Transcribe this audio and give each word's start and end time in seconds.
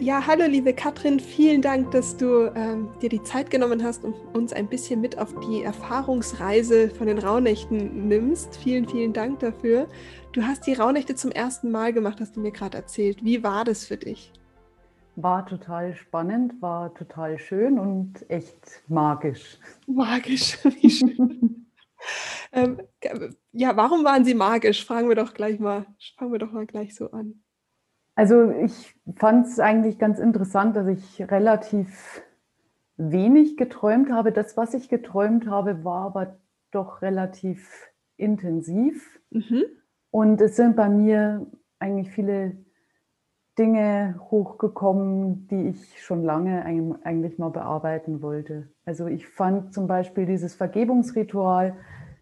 Ja, 0.00 0.26
hallo 0.26 0.46
liebe 0.46 0.72
Katrin, 0.72 1.20
vielen 1.20 1.60
Dank, 1.60 1.90
dass 1.90 2.16
du 2.16 2.50
ähm, 2.54 2.88
dir 3.02 3.10
die 3.10 3.22
Zeit 3.22 3.50
genommen 3.50 3.84
hast 3.84 4.02
und 4.02 4.14
uns 4.34 4.54
ein 4.54 4.66
bisschen 4.66 5.02
mit 5.02 5.18
auf 5.18 5.34
die 5.40 5.62
Erfahrungsreise 5.62 6.88
von 6.88 7.06
den 7.06 7.18
Rauhnächten 7.18 8.08
nimmst. 8.08 8.56
Vielen, 8.56 8.88
vielen 8.88 9.12
Dank 9.12 9.40
dafür. 9.40 9.88
Du 10.32 10.42
hast 10.42 10.66
die 10.66 10.72
Rauhnächte 10.72 11.16
zum 11.16 11.30
ersten 11.32 11.70
Mal 11.70 11.92
gemacht, 11.92 12.18
hast 12.18 12.34
du 12.34 12.40
mir 12.40 12.50
gerade 12.50 12.78
erzählt. 12.78 13.22
Wie 13.22 13.42
war 13.42 13.66
das 13.66 13.84
für 13.84 13.98
dich? 13.98 14.32
War 15.16 15.44
total 15.44 15.94
spannend, 15.94 16.54
war 16.62 16.94
total 16.94 17.38
schön 17.38 17.78
und 17.78 18.24
echt 18.30 18.82
magisch. 18.88 19.58
Magisch, 19.86 20.56
wie 20.80 20.88
schön. 20.88 21.66
ähm, 22.52 22.80
ja, 23.52 23.76
warum 23.76 24.02
waren 24.02 24.24
sie 24.24 24.34
magisch? 24.34 24.82
Fragen 24.82 25.10
wir 25.10 25.16
doch 25.16 25.34
gleich 25.34 25.58
mal, 25.58 25.84
fangen 26.16 26.32
wir 26.32 26.38
doch 26.38 26.52
mal 26.52 26.64
gleich 26.64 26.94
so 26.94 27.10
an. 27.10 27.42
Also 28.14 28.50
ich 28.50 28.94
fand 29.16 29.46
es 29.46 29.58
eigentlich 29.58 29.98
ganz 29.98 30.18
interessant, 30.18 30.76
dass 30.76 30.88
ich 30.88 31.22
relativ 31.30 32.22
wenig 32.96 33.56
geträumt 33.56 34.10
habe. 34.10 34.32
Das, 34.32 34.56
was 34.56 34.74
ich 34.74 34.88
geträumt 34.88 35.46
habe, 35.46 35.84
war 35.84 36.06
aber 36.06 36.36
doch 36.70 37.02
relativ 37.02 37.90
intensiv. 38.16 39.20
Mhm. 39.30 39.64
Und 40.10 40.40
es 40.40 40.56
sind 40.56 40.76
bei 40.76 40.88
mir 40.88 41.46
eigentlich 41.78 42.10
viele 42.10 42.56
Dinge 43.58 44.20
hochgekommen, 44.30 45.48
die 45.48 45.68
ich 45.68 46.02
schon 46.02 46.22
lange 46.24 46.64
eigentlich 46.64 47.38
mal 47.38 47.50
bearbeiten 47.50 48.22
wollte. 48.22 48.68
Also 48.84 49.06
ich 49.06 49.28
fand 49.28 49.74
zum 49.74 49.86
Beispiel 49.86 50.26
dieses 50.26 50.54
Vergebungsritual 50.54 51.76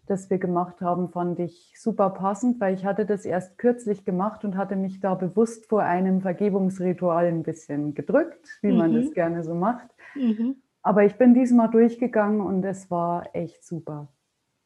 das 0.09 0.29
wir 0.29 0.37
gemacht 0.37 0.81
haben, 0.81 1.09
fand 1.09 1.39
ich 1.39 1.73
super 1.77 2.09
passend, 2.09 2.59
weil 2.59 2.73
ich 2.73 2.85
hatte 2.85 3.05
das 3.05 3.25
erst 3.25 3.57
kürzlich 3.57 4.05
gemacht 4.05 4.43
und 4.43 4.57
hatte 4.57 4.75
mich 4.75 4.99
da 4.99 5.13
bewusst 5.15 5.67
vor 5.67 5.83
einem 5.83 6.21
Vergebungsritual 6.21 7.25
ein 7.27 7.43
bisschen 7.43 7.93
gedrückt, 7.93 8.59
wie 8.61 8.71
mhm. 8.71 8.77
man 8.77 8.93
das 8.93 9.13
gerne 9.13 9.43
so 9.43 9.53
macht. 9.53 9.89
Mhm. 10.15 10.55
Aber 10.81 11.03
ich 11.05 11.15
bin 11.15 11.33
diesmal 11.33 11.69
durchgegangen 11.69 12.41
und 12.41 12.63
es 12.63 12.89
war 12.89 13.29
echt 13.33 13.63
super. 13.63 14.07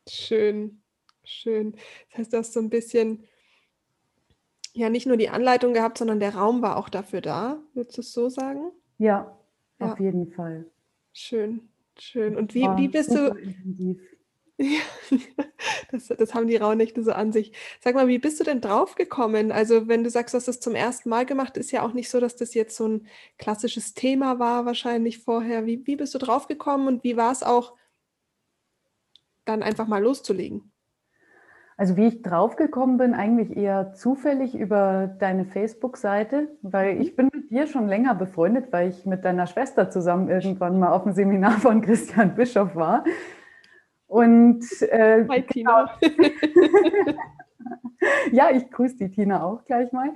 Schön, 0.08 0.82
schön. 1.24 1.74
Das 2.10 2.20
heißt, 2.20 2.34
du 2.34 2.38
hast 2.38 2.54
so 2.54 2.60
ein 2.60 2.70
bisschen, 2.70 3.24
ja, 4.74 4.90
nicht 4.90 5.08
nur 5.08 5.18
die 5.18 5.30
Anleitung 5.30 5.74
gehabt, 5.74 5.98
sondern 5.98 6.20
der 6.20 6.36
Raum 6.36 6.62
war 6.62 6.78
auch 6.78 6.90
dafür 6.90 7.22
da. 7.22 7.58
Würdest 7.74 7.98
du 7.98 8.02
es 8.02 8.14
so 8.14 8.30
sagen? 8.30 8.72
Ja, 8.98 9.36
ja. 9.80 9.92
auf 9.92 10.00
jeden 10.00 10.32
Fall. 10.32 10.66
Schön, 11.12 11.70
schön. 11.98 12.36
Und 12.36 12.54
wie, 12.54 12.64
wie 12.78 12.88
bist 12.88 13.14
du? 13.14 13.28
Intensiv. 13.30 14.00
Ja, 14.64 14.80
das, 15.92 16.08
das 16.08 16.34
haben 16.34 16.48
die 16.48 16.56
Rauhnächte 16.56 17.04
so 17.04 17.12
an 17.12 17.34
sich. 17.34 17.52
Sag 17.82 17.96
mal, 17.96 18.08
wie 18.08 18.18
bist 18.20 18.40
du 18.40 18.46
denn 18.46 18.62
draufgekommen? 18.62 19.52
Also, 19.52 19.90
wenn 19.90 20.06
du 20.06 20.10
sagst, 20.10 20.34
du 20.34 20.38
hast 20.38 20.48
das 20.48 20.62
zum 20.62 20.74
ersten 20.74 21.10
Mal 21.10 21.26
gemacht, 21.26 21.58
ist 21.58 21.72
ja 21.72 21.86
auch 21.86 21.94
nicht 21.94 22.10
so, 22.10 22.22
dass 22.22 22.38
das 22.38 22.54
jetzt 22.54 22.78
so 22.78 22.88
ein 22.88 23.08
klassisches 23.38 23.94
Thema 23.94 24.40
war, 24.40 24.66
wahrscheinlich 24.66 25.20
vorher. 25.20 25.66
Wie, 25.66 25.86
wie 25.86 25.98
bist 25.98 26.16
du 26.16 26.18
draufgekommen 26.18 26.88
und 26.88 27.04
wie 27.04 27.18
war 27.18 27.32
es 27.32 27.44
auch, 27.44 27.74
dann 29.44 29.64
einfach 29.64 29.88
mal 29.88 30.02
loszulegen? 30.02 30.72
Also 31.76 31.98
wie 31.98 32.06
ich 32.08 32.22
draufgekommen 32.22 32.98
bin, 32.98 33.14
eigentlich 33.14 33.58
eher 33.58 33.94
zufällig 33.94 34.56
über 34.56 35.08
deine 35.20 35.44
Facebook-Seite, 35.44 36.56
weil 36.62 36.96
mhm. 36.96 37.02
ich 37.02 37.16
bin 37.18 37.30
mit 37.34 37.50
dir 37.50 37.68
schon 37.68 37.88
länger 37.90 38.16
befreundet, 38.16 38.72
weil 38.72 38.90
ich 38.90 39.06
mit 39.06 39.26
deiner 39.26 39.48
Schwester 39.48 39.90
zusammen 39.90 40.30
irgendwann 40.30 40.80
mal 40.80 40.94
auf 40.94 41.04
dem 41.04 41.12
Seminar 41.12 41.60
von 41.60 41.82
Christian 41.82 42.36
Bischof 42.36 42.76
war. 42.76 43.04
Und 44.14 44.64
äh, 44.84 45.26
Hi, 45.28 45.42
Tina. 45.42 45.90
Genau. 46.00 46.30
ja, 48.32 48.52
ich 48.52 48.70
grüße 48.70 48.98
die 48.98 49.10
Tina 49.10 49.44
auch 49.44 49.66
gleich 49.66 49.92
mal. 49.92 50.12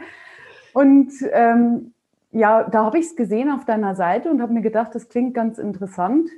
Und 0.71 1.11
ähm, 1.31 1.95
ja, 2.31 2.69
da 2.69 2.85
habe 2.85 2.99
ich 2.99 3.07
es 3.07 3.15
gesehen 3.15 3.49
auf 3.49 3.65
deiner 3.65 3.95
Seite 3.95 4.29
und 4.29 4.39
habe 4.39 4.53
mir 4.53 4.61
gedacht, 4.61 4.93
das 4.93 5.09
klingt 5.09 5.33
ganz 5.33 5.57
interessant 5.57 6.29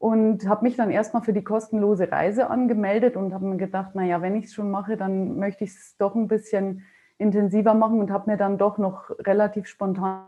und 0.00 0.48
habe 0.48 0.64
mich 0.64 0.74
dann 0.74 0.90
erstmal 0.90 1.22
für 1.22 1.32
die 1.32 1.44
kostenlose 1.44 2.10
Reise 2.10 2.50
angemeldet 2.50 3.16
und 3.16 3.32
habe 3.32 3.46
mir 3.46 3.58
gedacht, 3.58 3.94
naja, 3.94 4.20
wenn 4.20 4.34
ich 4.34 4.46
es 4.46 4.54
schon 4.54 4.72
mache, 4.72 4.96
dann 4.96 5.38
möchte 5.38 5.62
ich 5.62 5.70
es 5.70 5.96
doch 5.98 6.16
ein 6.16 6.26
bisschen 6.26 6.82
intensiver 7.16 7.74
machen 7.74 8.00
und 8.00 8.10
habe 8.10 8.28
mir 8.28 8.36
dann 8.36 8.58
doch 8.58 8.76
noch 8.76 9.10
relativ 9.20 9.68
spontan 9.68 10.24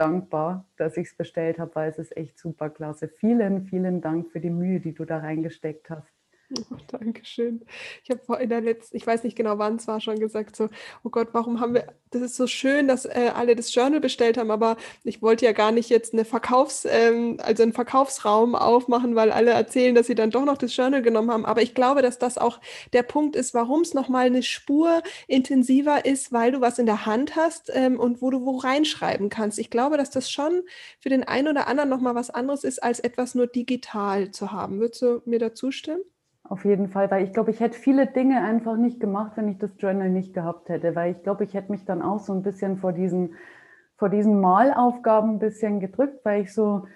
dankbar, 0.00 0.66
dass 0.76 0.96
ich 0.96 1.08
es 1.08 1.16
bestellt 1.16 1.58
habe, 1.58 1.74
weil 1.74 1.90
es 1.90 1.98
ist 1.98 2.16
echt 2.16 2.38
super 2.38 2.70
klasse. 2.70 3.08
Vielen, 3.08 3.66
vielen 3.66 4.00
Dank 4.00 4.30
für 4.32 4.40
die 4.40 4.50
Mühe, 4.50 4.80
die 4.80 4.94
du 4.94 5.04
da 5.04 5.18
reingesteckt 5.18 5.90
hast. 5.90 6.19
Oh, 6.58 6.76
Dankeschön. 6.88 7.64
Ich 8.02 8.10
habe 8.10 8.42
in 8.42 8.48
der 8.48 8.60
letzten, 8.60 8.96
ich 8.96 9.06
weiß 9.06 9.22
nicht 9.24 9.36
genau 9.36 9.58
wann 9.58 9.76
es 9.76 9.86
war, 9.86 10.00
schon 10.00 10.18
gesagt, 10.18 10.56
so, 10.56 10.68
oh 11.04 11.10
Gott, 11.10 11.28
warum 11.32 11.60
haben 11.60 11.74
wir, 11.74 11.86
das 12.10 12.22
ist 12.22 12.36
so 12.36 12.46
schön, 12.46 12.88
dass 12.88 13.04
äh, 13.04 13.30
alle 13.34 13.54
das 13.54 13.72
Journal 13.72 14.00
bestellt 14.00 14.36
haben, 14.36 14.50
aber 14.50 14.76
ich 15.04 15.22
wollte 15.22 15.44
ja 15.44 15.52
gar 15.52 15.70
nicht 15.70 15.90
jetzt 15.90 16.12
eine 16.12 16.24
Verkaufs-, 16.24 16.86
ähm, 16.90 17.38
also 17.42 17.62
einen 17.62 17.72
Verkaufsraum 17.72 18.54
aufmachen, 18.56 19.14
weil 19.14 19.30
alle 19.30 19.52
erzählen, 19.52 19.94
dass 19.94 20.08
sie 20.08 20.14
dann 20.16 20.30
doch 20.30 20.44
noch 20.44 20.58
das 20.58 20.74
Journal 20.76 21.02
genommen 21.02 21.30
haben. 21.30 21.46
Aber 21.46 21.62
ich 21.62 21.74
glaube, 21.74 22.02
dass 22.02 22.18
das 22.18 22.36
auch 22.38 22.60
der 22.92 23.04
Punkt 23.04 23.36
ist, 23.36 23.54
warum 23.54 23.82
es 23.82 23.94
nochmal 23.94 24.26
eine 24.26 24.42
Spur 24.42 25.02
intensiver 25.28 26.04
ist, 26.04 26.32
weil 26.32 26.52
du 26.52 26.60
was 26.60 26.78
in 26.78 26.86
der 26.86 27.06
Hand 27.06 27.36
hast 27.36 27.70
ähm, 27.74 28.00
und 28.00 28.22
wo 28.22 28.30
du 28.30 28.44
wo 28.44 28.56
reinschreiben 28.58 29.28
kannst. 29.28 29.58
Ich 29.58 29.70
glaube, 29.70 29.96
dass 29.96 30.10
das 30.10 30.30
schon 30.30 30.62
für 30.98 31.10
den 31.10 31.24
einen 31.24 31.48
oder 31.48 31.68
anderen 31.68 31.90
nochmal 31.90 32.14
was 32.14 32.30
anderes 32.30 32.64
ist, 32.64 32.82
als 32.82 32.98
etwas 33.00 33.34
nur 33.34 33.46
digital 33.46 34.30
zu 34.32 34.50
haben. 34.52 34.80
Würdest 34.80 35.02
du 35.02 35.22
mir 35.26 35.38
dazu 35.38 35.70
stimmen? 35.70 36.02
Auf 36.50 36.64
jeden 36.64 36.88
Fall, 36.88 37.08
weil 37.12 37.22
ich 37.22 37.32
glaube, 37.32 37.52
ich 37.52 37.60
hätte 37.60 37.78
viele 37.78 38.08
Dinge 38.08 38.42
einfach 38.42 38.76
nicht 38.76 38.98
gemacht, 38.98 39.36
wenn 39.36 39.46
ich 39.48 39.58
das 39.58 39.70
Journal 39.78 40.10
nicht 40.10 40.34
gehabt 40.34 40.68
hätte, 40.68 40.96
weil 40.96 41.12
ich 41.12 41.22
glaube, 41.22 41.44
ich 41.44 41.54
hätte 41.54 41.70
mich 41.70 41.84
dann 41.84 42.02
auch 42.02 42.18
so 42.18 42.32
ein 42.32 42.42
bisschen 42.42 42.76
vor 42.78 42.92
diesen, 42.92 43.34
vor 43.96 44.08
diesen 44.08 44.40
Malaufgaben 44.40 45.34
ein 45.34 45.38
bisschen 45.38 45.78
gedrückt, 45.78 46.24
weil 46.24 46.42
ich 46.42 46.52
so 46.52 46.86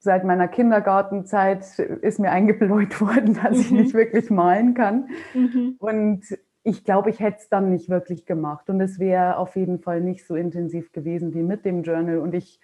seit 0.00 0.24
meiner 0.24 0.48
Kindergartenzeit 0.48 1.78
ist 1.78 2.18
mir 2.18 2.32
eingebläut 2.32 3.00
worden, 3.00 3.38
dass 3.40 3.52
mhm. 3.52 3.60
ich 3.60 3.70
nicht 3.70 3.94
wirklich 3.94 4.28
malen 4.28 4.74
kann. 4.74 5.08
Mhm. 5.34 5.76
Und 5.78 6.24
ich 6.64 6.82
glaube, 6.82 7.10
ich 7.10 7.20
hätte 7.20 7.38
es 7.38 7.48
dann 7.48 7.70
nicht 7.70 7.88
wirklich 7.88 8.26
gemacht. 8.26 8.68
Und 8.68 8.80
es 8.80 8.98
wäre 8.98 9.36
auf 9.36 9.54
jeden 9.54 9.78
Fall 9.78 10.00
nicht 10.00 10.26
so 10.26 10.34
intensiv 10.34 10.90
gewesen 10.90 11.32
wie 11.32 11.44
mit 11.44 11.64
dem 11.64 11.84
Journal. 11.84 12.18
Und 12.18 12.34
ich 12.34 12.58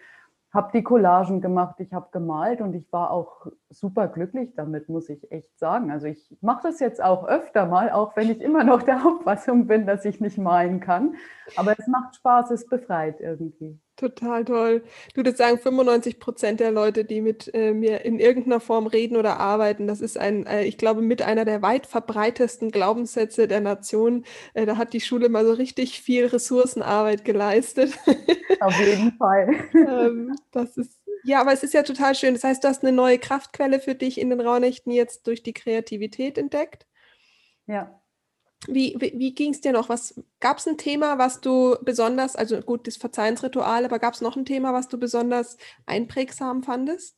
habe 0.52 0.70
die 0.72 0.82
Collagen 0.82 1.40
gemacht, 1.40 1.80
ich 1.80 1.92
habe 1.92 2.08
gemalt 2.12 2.60
und 2.60 2.74
ich 2.74 2.92
war 2.92 3.10
auch 3.10 3.46
super 3.70 4.06
glücklich 4.06 4.54
damit, 4.54 4.88
muss 4.88 5.08
ich 5.08 5.32
echt 5.32 5.58
sagen. 5.58 5.90
Also 5.90 6.06
ich 6.06 6.36
mache 6.42 6.64
das 6.64 6.78
jetzt 6.78 7.02
auch 7.02 7.26
öfter 7.26 7.64
mal, 7.66 7.90
auch 7.90 8.14
wenn 8.16 8.30
ich 8.30 8.40
immer 8.40 8.62
noch 8.62 8.82
der 8.82 8.96
Auffassung 9.06 9.66
bin, 9.66 9.86
dass 9.86 10.04
ich 10.04 10.20
nicht 10.20 10.36
malen 10.36 10.80
kann. 10.80 11.14
Aber 11.56 11.74
es 11.78 11.86
macht 11.86 12.16
Spaß, 12.16 12.50
es 12.50 12.66
befreit 12.66 13.20
irgendwie. 13.20 13.78
Total 13.96 14.44
toll. 14.44 14.82
Du 15.12 15.18
würdest 15.18 15.36
sagen, 15.36 15.58
95 15.58 16.18
Prozent 16.18 16.60
der 16.60 16.72
Leute, 16.72 17.04
die 17.04 17.20
mit 17.20 17.54
äh, 17.54 17.72
mir 17.72 18.04
in 18.04 18.18
irgendeiner 18.18 18.58
Form 18.58 18.86
reden 18.86 19.16
oder 19.16 19.38
arbeiten, 19.38 19.86
das 19.86 20.00
ist 20.00 20.16
ein, 20.16 20.46
äh, 20.46 20.64
ich 20.64 20.78
glaube, 20.78 21.02
mit 21.02 21.20
einer 21.20 21.44
der 21.44 21.60
weit 21.60 21.86
verbreitesten 21.86 22.70
Glaubenssätze 22.70 23.46
der 23.48 23.60
Nation. 23.60 24.24
Äh, 24.54 24.64
da 24.64 24.78
hat 24.78 24.94
die 24.94 25.00
Schule 25.00 25.28
mal 25.28 25.44
so 25.44 25.52
richtig 25.52 26.00
viel 26.00 26.26
Ressourcenarbeit 26.26 27.24
geleistet. 27.24 27.92
Auf 28.60 28.78
jeden 28.80 29.12
Fall. 29.18 29.54
ähm, 29.74 30.34
das 30.52 30.76
ist, 30.78 30.98
ja, 31.24 31.40
aber 31.40 31.52
es 31.52 31.62
ist 31.62 31.74
ja 31.74 31.82
total 31.82 32.14
schön. 32.14 32.32
Das 32.34 32.44
heißt, 32.44 32.64
du 32.64 32.68
hast 32.68 32.82
eine 32.82 32.92
neue 32.92 33.18
Kraftquelle 33.18 33.78
für 33.78 33.94
dich 33.94 34.18
in 34.18 34.30
den 34.30 34.40
Rauhnächten 34.40 34.90
jetzt 34.90 35.26
durch 35.26 35.42
die 35.42 35.52
Kreativität 35.52 36.38
entdeckt. 36.38 36.86
Ja. 37.66 38.01
Wie, 38.68 38.94
wie, 38.98 39.18
wie 39.18 39.34
ging 39.34 39.52
es 39.52 39.60
dir 39.60 39.72
noch? 39.72 39.88
gab 40.40 40.58
es 40.58 40.66
ein 40.66 40.78
Thema, 40.78 41.18
was 41.18 41.40
du 41.40 41.76
besonders, 41.82 42.36
also 42.36 42.60
gut, 42.60 42.86
das 42.86 42.96
Verzeihensritual, 42.96 43.84
aber 43.84 43.98
gab 43.98 44.14
es 44.14 44.20
noch 44.20 44.36
ein 44.36 44.44
Thema, 44.44 44.72
was 44.72 44.88
du 44.88 44.98
besonders 44.98 45.56
einprägsam 45.86 46.62
fandest? 46.62 47.16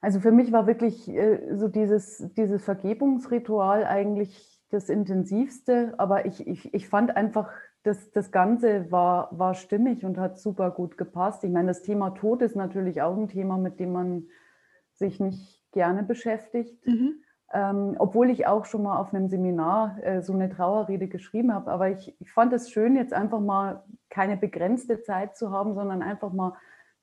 Also 0.00 0.20
für 0.20 0.32
mich 0.32 0.52
war 0.52 0.66
wirklich 0.66 1.08
äh, 1.08 1.54
so 1.54 1.68
dieses, 1.68 2.24
dieses 2.36 2.64
Vergebungsritual 2.64 3.84
eigentlich 3.84 4.60
das 4.70 4.88
intensivste, 4.88 5.94
aber 5.98 6.26
ich, 6.26 6.46
ich, 6.46 6.72
ich 6.72 6.88
fand 6.88 7.16
einfach, 7.16 7.50
das, 7.82 8.10
das 8.12 8.30
Ganze 8.30 8.90
war, 8.90 9.28
war 9.32 9.54
stimmig 9.54 10.04
und 10.04 10.18
hat 10.18 10.38
super 10.38 10.70
gut 10.70 10.98
gepasst. 10.98 11.44
Ich 11.44 11.50
meine, 11.50 11.68
das 11.68 11.82
Thema 11.82 12.10
Tod 12.10 12.42
ist 12.42 12.54
natürlich 12.54 13.02
auch 13.02 13.16
ein 13.16 13.28
Thema, 13.28 13.56
mit 13.56 13.80
dem 13.80 13.92
man 13.92 14.26
sich 14.92 15.18
nicht 15.18 15.64
gerne 15.72 16.02
beschäftigt. 16.02 16.86
Mhm. 16.86 17.22
Ähm, 17.52 17.96
obwohl 17.98 18.30
ich 18.30 18.46
auch 18.46 18.64
schon 18.64 18.84
mal 18.84 18.98
auf 18.98 19.12
einem 19.12 19.28
Seminar 19.28 19.98
äh, 20.02 20.22
so 20.22 20.32
eine 20.32 20.48
Trauerrede 20.48 21.08
geschrieben 21.08 21.52
habe. 21.52 21.70
Aber 21.70 21.90
ich, 21.90 22.14
ich 22.20 22.32
fand 22.32 22.52
es 22.52 22.70
schön, 22.70 22.94
jetzt 22.94 23.12
einfach 23.12 23.40
mal 23.40 23.82
keine 24.08 24.36
begrenzte 24.36 25.02
Zeit 25.02 25.36
zu 25.36 25.50
haben, 25.50 25.74
sondern 25.74 26.02
einfach 26.02 26.32
mal 26.32 26.54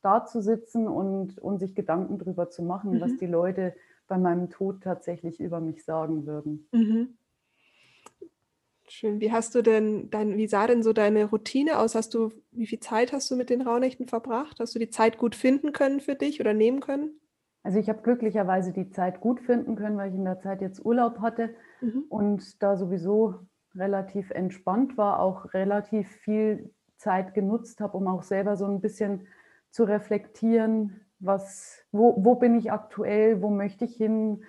da 0.02 0.26
zu 0.26 0.42
sitzen 0.42 0.88
und, 0.88 1.38
und 1.40 1.60
sich 1.60 1.76
Gedanken 1.76 2.18
darüber 2.18 2.50
zu 2.50 2.64
machen, 2.64 2.94
mhm. 2.94 3.02
was 3.02 3.18
die 3.18 3.26
Leute 3.26 3.76
bei 4.08 4.18
meinem 4.18 4.50
Tod 4.50 4.82
tatsächlich 4.82 5.40
über 5.40 5.60
mich 5.60 5.84
sagen 5.84 6.26
würden. 6.26 6.70
Mhm. 6.72 7.18
Schön. 8.90 9.20
Wie 9.20 9.34
hast 9.34 9.54
du 9.54 9.62
denn 9.62 10.10
dein, 10.10 10.38
wie 10.38 10.48
sah 10.48 10.66
denn 10.66 10.82
so 10.82 10.94
deine 10.94 11.26
Routine 11.26 11.80
aus? 11.80 11.94
Hast 11.94 12.14
du, 12.14 12.32
wie 12.52 12.68
viel 12.68 12.80
Zeit 12.80 13.12
hast 13.12 13.30
du 13.30 13.36
mit 13.36 13.50
den 13.50 13.62
Rauhnächten 13.62 14.08
verbracht? 14.08 14.62
Hast 14.62 14.76
du 14.76 14.80
die 14.80 14.90
Zeit 14.90 15.18
gut 15.18 15.36
finden 15.36 15.74
können 15.74 16.00
für 16.00 16.16
dich 16.16 16.40
oder 16.40 16.54
nehmen 16.54 16.80
können? 16.80 17.20
Also 17.68 17.80
ich 17.80 17.90
habe 17.90 18.02
glücklicherweise 18.02 18.72
die 18.72 18.92
Zeit 18.92 19.20
gut 19.20 19.42
finden 19.42 19.76
können, 19.76 19.98
weil 19.98 20.08
ich 20.08 20.16
in 20.16 20.24
der 20.24 20.40
Zeit 20.40 20.62
jetzt 20.62 20.86
Urlaub 20.86 21.20
hatte 21.20 21.50
mhm. 21.82 22.06
und 22.08 22.64
da 22.64 22.78
sowieso 22.78 23.42
relativ 23.76 24.32
entspannt 24.32 24.98
war, 24.98 25.20
auch 25.20 25.54
relativ 25.54 26.08
viel 26.08 26.74
Zeit 26.96 27.34
genutzt 27.34 27.82
habe, 27.82 27.98
um 27.98 28.08
auch 28.08 28.24
selber 28.24 28.56
so 28.56 28.66
ein 28.66 28.80
bisschen 28.80 29.28
zu 29.70 29.84
reflektieren, 29.84 31.02
was, 31.20 31.84
wo, 31.92 32.16
wo 32.24 32.36
bin 32.36 32.56
ich 32.56 32.72
aktuell, 32.72 33.42
wo 33.42 33.50
möchte 33.50 33.84
ich 33.84 33.98
hin 33.98 34.46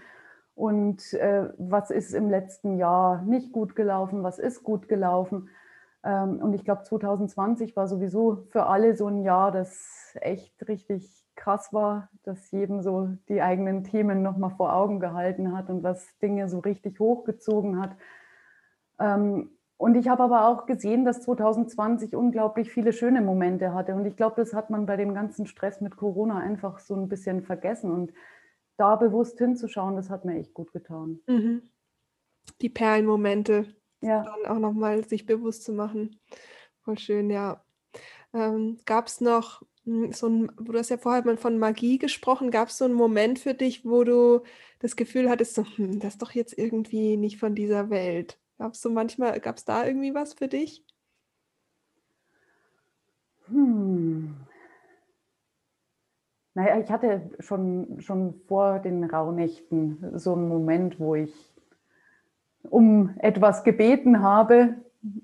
und 0.55 1.13
äh, 1.15 1.49
was 1.59 1.91
ist 1.91 2.15
im 2.15 2.31
letzten 2.31 2.77
Jahr 2.77 3.23
nicht 3.23 3.51
gut 3.51 3.75
gelaufen, 3.75 4.23
was 4.23 4.39
ist 4.39 4.63
gut 4.63 4.89
gelaufen. 4.89 5.49
Ähm, 6.05 6.39
und 6.41 6.53
ich 6.53 6.65
glaube, 6.65 6.85
2020 6.85 7.75
war 7.75 7.89
sowieso 7.89 8.47
für 8.51 8.67
alle 8.67 8.95
so 8.95 9.09
ein 9.09 9.25
Jahr, 9.25 9.51
das 9.51 10.17
echt 10.21 10.69
richtig 10.69 11.28
krass 11.39 11.73
war, 11.73 12.11
dass 12.25 12.51
jedem 12.51 12.83
so 12.83 13.09
die 13.29 13.41
eigenen 13.41 13.85
Themen 13.85 14.23
nochmal 14.23 14.51
vor 14.51 14.75
Augen 14.75 15.01
gehalten 15.01 15.57
hat 15.57 15.71
und 15.71 15.83
was 15.83 16.19
Dinge 16.19 16.49
so 16.49 16.59
richtig 16.59 17.01
hochgezogen 17.01 17.81
hat. 17.81 17.97
Ähm, 18.99 19.51
und 19.79 19.95
ich 19.95 20.09
habe 20.09 20.25
aber 20.25 20.49
auch 20.49 20.67
gesehen, 20.67 21.05
dass 21.05 21.23
2020 21.23 22.17
unglaublich 22.17 22.71
viele 22.71 22.93
schöne 22.93 23.23
Momente 23.23 23.73
hatte. 23.73 23.95
Und 23.95 24.05
ich 24.07 24.17
glaube, 24.17 24.35
das 24.37 24.53
hat 24.53 24.71
man 24.71 24.87
bei 24.87 24.97
dem 24.97 25.15
ganzen 25.15 25.47
Stress 25.47 25.81
mit 25.81 25.97
Corona 25.97 26.39
einfach 26.39 26.81
so 26.81 26.97
ein 26.97 27.09
bisschen 27.09 27.43
vergessen. 27.43 27.93
Und 27.93 28.13
da 28.77 28.97
bewusst 28.97 29.39
hinzuschauen, 29.39 29.95
das 29.95 30.11
hat 30.11 30.25
mir 30.25 30.37
echt 30.39 30.53
gut 30.53 30.73
getan. 30.73 31.21
Mhm. 31.29 31.63
Die 32.61 32.69
Perlenmomente, 32.69 33.67
ja. 34.01 34.25
dann 34.25 34.53
auch 34.53 34.59
nochmal 34.59 35.05
sich 35.05 35.27
bewusst 35.27 35.63
zu 35.63 35.73
machen. 35.73 36.19
Voll 36.83 36.99
schön, 36.99 37.31
ja. 37.31 37.63
Ähm, 38.35 38.79
Gab 38.85 39.07
es 39.07 39.21
noch 39.21 39.63
so 40.13 40.29
ein, 40.29 40.53
du 40.61 40.73
hast 40.75 40.91
ja 40.91 40.99
vorher 40.99 41.25
mal 41.25 41.37
von 41.37 41.59
Magie 41.59 41.99
gesprochen, 41.99 42.51
gab 42.51 42.69
es 42.69 42.79
so 42.79 42.85
einen 42.85 42.95
Moment 42.95 43.39
für 43.39 43.55
dich, 43.55 43.85
wo 43.85 44.05
du 44.05 44.43
das 44.81 44.97
Gefühl 44.97 45.31
hattest, 45.31 45.55
so, 45.55 45.65
hm, 45.77 45.99
das 46.01 46.15
ist 46.15 46.23
doch 46.23 46.33
jetzt 46.33 46.57
irgendwie 46.57 47.17
nicht 47.17 47.39
von 47.39 47.55
dieser 47.55 47.91
Welt? 47.91 48.39
Gab 48.59 48.75
es 48.75 48.81
so 48.81 48.91
manchmal, 48.91 49.41
gab 49.41 49.57
es 49.57 49.65
da 49.65 49.87
irgendwie 49.87 50.15
was 50.15 50.35
für 50.35 50.49
dich? 50.49 50.85
Hm. 53.47 54.37
Naja, 56.55 56.81
ich 56.81 56.91
hatte 56.91 57.31
schon, 57.39 58.01
schon 58.01 58.35
vor 58.47 58.81
den 58.81 59.05
Rauhnächten 59.05 60.19
so 60.19 60.35
einen 60.35 60.49
Moment, 60.49 60.99
wo 60.99 61.15
ich 61.15 61.33
um 62.63 63.15
etwas 63.19 63.65
gebeten 63.65 64.23
habe, 64.23 64.77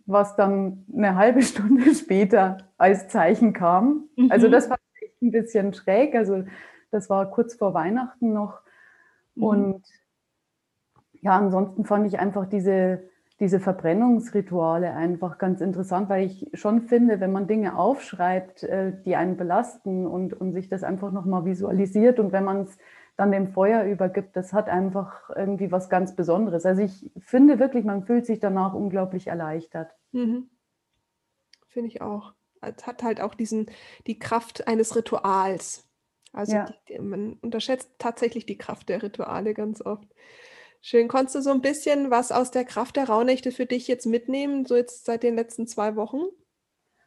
was 0.07 0.37
dann 0.37 0.85
eine 0.95 1.17
halbe 1.17 1.43
Stunde 1.43 1.95
später 1.95 2.59
als 2.79 3.09
Zeichen 3.09 3.53
kam. 3.53 4.09
Mhm. 4.17 4.31
Also 4.31 4.49
das 4.49 4.71
war 4.71 4.79
echt 5.01 5.23
ein 5.23 5.31
bisschen 5.31 5.75
schräg. 5.75 6.15
Also 6.15 6.45
das 6.91 7.11
war 7.11 7.31
kurz 7.31 7.55
vor 7.55 7.75
Weihnachten 7.75 8.33
noch. 8.33 8.61
Mhm. 9.35 9.43
Und 9.43 9.83
ja, 11.21 11.39
ansonsten 11.39 11.85
fand 11.85 12.07
ich 12.07 12.19
einfach 12.19 12.47
diese 12.47 13.09
diese 13.41 13.59
Verbrennungsrituale 13.59 14.95
einfach 14.95 15.39
ganz 15.39 15.61
interessant, 15.61 16.09
weil 16.09 16.27
ich 16.27 16.49
schon 16.55 16.83
finde, 16.83 17.19
wenn 17.21 17.33
man 17.33 17.49
Dinge 17.49 17.77
aufschreibt, 17.77 18.63
äh, 18.63 18.93
die 19.05 19.17
einen 19.17 19.37
belasten 19.37 20.07
und, 20.07 20.35
und 20.35 20.53
sich 20.53 20.69
das 20.69 20.85
einfach 20.85 21.11
nochmal 21.11 21.45
visualisiert 21.45 22.21
und 22.21 22.33
wenn 22.33 22.45
man 22.45 22.63
es 22.63 22.79
dann 23.17 23.31
dem 23.31 23.49
Feuer 23.49 23.85
übergibt, 23.85 24.37
das 24.37 24.53
hat 24.53 24.69
einfach 24.69 25.31
irgendwie 25.31 25.71
was 25.71 25.89
ganz 25.89 26.17
Besonderes. 26.17 26.67
Also 26.67 26.83
ich 26.83 27.11
finde 27.19 27.59
wirklich, 27.59 27.85
man 27.85 28.05
fühlt 28.05 28.27
sich 28.27 28.41
danach 28.41 28.75
unglaublich 28.75 29.29
erleichtert. 29.29 29.93
Mhm. 30.13 30.51
Finde 31.69 31.89
ich 31.89 32.01
auch. 32.01 32.35
Es 32.61 32.87
hat 32.87 33.03
halt 33.03 33.21
auch 33.21 33.35
diesen, 33.35 33.67
die 34.07 34.19
Kraft 34.19 34.67
eines 34.67 34.97
Rituals. 34.97 35.89
Also 36.33 36.57
ja. 36.57 36.67
die, 36.89 36.99
man 36.99 37.35
unterschätzt 37.35 37.91
tatsächlich 37.99 38.47
die 38.47 38.59
Kraft 38.59 38.89
der 38.89 39.03
Rituale 39.03 39.55
ganz 39.55 39.81
oft. 39.81 40.09
Schön. 40.81 41.09
Konntest 41.09 41.37
du 41.37 41.41
so 41.41 41.51
ein 41.51 41.63
bisschen 41.63 42.11
was 42.11 42.33
aus 42.33 42.51
der 42.51 42.65
Kraft 42.65 42.97
der 42.97 43.09
Rauhnächte 43.09 43.53
für 43.53 43.67
dich 43.67 43.87
jetzt 43.87 44.07
mitnehmen, 44.07 44.67
so 44.67 44.77
jetzt 44.77 45.05
seit 45.05 45.23
den 45.23 45.37
letzten 45.37 45.67
zwei 45.67 45.95
Wochen? 45.95 46.23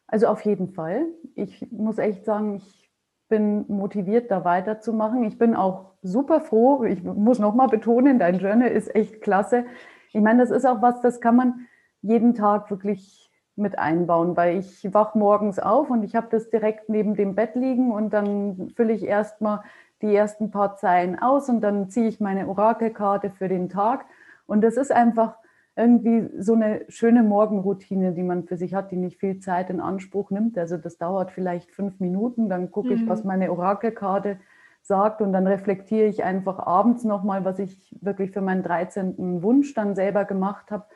Also 0.06 0.26
auf 0.26 0.44
jeden 0.44 0.72
Fall. 0.72 1.06
Ich 1.34 1.70
muss 1.70 1.98
echt 1.98 2.24
sagen, 2.24 2.56
ich 2.56 2.87
bin 3.28 3.64
motiviert, 3.68 4.30
da 4.30 4.44
weiterzumachen. 4.44 5.24
Ich 5.24 5.38
bin 5.38 5.54
auch 5.54 5.92
super 6.02 6.40
froh. 6.40 6.84
Ich 6.84 7.02
muss 7.02 7.38
nochmal 7.38 7.68
betonen, 7.68 8.18
dein 8.18 8.38
Journal 8.38 8.68
ist 8.68 8.94
echt 8.94 9.20
klasse. 9.20 9.64
Ich 10.12 10.20
meine, 10.20 10.40
das 10.40 10.50
ist 10.50 10.66
auch 10.66 10.82
was, 10.82 11.00
das 11.00 11.20
kann 11.20 11.36
man 11.36 11.66
jeden 12.02 12.34
Tag 12.34 12.70
wirklich 12.70 13.30
mit 13.56 13.78
einbauen, 13.78 14.36
weil 14.36 14.58
ich 14.58 14.94
wach 14.94 15.14
morgens 15.14 15.58
auf 15.58 15.90
und 15.90 16.04
ich 16.04 16.14
habe 16.14 16.28
das 16.30 16.48
direkt 16.48 16.88
neben 16.88 17.14
dem 17.14 17.34
Bett 17.34 17.54
liegen 17.56 17.92
und 17.92 18.10
dann 18.12 18.70
fülle 18.76 18.92
ich 18.92 19.04
erstmal 19.04 19.62
die 20.00 20.14
ersten 20.14 20.50
paar 20.50 20.76
Zeilen 20.76 21.18
aus 21.18 21.48
und 21.48 21.60
dann 21.60 21.90
ziehe 21.90 22.08
ich 22.08 22.20
meine 22.20 22.46
Orakelkarte 22.46 23.30
für 23.30 23.48
den 23.48 23.68
Tag. 23.68 24.04
Und 24.46 24.62
das 24.62 24.76
ist 24.76 24.92
einfach 24.92 25.36
irgendwie 25.78 26.28
so 26.42 26.54
eine 26.54 26.84
schöne 26.88 27.22
Morgenroutine, 27.22 28.12
die 28.12 28.24
man 28.24 28.44
für 28.44 28.56
sich 28.56 28.74
hat, 28.74 28.90
die 28.90 28.96
nicht 28.96 29.18
viel 29.18 29.38
Zeit 29.38 29.70
in 29.70 29.80
Anspruch 29.80 30.30
nimmt. 30.30 30.58
Also 30.58 30.76
das 30.76 30.98
dauert 30.98 31.30
vielleicht 31.30 31.70
fünf 31.70 32.00
Minuten, 32.00 32.48
dann 32.48 32.72
gucke 32.72 32.92
ich, 32.92 33.02
mhm. 33.02 33.08
was 33.08 33.22
meine 33.22 33.52
Orakelkarte 33.52 34.40
sagt 34.82 35.22
und 35.22 35.32
dann 35.32 35.46
reflektiere 35.46 36.08
ich 36.08 36.24
einfach 36.24 36.58
abends 36.58 37.04
nochmal, 37.04 37.44
was 37.44 37.60
ich 37.60 37.96
wirklich 38.00 38.32
für 38.32 38.40
meinen 38.40 38.64
13. 38.64 39.42
Wunsch 39.42 39.72
dann 39.74 39.94
selber 39.94 40.24
gemacht 40.24 40.70
habe. 40.72 40.86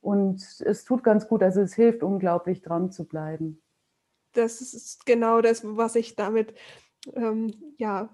Und 0.00 0.42
es 0.60 0.84
tut 0.84 1.04
ganz 1.04 1.28
gut, 1.28 1.42
also 1.42 1.60
es 1.60 1.74
hilft 1.74 2.02
unglaublich 2.02 2.62
dran 2.62 2.90
zu 2.90 3.06
bleiben. 3.06 3.62
Das 4.32 4.60
ist 4.60 5.06
genau 5.06 5.40
das, 5.40 5.62
was 5.64 5.94
ich 5.94 6.16
damit 6.16 6.54
ähm, 7.14 7.54
ja, 7.78 8.08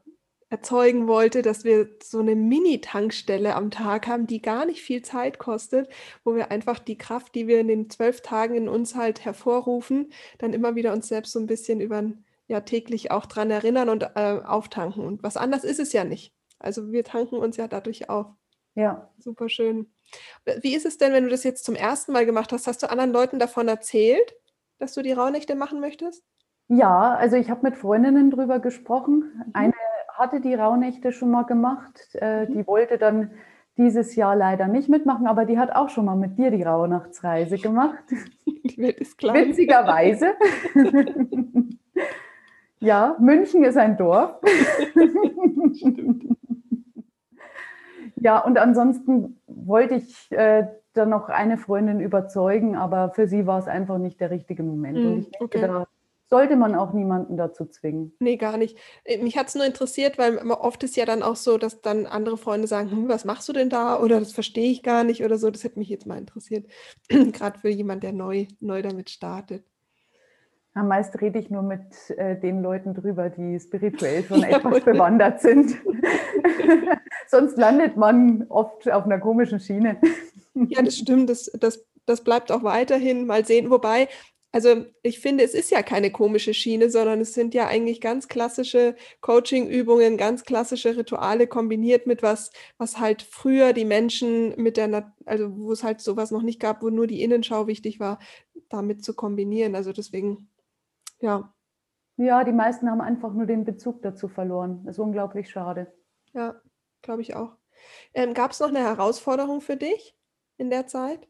erzeugen 0.52 1.08
wollte, 1.08 1.40
dass 1.40 1.64
wir 1.64 1.88
so 2.02 2.20
eine 2.20 2.36
Mini-Tankstelle 2.36 3.54
am 3.56 3.70
Tag 3.70 4.06
haben, 4.06 4.26
die 4.26 4.42
gar 4.42 4.66
nicht 4.66 4.82
viel 4.82 5.02
Zeit 5.02 5.38
kostet, 5.38 5.88
wo 6.24 6.34
wir 6.34 6.50
einfach 6.50 6.78
die 6.78 6.98
Kraft, 6.98 7.34
die 7.34 7.46
wir 7.46 7.58
in 7.58 7.68
den 7.68 7.88
zwölf 7.88 8.20
Tagen 8.20 8.54
in 8.54 8.68
uns 8.68 8.94
halt 8.94 9.24
hervorrufen, 9.24 10.12
dann 10.38 10.52
immer 10.52 10.74
wieder 10.74 10.92
uns 10.92 11.08
selbst 11.08 11.32
so 11.32 11.40
ein 11.40 11.46
bisschen 11.46 11.80
über 11.80 12.04
ja 12.48 12.60
täglich 12.60 13.10
auch 13.10 13.24
dran 13.24 13.50
erinnern 13.50 13.88
und 13.88 14.02
äh, 14.14 14.40
auftanken. 14.44 15.04
Und 15.04 15.22
was 15.22 15.38
anders 15.38 15.64
ist 15.64 15.80
es 15.80 15.94
ja 15.94 16.04
nicht. 16.04 16.34
Also 16.58 16.92
wir 16.92 17.02
tanken 17.02 17.36
uns 17.36 17.56
ja 17.56 17.66
dadurch 17.66 18.10
auf. 18.10 18.26
Ja. 18.74 19.10
Super 19.18 19.48
schön. 19.48 19.90
Wie 20.60 20.74
ist 20.74 20.84
es 20.84 20.98
denn, 20.98 21.14
wenn 21.14 21.24
du 21.24 21.30
das 21.30 21.44
jetzt 21.44 21.64
zum 21.64 21.74
ersten 21.74 22.12
Mal 22.12 22.26
gemacht 22.26 22.52
hast? 22.52 22.66
Hast 22.66 22.82
du 22.82 22.90
anderen 22.90 23.12
Leuten 23.12 23.38
davon 23.38 23.68
erzählt, 23.68 24.34
dass 24.78 24.92
du 24.92 25.02
die 25.02 25.12
Rauhnächte 25.12 25.54
machen 25.54 25.80
möchtest? 25.80 26.22
Ja, 26.68 27.14
also 27.14 27.36
ich 27.36 27.50
habe 27.50 27.62
mit 27.62 27.76
Freundinnen 27.76 28.30
drüber 28.30 28.58
gesprochen. 28.58 29.32
Mhm. 29.34 29.50
Eine 29.54 29.74
hatte 30.14 30.40
die 30.40 30.54
Rauhnächte 30.54 31.12
schon 31.12 31.30
mal 31.30 31.44
gemacht. 31.44 32.08
Äh, 32.14 32.46
mhm. 32.46 32.52
Die 32.52 32.66
wollte 32.66 32.98
dann 32.98 33.30
dieses 33.76 34.14
Jahr 34.16 34.36
leider 34.36 34.68
nicht 34.68 34.88
mitmachen, 34.88 35.26
aber 35.26 35.44
die 35.44 35.58
hat 35.58 35.74
auch 35.74 35.88
schon 35.88 36.04
mal 36.04 36.16
mit 36.16 36.38
dir 36.38 36.50
die 36.50 36.62
Rauhnachtsreise 36.62 37.58
gemacht. 37.58 38.04
Die 38.46 38.78
Welt 38.78 39.00
ist 39.00 39.18
klein. 39.18 39.48
Witzigerweise. 39.48 40.34
ja, 42.80 43.16
München 43.18 43.64
ist 43.64 43.76
ein 43.76 43.96
Dorf. 43.96 44.40
ja, 48.16 48.38
und 48.38 48.58
ansonsten 48.58 49.40
wollte 49.46 49.94
ich 49.94 50.30
äh, 50.30 50.66
dann 50.92 51.08
noch 51.08 51.28
eine 51.28 51.56
Freundin 51.56 52.00
überzeugen, 52.00 52.76
aber 52.76 53.10
für 53.10 53.26
sie 53.26 53.46
war 53.46 53.58
es 53.58 53.68
einfach 53.68 53.98
nicht 53.98 54.20
der 54.20 54.30
richtige 54.30 54.62
Moment. 54.62 54.98
Mm, 54.98 55.06
und 55.06 55.18
ich 55.18 55.30
denke, 55.30 55.44
okay. 55.44 55.60
da 55.66 55.86
sollte 56.32 56.56
man 56.56 56.74
auch 56.74 56.94
niemanden 56.94 57.36
dazu 57.36 57.66
zwingen. 57.66 58.14
Nee, 58.18 58.38
gar 58.38 58.56
nicht. 58.56 58.78
Äh, 59.04 59.22
mich 59.22 59.36
hat 59.36 59.48
es 59.48 59.54
nur 59.54 59.66
interessiert, 59.66 60.16
weil 60.16 60.38
oft 60.38 60.82
ist 60.82 60.96
ja 60.96 61.04
dann 61.04 61.22
auch 61.22 61.36
so, 61.36 61.58
dass 61.58 61.82
dann 61.82 62.06
andere 62.06 62.38
Freunde 62.38 62.66
sagen, 62.66 62.90
hm, 62.90 63.08
was 63.10 63.26
machst 63.26 63.50
du 63.50 63.52
denn 63.52 63.68
da? 63.68 64.00
Oder 64.00 64.18
das 64.18 64.32
verstehe 64.32 64.70
ich 64.70 64.82
gar 64.82 65.04
nicht 65.04 65.22
oder 65.22 65.36
so. 65.36 65.50
Das 65.50 65.62
hätte 65.62 65.78
mich 65.78 65.90
jetzt 65.90 66.06
mal 66.06 66.16
interessiert. 66.16 66.64
Gerade 67.10 67.58
für 67.58 67.68
jemanden, 67.68 68.00
der 68.00 68.12
neu, 68.14 68.46
neu 68.60 68.80
damit 68.80 69.10
startet. 69.10 69.62
Ja, 70.74 70.82
meist 70.82 71.20
rede 71.20 71.38
ich 71.38 71.50
nur 71.50 71.60
mit 71.60 71.82
äh, 72.16 72.40
den 72.40 72.62
Leuten 72.62 72.94
drüber, 72.94 73.28
die 73.28 73.60
spirituell 73.60 74.24
schon 74.28 74.42
etwas 74.42 74.80
bewandert 74.84 75.42
sind. 75.42 75.76
Sonst 77.26 77.58
landet 77.58 77.98
man 77.98 78.46
oft 78.48 78.90
auf 78.90 79.04
einer 79.04 79.18
komischen 79.18 79.60
Schiene. 79.60 79.98
ja, 80.54 80.80
das 80.80 80.96
stimmt. 80.96 81.28
Das, 81.28 81.50
das, 81.60 81.84
das 82.06 82.24
bleibt 82.24 82.50
auch 82.50 82.62
weiterhin. 82.62 83.26
Mal 83.26 83.44
sehen. 83.44 83.70
Wobei, 83.70 84.08
also 84.52 84.84
ich 85.02 85.18
finde, 85.18 85.44
es 85.44 85.54
ist 85.54 85.70
ja 85.70 85.82
keine 85.82 86.12
komische 86.12 86.52
Schiene, 86.52 86.90
sondern 86.90 87.20
es 87.22 87.32
sind 87.32 87.54
ja 87.54 87.66
eigentlich 87.66 88.02
ganz 88.02 88.28
klassische 88.28 88.94
Coaching-Übungen, 89.22 90.18
ganz 90.18 90.44
klassische 90.44 90.94
Rituale 90.94 91.46
kombiniert 91.46 92.06
mit 92.06 92.22
was, 92.22 92.52
was 92.76 92.98
halt 92.98 93.22
früher 93.22 93.72
die 93.72 93.86
Menschen 93.86 94.54
mit 94.60 94.76
der, 94.76 95.14
also 95.24 95.56
wo 95.56 95.72
es 95.72 95.82
halt 95.82 96.02
sowas 96.02 96.30
noch 96.30 96.42
nicht 96.42 96.60
gab, 96.60 96.82
wo 96.82 96.90
nur 96.90 97.06
die 97.06 97.22
Innenschau 97.22 97.66
wichtig 97.66 97.98
war, 97.98 98.18
damit 98.68 99.02
zu 99.02 99.14
kombinieren. 99.14 99.74
Also 99.74 99.92
deswegen, 99.92 100.50
ja. 101.20 101.54
Ja, 102.18 102.44
die 102.44 102.52
meisten 102.52 102.90
haben 102.90 103.00
einfach 103.00 103.32
nur 103.32 103.46
den 103.46 103.64
Bezug 103.64 104.02
dazu 104.02 104.28
verloren. 104.28 104.82
Das 104.84 104.96
ist 104.96 104.98
unglaublich 104.98 105.48
schade. 105.48 105.94
Ja, 106.34 106.60
glaube 107.00 107.22
ich 107.22 107.34
auch. 107.34 107.56
Ähm, 108.12 108.34
Gab 108.34 108.50
es 108.50 108.60
noch 108.60 108.68
eine 108.68 108.80
Herausforderung 108.80 109.62
für 109.62 109.78
dich 109.78 110.14
in 110.58 110.68
der 110.68 110.86
Zeit? 110.86 111.26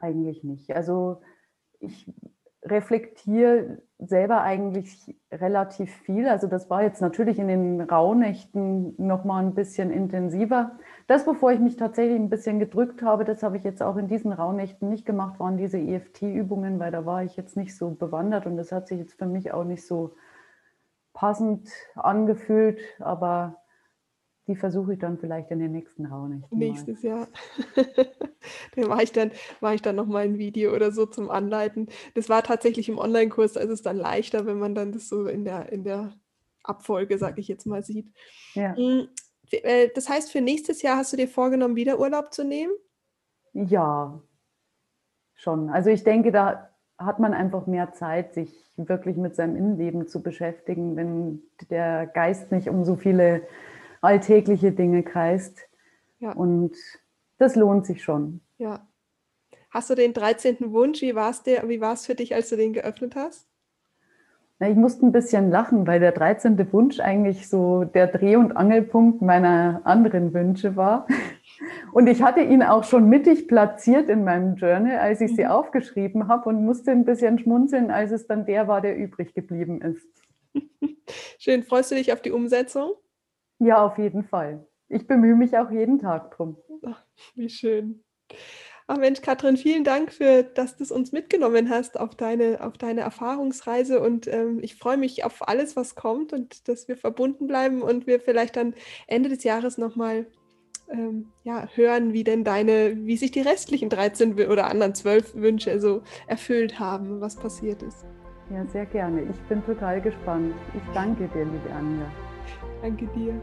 Eigentlich 0.00 0.44
nicht. 0.44 0.74
Also 0.74 1.20
ich 1.78 2.12
reflektiere 2.62 3.78
selber 3.98 4.42
eigentlich 4.42 5.16
relativ 5.32 5.90
viel. 5.90 6.28
Also 6.28 6.46
das 6.46 6.68
war 6.68 6.82
jetzt 6.82 7.00
natürlich 7.00 7.38
in 7.38 7.48
den 7.48 7.80
Rauhnächten 7.80 8.94
noch 8.98 9.24
mal 9.24 9.42
ein 9.42 9.54
bisschen 9.54 9.90
intensiver. 9.90 10.72
das, 11.06 11.26
wovor 11.26 11.52
ich 11.52 11.60
mich 11.60 11.76
tatsächlich 11.76 12.16
ein 12.16 12.28
bisschen 12.30 12.58
gedrückt 12.58 13.02
habe, 13.02 13.24
das 13.24 13.42
habe 13.42 13.56
ich 13.56 13.64
jetzt 13.64 13.82
auch 13.82 13.96
in 13.96 14.08
diesen 14.08 14.32
Rauhnächten 14.32 14.88
nicht 14.90 15.06
gemacht, 15.06 15.40
waren 15.40 15.56
diese 15.56 15.78
EFT-Übungen, 15.78 16.78
weil 16.78 16.92
da 16.92 17.06
war 17.06 17.24
ich 17.24 17.36
jetzt 17.36 17.56
nicht 17.56 17.76
so 17.76 17.90
bewandert 17.90 18.46
und 18.46 18.56
das 18.56 18.72
hat 18.72 18.88
sich 18.88 18.98
jetzt 18.98 19.14
für 19.18 19.26
mich 19.26 19.52
auch 19.52 19.64
nicht 19.64 19.86
so 19.86 20.14
passend 21.12 21.68
angefühlt, 21.94 22.78
aber 23.00 23.59
die 24.50 24.56
versuche 24.56 24.94
ich 24.94 24.98
dann 24.98 25.16
vielleicht 25.16 25.52
in 25.52 25.60
den 25.60 25.70
nächsten 25.70 26.06
Rauhnächten. 26.06 26.58
Nächstes 26.58 27.04
mal. 27.04 27.08
Jahr. 27.08 27.28
dann 28.74 28.88
mache 28.88 29.04
ich 29.04 29.12
dann, 29.12 29.30
mache 29.60 29.76
ich 29.76 29.82
dann 29.82 29.94
nochmal 29.94 30.24
ein 30.24 30.38
Video 30.38 30.74
oder 30.74 30.90
so 30.90 31.06
zum 31.06 31.30
Anleiten. 31.30 31.88
Das 32.16 32.28
war 32.28 32.42
tatsächlich 32.42 32.88
im 32.88 32.98
Online-Kurs, 32.98 33.52
da 33.52 33.60
ist 33.60 33.70
es 33.70 33.82
dann 33.82 33.96
leichter, 33.96 34.46
wenn 34.46 34.58
man 34.58 34.74
dann 34.74 34.90
das 34.90 35.08
so 35.08 35.26
in 35.26 35.44
der, 35.44 35.70
in 35.70 35.84
der 35.84 36.14
Abfolge, 36.64 37.16
sage 37.16 37.40
ich 37.40 37.46
jetzt 37.46 37.64
mal, 37.64 37.84
sieht. 37.84 38.12
Ja. 38.54 38.74
Hm, 38.74 39.06
äh, 39.52 39.88
das 39.94 40.08
heißt, 40.08 40.32
für 40.32 40.40
nächstes 40.40 40.82
Jahr 40.82 40.96
hast 40.96 41.12
du 41.12 41.16
dir 41.16 41.28
vorgenommen, 41.28 41.76
wieder 41.76 42.00
Urlaub 42.00 42.34
zu 42.34 42.42
nehmen? 42.42 42.72
Ja, 43.52 44.20
schon. 45.36 45.70
Also 45.70 45.90
ich 45.90 46.02
denke, 46.02 46.32
da 46.32 46.70
hat 46.98 47.20
man 47.20 47.34
einfach 47.34 47.68
mehr 47.68 47.92
Zeit, 47.92 48.34
sich 48.34 48.52
wirklich 48.76 49.16
mit 49.16 49.36
seinem 49.36 49.54
Innenleben 49.54 50.08
zu 50.08 50.24
beschäftigen, 50.24 50.96
wenn 50.96 51.40
der 51.70 52.08
Geist 52.08 52.50
nicht 52.50 52.68
um 52.68 52.84
so 52.84 52.96
viele 52.96 53.42
alltägliche 54.00 54.72
Dinge 54.72 55.02
kreist. 55.02 55.58
Ja. 56.18 56.32
Und 56.32 56.76
das 57.38 57.56
lohnt 57.56 57.86
sich 57.86 58.02
schon. 58.02 58.40
Ja. 58.58 58.86
Hast 59.70 59.88
du 59.88 59.94
den 59.94 60.12
13. 60.12 60.72
Wunsch? 60.72 61.00
Wie 61.00 61.14
war 61.14 61.30
es 61.30 62.06
für 62.06 62.14
dich, 62.14 62.34
als 62.34 62.48
du 62.48 62.56
den 62.56 62.72
geöffnet 62.72 63.14
hast? 63.14 63.46
Ich 64.62 64.76
musste 64.76 65.06
ein 65.06 65.12
bisschen 65.12 65.50
lachen, 65.50 65.86
weil 65.86 66.00
der 66.00 66.12
13. 66.12 66.70
Wunsch 66.70 67.00
eigentlich 67.00 67.48
so 67.48 67.84
der 67.84 68.08
Dreh- 68.08 68.36
und 68.36 68.52
Angelpunkt 68.58 69.22
meiner 69.22 69.80
anderen 69.84 70.34
Wünsche 70.34 70.76
war. 70.76 71.06
Und 71.92 72.06
ich 72.06 72.22
hatte 72.22 72.40
ihn 72.40 72.62
auch 72.62 72.84
schon 72.84 73.08
mittig 73.08 73.46
platziert 73.46 74.08
in 74.08 74.24
meinem 74.24 74.56
Journal, 74.56 74.98
als 74.98 75.20
ich 75.20 75.36
sie 75.36 75.44
mhm. 75.44 75.50
aufgeschrieben 75.50 76.28
habe 76.28 76.48
und 76.48 76.64
musste 76.64 76.90
ein 76.90 77.04
bisschen 77.04 77.38
schmunzeln, 77.38 77.90
als 77.90 78.12
es 78.12 78.26
dann 78.26 78.46
der 78.46 78.66
war, 78.66 78.80
der 78.80 78.96
übrig 78.96 79.34
geblieben 79.34 79.82
ist. 79.82 80.08
Schön. 81.38 81.62
Freust 81.62 81.90
du 81.90 81.96
dich 81.96 82.14
auf 82.14 82.22
die 82.22 82.30
Umsetzung? 82.30 82.92
Ja, 83.60 83.84
auf 83.84 83.98
jeden 83.98 84.24
Fall. 84.24 84.66
Ich 84.88 85.06
bemühe 85.06 85.36
mich 85.36 85.56
auch 85.56 85.70
jeden 85.70 85.98
Tag 85.98 86.32
drum. 86.32 86.56
Ach, 86.84 87.04
wie 87.34 87.48
schön. 87.48 88.02
Ach 88.86 88.96
Mensch, 88.96 89.20
Katrin, 89.20 89.56
vielen 89.56 89.84
Dank 89.84 90.12
für, 90.12 90.42
dass 90.42 90.76
du 90.76 90.82
es 90.82 90.90
uns 90.90 91.12
mitgenommen 91.12 91.70
hast 91.70 92.00
auf 92.00 92.16
deine, 92.16 92.58
auf 92.60 92.76
deine 92.76 93.02
Erfahrungsreise 93.02 94.00
und 94.00 94.26
ähm, 94.26 94.58
ich 94.62 94.74
freue 94.74 94.96
mich 94.96 95.24
auf 95.24 95.46
alles, 95.46 95.76
was 95.76 95.94
kommt 95.94 96.32
und 96.32 96.68
dass 96.68 96.88
wir 96.88 96.96
verbunden 96.96 97.46
bleiben 97.46 97.82
und 97.82 98.08
wir 98.08 98.18
vielleicht 98.18 98.56
dann 98.56 98.74
Ende 99.06 99.28
des 99.28 99.44
Jahres 99.44 99.78
nochmal 99.78 100.26
ähm, 100.90 101.28
ja, 101.44 101.68
hören, 101.74 102.12
wie 102.12 102.24
denn 102.24 102.42
deine, 102.42 102.96
wie 103.06 103.16
sich 103.16 103.30
die 103.30 103.42
restlichen 103.42 103.90
13 103.90 104.34
oder 104.48 104.68
anderen 104.68 104.94
12 104.94 105.36
Wünsche 105.36 105.78
so 105.80 106.02
erfüllt 106.26 106.80
haben, 106.80 107.20
was 107.20 107.36
passiert 107.36 107.82
ist. 107.82 108.04
Ja, 108.50 108.66
sehr 108.66 108.86
gerne. 108.86 109.22
Ich 109.22 109.40
bin 109.48 109.64
total 109.64 110.00
gespannt. 110.00 110.52
Ich 110.74 110.82
danke 110.92 111.28
dir, 111.28 111.44
liebe 111.44 111.72
Anja. 111.72 112.10
Danke 112.82 113.06
dir. 113.08 113.40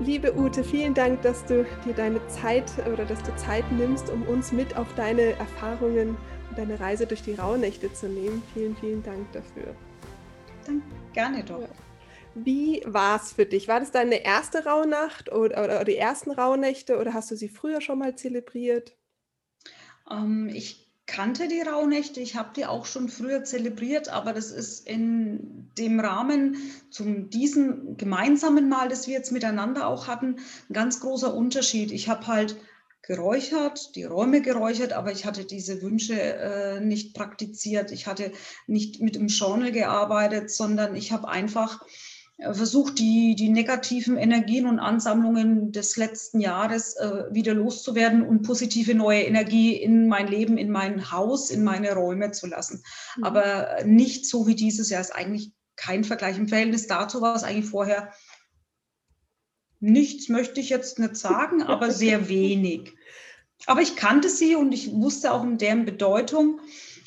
Liebe 0.00 0.34
Ute, 0.36 0.64
vielen 0.64 0.94
Dank, 0.94 1.22
dass 1.22 1.44
du 1.44 1.64
dir 1.84 1.92
deine 1.94 2.26
Zeit 2.28 2.72
oder 2.92 3.04
dass 3.04 3.22
du 3.22 3.34
Zeit 3.36 3.70
nimmst, 3.72 4.10
um 4.10 4.22
uns 4.22 4.50
mit 4.50 4.76
auf 4.76 4.92
deine 4.94 5.32
Erfahrungen 5.38 6.16
und 6.48 6.58
deine 6.58 6.80
Reise 6.80 7.06
durch 7.06 7.22
die 7.22 7.34
Rauhnächte 7.34 7.92
zu 7.92 8.08
nehmen. 8.08 8.42
Vielen, 8.54 8.76
vielen 8.76 9.02
Dank 9.02 9.30
dafür. 9.32 9.74
Dann 10.66 10.82
gerne 11.12 11.44
doch. 11.44 11.68
Wie 12.34 12.82
war 12.86 13.20
es 13.20 13.32
für 13.32 13.44
dich? 13.44 13.68
War 13.68 13.80
das 13.80 13.90
deine 13.90 14.24
erste 14.24 14.64
Rauhnacht 14.64 15.30
oder, 15.30 15.64
oder, 15.64 15.84
die 15.84 15.96
ersten 15.96 16.30
Rauhnächte 16.30 16.98
oder 16.98 17.12
hast 17.12 17.30
du 17.30 17.36
sie 17.36 17.48
früher 17.48 17.80
schon 17.80 17.98
mal 17.98 18.16
zelebriert? 18.16 18.96
Ähm, 20.10 20.50
ich 20.52 20.81
kannte 21.12 21.46
die 21.46 21.60
Rauhnächte, 21.60 22.20
ich 22.20 22.36
habe 22.36 22.50
die 22.56 22.64
auch 22.64 22.86
schon 22.86 23.10
früher 23.10 23.44
zelebriert, 23.44 24.08
aber 24.08 24.32
das 24.32 24.50
ist 24.50 24.88
in 24.88 25.68
dem 25.76 26.00
Rahmen 26.00 26.56
zum 26.90 27.28
diesem 27.28 27.98
gemeinsamen 27.98 28.70
Mal, 28.70 28.88
das 28.88 29.06
wir 29.06 29.12
jetzt 29.14 29.30
miteinander 29.30 29.86
auch 29.86 30.06
hatten, 30.06 30.36
ein 30.70 30.72
ganz 30.72 31.00
großer 31.00 31.34
Unterschied. 31.34 31.92
Ich 31.92 32.08
habe 32.08 32.26
halt 32.26 32.56
geräuchert, 33.02 33.94
die 33.94 34.04
Räume 34.04 34.40
geräuchert, 34.40 34.94
aber 34.94 35.12
ich 35.12 35.26
hatte 35.26 35.44
diese 35.44 35.82
Wünsche 35.82 36.18
äh, 36.18 36.80
nicht 36.80 37.14
praktiziert. 37.14 37.92
Ich 37.92 38.06
hatte 38.06 38.32
nicht 38.66 39.02
mit 39.02 39.14
dem 39.14 39.26
Journal 39.26 39.70
gearbeitet, 39.70 40.50
sondern 40.50 40.96
ich 40.96 41.12
habe 41.12 41.28
einfach 41.28 41.84
versucht, 42.38 42.98
die, 42.98 43.34
die 43.34 43.48
negativen 43.48 44.16
Energien 44.16 44.66
und 44.66 44.78
Ansammlungen 44.78 45.72
des 45.72 45.96
letzten 45.96 46.40
Jahres 46.40 46.96
äh, 46.96 47.24
wieder 47.30 47.54
loszuwerden 47.54 48.22
und 48.22 48.42
positive 48.42 48.94
neue 48.94 49.22
Energie 49.22 49.76
in 49.76 50.08
mein 50.08 50.26
Leben, 50.26 50.56
in 50.56 50.70
mein 50.70 51.12
Haus, 51.12 51.50
in 51.50 51.62
meine 51.62 51.94
Räume 51.94 52.32
zu 52.32 52.46
lassen. 52.46 52.82
Mhm. 53.16 53.24
Aber 53.24 53.84
nicht 53.84 54.26
so 54.26 54.46
wie 54.46 54.54
dieses 54.54 54.90
Jahr. 54.90 55.00
Ist 55.00 55.14
eigentlich 55.14 55.52
kein 55.76 56.04
Vergleich. 56.04 56.38
Im 56.38 56.48
Verhältnis 56.48 56.86
dazu 56.86 57.20
war 57.20 57.36
es 57.36 57.44
eigentlich 57.44 57.70
vorher 57.70 58.12
nichts, 59.80 60.28
möchte 60.28 60.60
ich 60.60 60.68
jetzt 60.68 60.98
nicht 60.98 61.16
sagen, 61.16 61.62
aber 61.62 61.90
sehr 61.90 62.28
wenig. 62.28 62.94
Aber 63.66 63.80
ich 63.80 63.94
kannte 63.94 64.28
sie 64.28 64.56
und 64.56 64.72
ich 64.72 64.92
wusste 64.92 65.32
auch 65.32 65.44
in 65.44 65.58
deren 65.58 65.84
Bedeutung. 65.84 66.60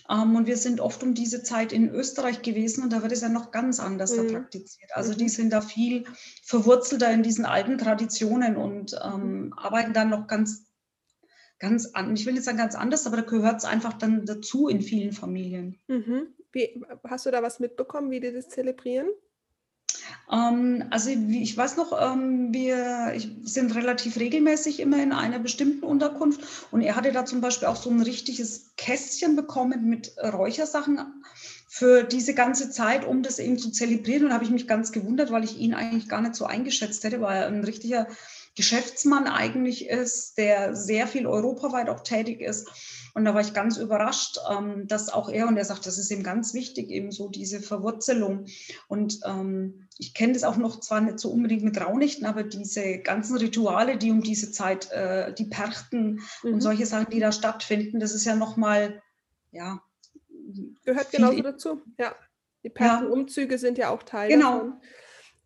Ähm, 0.10 0.36
und 0.36 0.48
wir 0.48 0.58
sind 0.58 0.80
oft 0.80 1.02
um 1.04 1.14
diese 1.14 1.44
Zeit 1.44 1.72
in 1.72 1.90
Österreich 1.90 2.42
gewesen 2.42 2.84
und 2.84 2.94
da 2.94 3.02
wird 3.02 3.12
es 3.12 3.22
ja 3.22 3.30
noch 3.30 3.52
ganz 3.52 3.80
anders 3.80 4.16
mhm. 4.16 4.28
praktiziert. 4.32 4.92
Also 4.94 5.14
die 5.14 5.26
mhm. 5.26 5.30
sind 5.30 5.50
da 5.52 5.62
viel 5.62 6.06
verwurzelter 6.44 7.12
in 7.12 7.24
diesen 7.24 7.46
alten 7.46 7.78
Traditionen 7.78 8.56
und 8.56 8.96
ähm, 9.04 9.54
arbeiten 9.58 9.94
dann 9.94 10.10
noch 10.10 10.28
ganz, 10.28 10.68
ganz 11.60 11.88
an. 11.94 12.16
Ich 12.16 12.26
will 12.26 12.34
nicht 12.34 12.44
sagen 12.44 12.58
ganz 12.58 12.76
anders, 12.76 13.08
aber 13.08 13.18
da 13.18 13.24
gehört 13.24 13.58
es 13.58 13.66
einfach 13.66 13.94
dann 13.94 14.26
dazu 14.26 14.68
in 14.68 14.82
vielen 14.82 15.12
Familien. 15.12 15.80
Mhm. 15.88 16.28
Wie, 16.52 16.84
hast 17.04 17.26
du 17.26 17.32
da 17.32 17.42
was 17.42 17.60
mitbekommen, 17.60 18.12
wie 18.12 18.20
die 18.20 18.32
das 18.32 18.50
zelebrieren? 18.50 19.08
Ähm, 20.32 20.86
also 20.90 21.10
ich 21.10 21.56
weiß 21.56 21.78
noch, 21.78 21.94
ähm, 22.00 22.54
wir 22.54 23.14
sind 23.44 23.76
relativ 23.76 24.18
regelmäßig 24.18 24.80
immer 24.80 25.02
in 25.02 25.12
einer 25.12 25.40
bestimmten 25.40 25.84
Unterkunft 25.84 26.42
und 26.72 26.82
er 26.82 26.96
hatte 26.96 27.12
da 27.12 27.26
zum 27.26 27.42
Beispiel 27.42 27.68
auch 27.68 27.76
so 27.76 27.90
ein 27.90 28.02
richtiges 28.02 28.72
Kästchen 28.78 29.36
bekommen 29.36 29.86
mit 29.86 30.16
Räuchersachen 30.22 31.00
für 31.68 32.04
diese 32.04 32.34
ganze 32.34 32.70
Zeit, 32.70 33.06
um 33.06 33.22
das 33.22 33.38
eben 33.38 33.58
zu 33.58 33.70
zelebrieren. 33.70 34.24
Und 34.24 34.30
da 34.30 34.36
habe 34.36 34.46
ich 34.46 34.52
mich 34.52 34.68
ganz 34.68 34.94
gewundert, 34.94 35.32
weil 35.32 35.44
ich 35.44 35.58
ihn 35.58 35.74
eigentlich 35.74 36.08
gar 36.08 36.22
nicht 36.22 36.36
so 36.36 36.46
eingeschätzt 36.46 37.04
hätte, 37.04 37.20
weil 37.20 37.42
er 37.42 37.48
ein 37.48 37.64
richtiger 37.64 38.08
Geschäftsmann 38.56 39.28
eigentlich 39.28 39.90
ist, 39.90 40.38
der 40.38 40.76
sehr 40.76 41.08
viel 41.08 41.28
europaweit 41.28 41.90
auch 41.90 42.02
tätig 42.02 42.42
ist. 42.42 42.70
Und 43.14 43.24
da 43.24 43.34
war 43.34 43.42
ich 43.42 43.54
ganz 43.54 43.78
überrascht, 43.78 44.38
ähm, 44.52 44.88
dass 44.88 45.08
auch 45.08 45.30
er, 45.30 45.48
und 45.48 45.56
er 45.56 45.64
sagt, 45.64 45.86
das 45.86 45.98
ist 45.98 46.12
ihm 46.12 46.24
ganz 46.24 46.54
wichtig, 46.54 46.90
eben 46.90 47.12
so 47.12 47.30
diese 47.30 47.62
Verwurzelung. 47.62 48.46
Und 48.88 49.20
ähm, 49.26 49.88
ich 49.98 50.14
kenne 50.14 50.34
das 50.34 50.44
auch 50.44 50.58
noch 50.58 50.82
zwar 50.82 51.00
nicht 51.00 51.20
so 51.20 51.32
unbedingt 51.32 51.64
mit 51.64 51.80
Raunichten, 51.80 52.26
aber 52.26 52.44
diese 52.44 53.00
ganzen 53.00 53.38
Rituale, 53.38 53.98
die 53.98 54.12
um 54.12 54.22
diese 54.22 54.52
Zeit, 54.52 54.92
äh, 54.92 55.34
die 55.34 55.46
Perchten 55.46 56.22
mhm. 56.44 56.56
und 56.56 56.62
solche 56.62 56.86
Sachen, 56.86 57.10
die 57.10 57.22
da 57.22 57.32
stattfinden, 57.32 58.02
das 58.02 58.14
ist 58.14 58.26
ja 58.26 58.36
nochmal, 58.36 59.02
ja. 59.52 59.82
Gehört 60.84 61.12
genauso 61.12 61.42
dazu, 61.42 61.82
ja. 61.98 62.14
Die 62.64 62.70
Perchtenumzüge 62.70 63.54
ja. 63.54 63.58
sind 63.60 63.78
ja 63.78 63.90
auch 63.90 64.04
Teil 64.04 64.30
genau. 64.30 64.54
davon. 64.54 64.82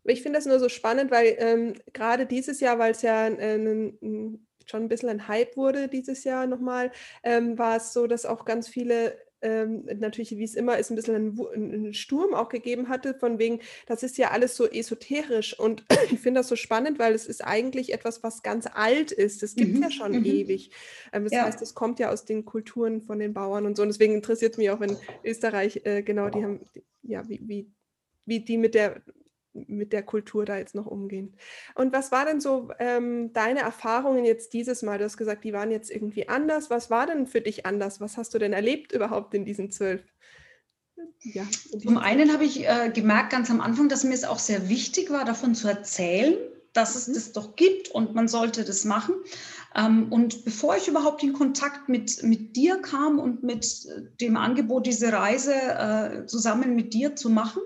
Ich 0.03 0.21
finde 0.21 0.37
das 0.37 0.45
nur 0.45 0.59
so 0.59 0.69
spannend, 0.69 1.11
weil 1.11 1.35
ähm, 1.39 1.73
gerade 1.93 2.25
dieses 2.25 2.59
Jahr, 2.59 2.79
weil 2.79 2.91
es 2.91 3.01
ja 3.01 3.27
äh, 3.27 3.55
ein, 3.55 4.47
schon 4.65 4.83
ein 4.83 4.89
bisschen 4.89 5.09
ein 5.09 5.27
Hype 5.27 5.57
wurde 5.57 5.87
dieses 5.87 6.23
Jahr 6.23 6.47
nochmal, 6.47 6.91
ähm, 7.23 7.57
war 7.57 7.77
es 7.77 7.93
so, 7.93 8.07
dass 8.07 8.25
auch 8.25 8.45
ganz 8.45 8.67
viele 8.67 9.17
ähm, 9.41 9.85
natürlich, 9.97 10.37
wie 10.37 10.43
es 10.43 10.55
immer 10.55 10.77
ist, 10.77 10.89
ein 10.89 10.95
bisschen 10.95 11.15
einen, 11.15 11.39
einen, 11.53 11.93
Sturm 11.93 12.33
auch 12.33 12.49
gegeben 12.49 12.89
hatte, 12.89 13.13
von 13.13 13.39
wegen, 13.39 13.59
das 13.85 14.03
ist 14.03 14.17
ja 14.17 14.31
alles 14.31 14.55
so 14.55 14.69
esoterisch. 14.69 15.57
Und 15.57 15.85
ich 16.11 16.19
finde 16.19 16.41
das 16.41 16.47
so 16.47 16.55
spannend, 16.55 16.99
weil 16.99 17.13
es 17.13 17.25
ist 17.25 17.43
eigentlich 17.45 17.93
etwas, 17.93 18.23
was 18.23 18.43
ganz 18.43 18.67
alt 18.71 19.11
ist. 19.11 19.41
Das 19.43 19.55
gibt 19.55 19.75
mhm. 19.75 19.83
ja 19.83 19.91
schon 19.91 20.11
mhm. 20.11 20.25
ewig. 20.25 20.71
Ähm, 21.13 21.23
das 21.23 21.33
ja. 21.33 21.45
heißt, 21.45 21.61
es 21.61 21.73
kommt 21.73 21.99
ja 21.99 22.11
aus 22.11 22.25
den 22.25 22.45
Kulturen 22.45 23.01
von 23.01 23.19
den 23.19 23.33
Bauern 23.33 23.65
und 23.65 23.77
so. 23.77 23.83
Und 23.83 23.89
deswegen 23.89 24.15
interessiert 24.15 24.53
es 24.53 24.57
mich 24.57 24.69
auch, 24.71 24.79
wenn 24.79 24.97
Österreich, 25.23 25.81
äh, 25.85 26.03
genau, 26.03 26.29
die 26.29 26.43
haben, 26.43 26.65
ja, 27.03 27.27
wie, 27.29 27.39
wie, 27.43 27.71
wie 28.25 28.41
die 28.41 28.57
mit 28.57 28.75
der 28.75 29.01
mit 29.67 29.93
der 29.93 30.03
Kultur 30.03 30.45
da 30.45 30.57
jetzt 30.57 30.75
noch 30.75 30.85
umgehen. 30.85 31.35
Und 31.75 31.93
was 31.93 32.11
war 32.11 32.25
denn 32.25 32.39
so 32.39 32.69
ähm, 32.79 33.33
deine 33.33 33.61
Erfahrungen 33.61 34.25
jetzt 34.25 34.53
dieses 34.53 34.81
Mal? 34.81 34.97
Du 34.97 35.05
hast 35.05 35.17
gesagt, 35.17 35.43
die 35.43 35.53
waren 35.53 35.71
jetzt 35.71 35.91
irgendwie 35.91 36.29
anders. 36.29 36.69
Was 36.69 36.89
war 36.89 37.07
denn 37.07 37.27
für 37.27 37.41
dich 37.41 37.65
anders? 37.65 38.01
Was 38.01 38.17
hast 38.17 38.33
du 38.33 38.39
denn 38.39 38.53
erlebt 38.53 38.91
überhaupt 38.91 39.33
in 39.33 39.45
diesen 39.45 39.71
zwölf? 39.71 40.03
Ja, 41.21 41.43
Zum 41.81 41.97
einen 41.97 42.31
habe 42.31 42.45
ich 42.45 42.67
äh, 42.67 42.91
gemerkt 42.93 43.31
ganz 43.31 43.49
am 43.49 43.61
Anfang, 43.61 43.89
dass 43.89 44.03
mir 44.03 44.13
es 44.13 44.23
auch 44.23 44.39
sehr 44.39 44.69
wichtig 44.69 45.09
war, 45.09 45.25
davon 45.25 45.55
zu 45.55 45.67
erzählen, 45.67 46.35
dass 46.73 46.95
es 46.95 47.07
mhm. 47.07 47.13
das 47.13 47.31
doch 47.33 47.55
gibt 47.55 47.89
und 47.89 48.15
man 48.15 48.27
sollte 48.27 48.63
das 48.63 48.85
machen. 48.85 49.15
Ähm, 49.75 50.11
und 50.11 50.45
bevor 50.45 50.75
ich 50.75 50.87
überhaupt 50.87 51.23
in 51.23 51.33
Kontakt 51.33 51.89
mit, 51.89 52.23
mit 52.23 52.55
dir 52.55 52.81
kam 52.81 53.19
und 53.19 53.43
mit 53.43 53.85
äh, 53.85 54.01
dem 54.19 54.37
Angebot, 54.37 54.87
diese 54.87 55.11
Reise 55.13 55.53
äh, 55.53 56.25
zusammen 56.25 56.75
mit 56.75 56.93
dir 56.93 57.15
zu 57.15 57.29
machen, 57.29 57.61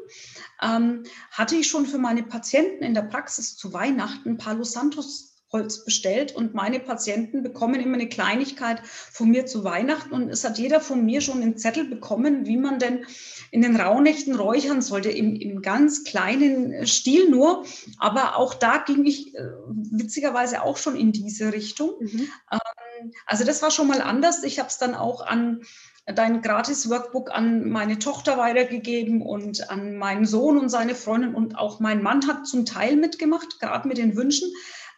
ähm, 0.63 1.03
hatte 1.31 1.55
ich 1.55 1.67
schon 1.67 1.85
für 1.85 1.97
meine 1.97 2.23
Patienten 2.23 2.83
in 2.83 2.93
der 2.93 3.03
Praxis 3.03 3.55
zu 3.55 3.73
Weihnachten 3.73 4.37
Palo 4.37 4.63
Santos 4.63 5.33
Holz 5.53 5.85
bestellt 5.85 6.35
und 6.35 6.55
meine 6.55 6.79
Patienten 6.79 7.43
bekommen 7.43 7.79
immer 7.79 7.93
eine 7.93 8.09
Kleinigkeit 8.09 8.81
von 8.83 9.29
mir 9.29 9.45
zu 9.45 9.63
Weihnachten 9.63 10.11
und 10.11 10.29
es 10.29 10.43
hat 10.43 10.57
jeder 10.57 10.81
von 10.81 11.05
mir 11.05 11.21
schon 11.21 11.43
einen 11.43 11.57
Zettel 11.57 11.85
bekommen, 11.85 12.47
wie 12.47 12.57
man 12.57 12.79
denn 12.79 13.05
in 13.51 13.61
den 13.61 13.75
Rauhnächten 13.75 14.35
räuchern 14.35 14.81
sollte, 14.81 15.11
im, 15.11 15.35
im 15.35 15.61
ganz 15.61 16.03
kleinen 16.03 16.87
Stil 16.87 17.29
nur. 17.29 17.65
Aber 17.99 18.35
auch 18.37 18.55
da 18.55 18.79
ging 18.79 19.05
ich 19.05 19.35
äh, 19.35 19.43
witzigerweise 19.91 20.63
auch 20.63 20.77
schon 20.77 20.95
in 20.95 21.11
diese 21.11 21.53
Richtung. 21.53 21.91
Mhm. 21.99 22.27
Ähm, 22.51 23.11
also 23.27 23.43
das 23.43 23.61
war 23.61 23.69
schon 23.69 23.87
mal 23.87 24.01
anders. 24.01 24.43
Ich 24.43 24.57
habe 24.57 24.69
es 24.69 24.79
dann 24.79 24.95
auch 24.95 25.21
an 25.21 25.61
dein 26.05 26.41
Gratis-Workbook 26.41 27.31
an 27.31 27.69
meine 27.69 27.97
Tochter 27.97 28.37
weitergegeben 28.37 29.21
und 29.21 29.69
an 29.69 29.95
meinen 29.95 30.25
Sohn 30.25 30.57
und 30.57 30.69
seine 30.69 30.95
Freundin 30.95 31.33
und 31.33 31.57
auch 31.57 31.79
mein 31.79 32.03
Mann 32.03 32.27
hat 32.27 32.45
zum 32.45 32.65
Teil 32.65 32.97
mitgemacht, 32.97 33.59
gerade 33.59 33.87
mit 33.87 33.97
den 33.97 34.15
Wünschen. 34.15 34.51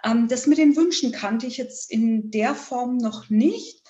Ähm, 0.03 0.27
das 0.27 0.47
mit 0.47 0.57
den 0.57 0.75
Wünschen 0.75 1.11
kannte 1.11 1.45
ich 1.45 1.57
jetzt 1.57 1.91
in 1.91 2.31
der 2.31 2.55
Form 2.55 2.97
noch 2.97 3.29
nicht. 3.29 3.83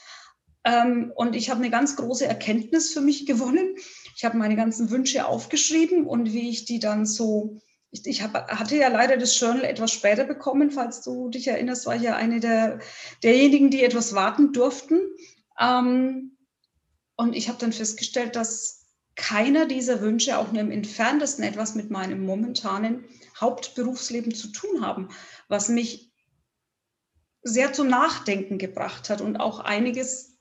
Ähm, 0.66 1.14
und 1.16 1.36
ich 1.36 1.50
habe 1.50 1.62
eine 1.62 1.70
ganz 1.70 1.96
große 1.96 2.26
Erkenntnis 2.26 2.92
für 2.92 3.02
mich 3.02 3.26
gewonnen. 3.26 3.76
Ich 4.16 4.26
habe 4.26 4.38
meine 4.38 4.56
ganzen 4.58 4.90
Wünsche 4.90 5.26
aufgeschrieben 5.26 6.06
und 6.06 6.34
wie 6.34 6.50
ich 6.50 6.66
die 6.66 6.80
dann 6.80 7.06
so, 7.06 7.62
ich, 7.92 8.06
ich 8.06 8.24
hab, 8.24 8.34
hatte 8.52 8.76
ja 8.76 8.90
leider 8.90 9.16
das 9.16 9.40
Journal 9.40 9.64
etwas 9.64 9.92
später 9.92 10.26
bekommen, 10.26 10.72
falls 10.72 11.02
du 11.02 11.30
dich 11.30 11.48
erinnerst, 11.48 11.86
war 11.86 11.96
ich 11.96 12.02
ja 12.02 12.16
eine 12.16 12.42
der, 12.42 12.80
derjenigen, 13.24 13.70
die 13.70 13.84
etwas 13.84 14.16
warten 14.16 14.52
durften. 14.52 15.00
Ähm, 15.60 16.35
und 17.16 17.36
ich 17.36 17.48
habe 17.48 17.60
dann 17.60 17.74
festgestellt, 17.74 18.36
dass 18.36 18.86
keiner 19.16 19.66
dieser 19.66 20.02
Wünsche 20.02 20.38
auch 20.38 20.52
nur 20.52 20.62
im 20.62 20.72
entferntesten 20.72 21.44
etwas 21.44 21.76
mit 21.76 21.90
meinem 21.90 22.26
momentanen 22.26 23.06
Hauptberufsleben 23.40 24.36
zu 24.36 24.50
tun 24.50 24.86
haben, 24.86 25.10
was 25.48 25.70
mich 25.70 26.12
sehr 27.42 27.74
zum 27.74 27.88
Nachdenken 27.88 28.58
gebracht 28.58 29.10
hat 29.10 29.22
und 29.22 29.38
auch 29.38 29.60
einiges 29.60 30.38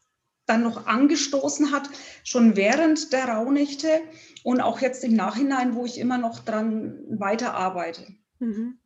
dann 0.46 0.62
noch 0.62 0.86
angestoßen 0.86 1.70
hat, 1.70 1.88
schon 2.22 2.56
während 2.56 3.12
der 3.12 3.28
Rauhnächte 3.28 4.00
und 4.42 4.60
auch 4.60 4.80
jetzt 4.80 5.04
im 5.04 5.14
Nachhinein, 5.14 5.74
wo 5.74 5.86
ich 5.86 5.98
immer 5.98 6.18
noch 6.18 6.40
dran 6.40 6.98
weiterarbeite. 7.08 8.06
Mhm. 8.40 8.78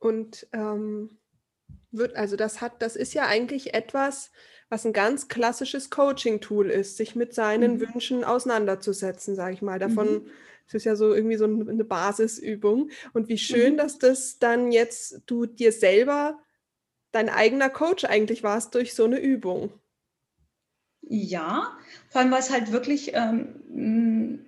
Und 0.00 0.48
ähm, 0.52 1.18
wird, 1.92 2.16
also 2.16 2.36
das 2.36 2.60
hat, 2.60 2.82
das 2.82 2.96
ist 2.96 3.14
ja 3.14 3.26
eigentlich 3.26 3.74
etwas, 3.74 4.32
was 4.72 4.86
ein 4.86 4.94
ganz 4.94 5.28
klassisches 5.28 5.90
Coaching-Tool 5.90 6.70
ist, 6.70 6.96
sich 6.96 7.14
mit 7.14 7.34
seinen 7.34 7.74
mhm. 7.74 7.80
Wünschen 7.80 8.24
auseinanderzusetzen, 8.24 9.34
sage 9.34 9.52
ich 9.52 9.60
mal. 9.60 9.78
Davon 9.78 10.22
mhm. 10.22 10.26
es 10.66 10.72
ist 10.72 10.84
ja 10.84 10.96
so 10.96 11.12
irgendwie 11.12 11.36
so 11.36 11.44
eine 11.44 11.84
Basisübung. 11.84 12.88
Und 13.12 13.28
wie 13.28 13.36
schön, 13.36 13.74
mhm. 13.74 13.76
dass 13.76 13.98
das 13.98 14.38
dann 14.38 14.72
jetzt 14.72 15.20
du 15.26 15.44
dir 15.44 15.72
selber 15.72 16.38
dein 17.10 17.28
eigener 17.28 17.68
Coach 17.68 18.04
eigentlich 18.04 18.42
warst 18.44 18.74
durch 18.74 18.94
so 18.94 19.04
eine 19.04 19.18
Übung. 19.18 19.74
Ja, 21.02 21.76
vor 22.08 22.22
allem, 22.22 22.30
weil 22.30 22.40
es 22.40 22.50
halt 22.50 22.72
wirklich 22.72 23.10
ähm, 23.12 24.42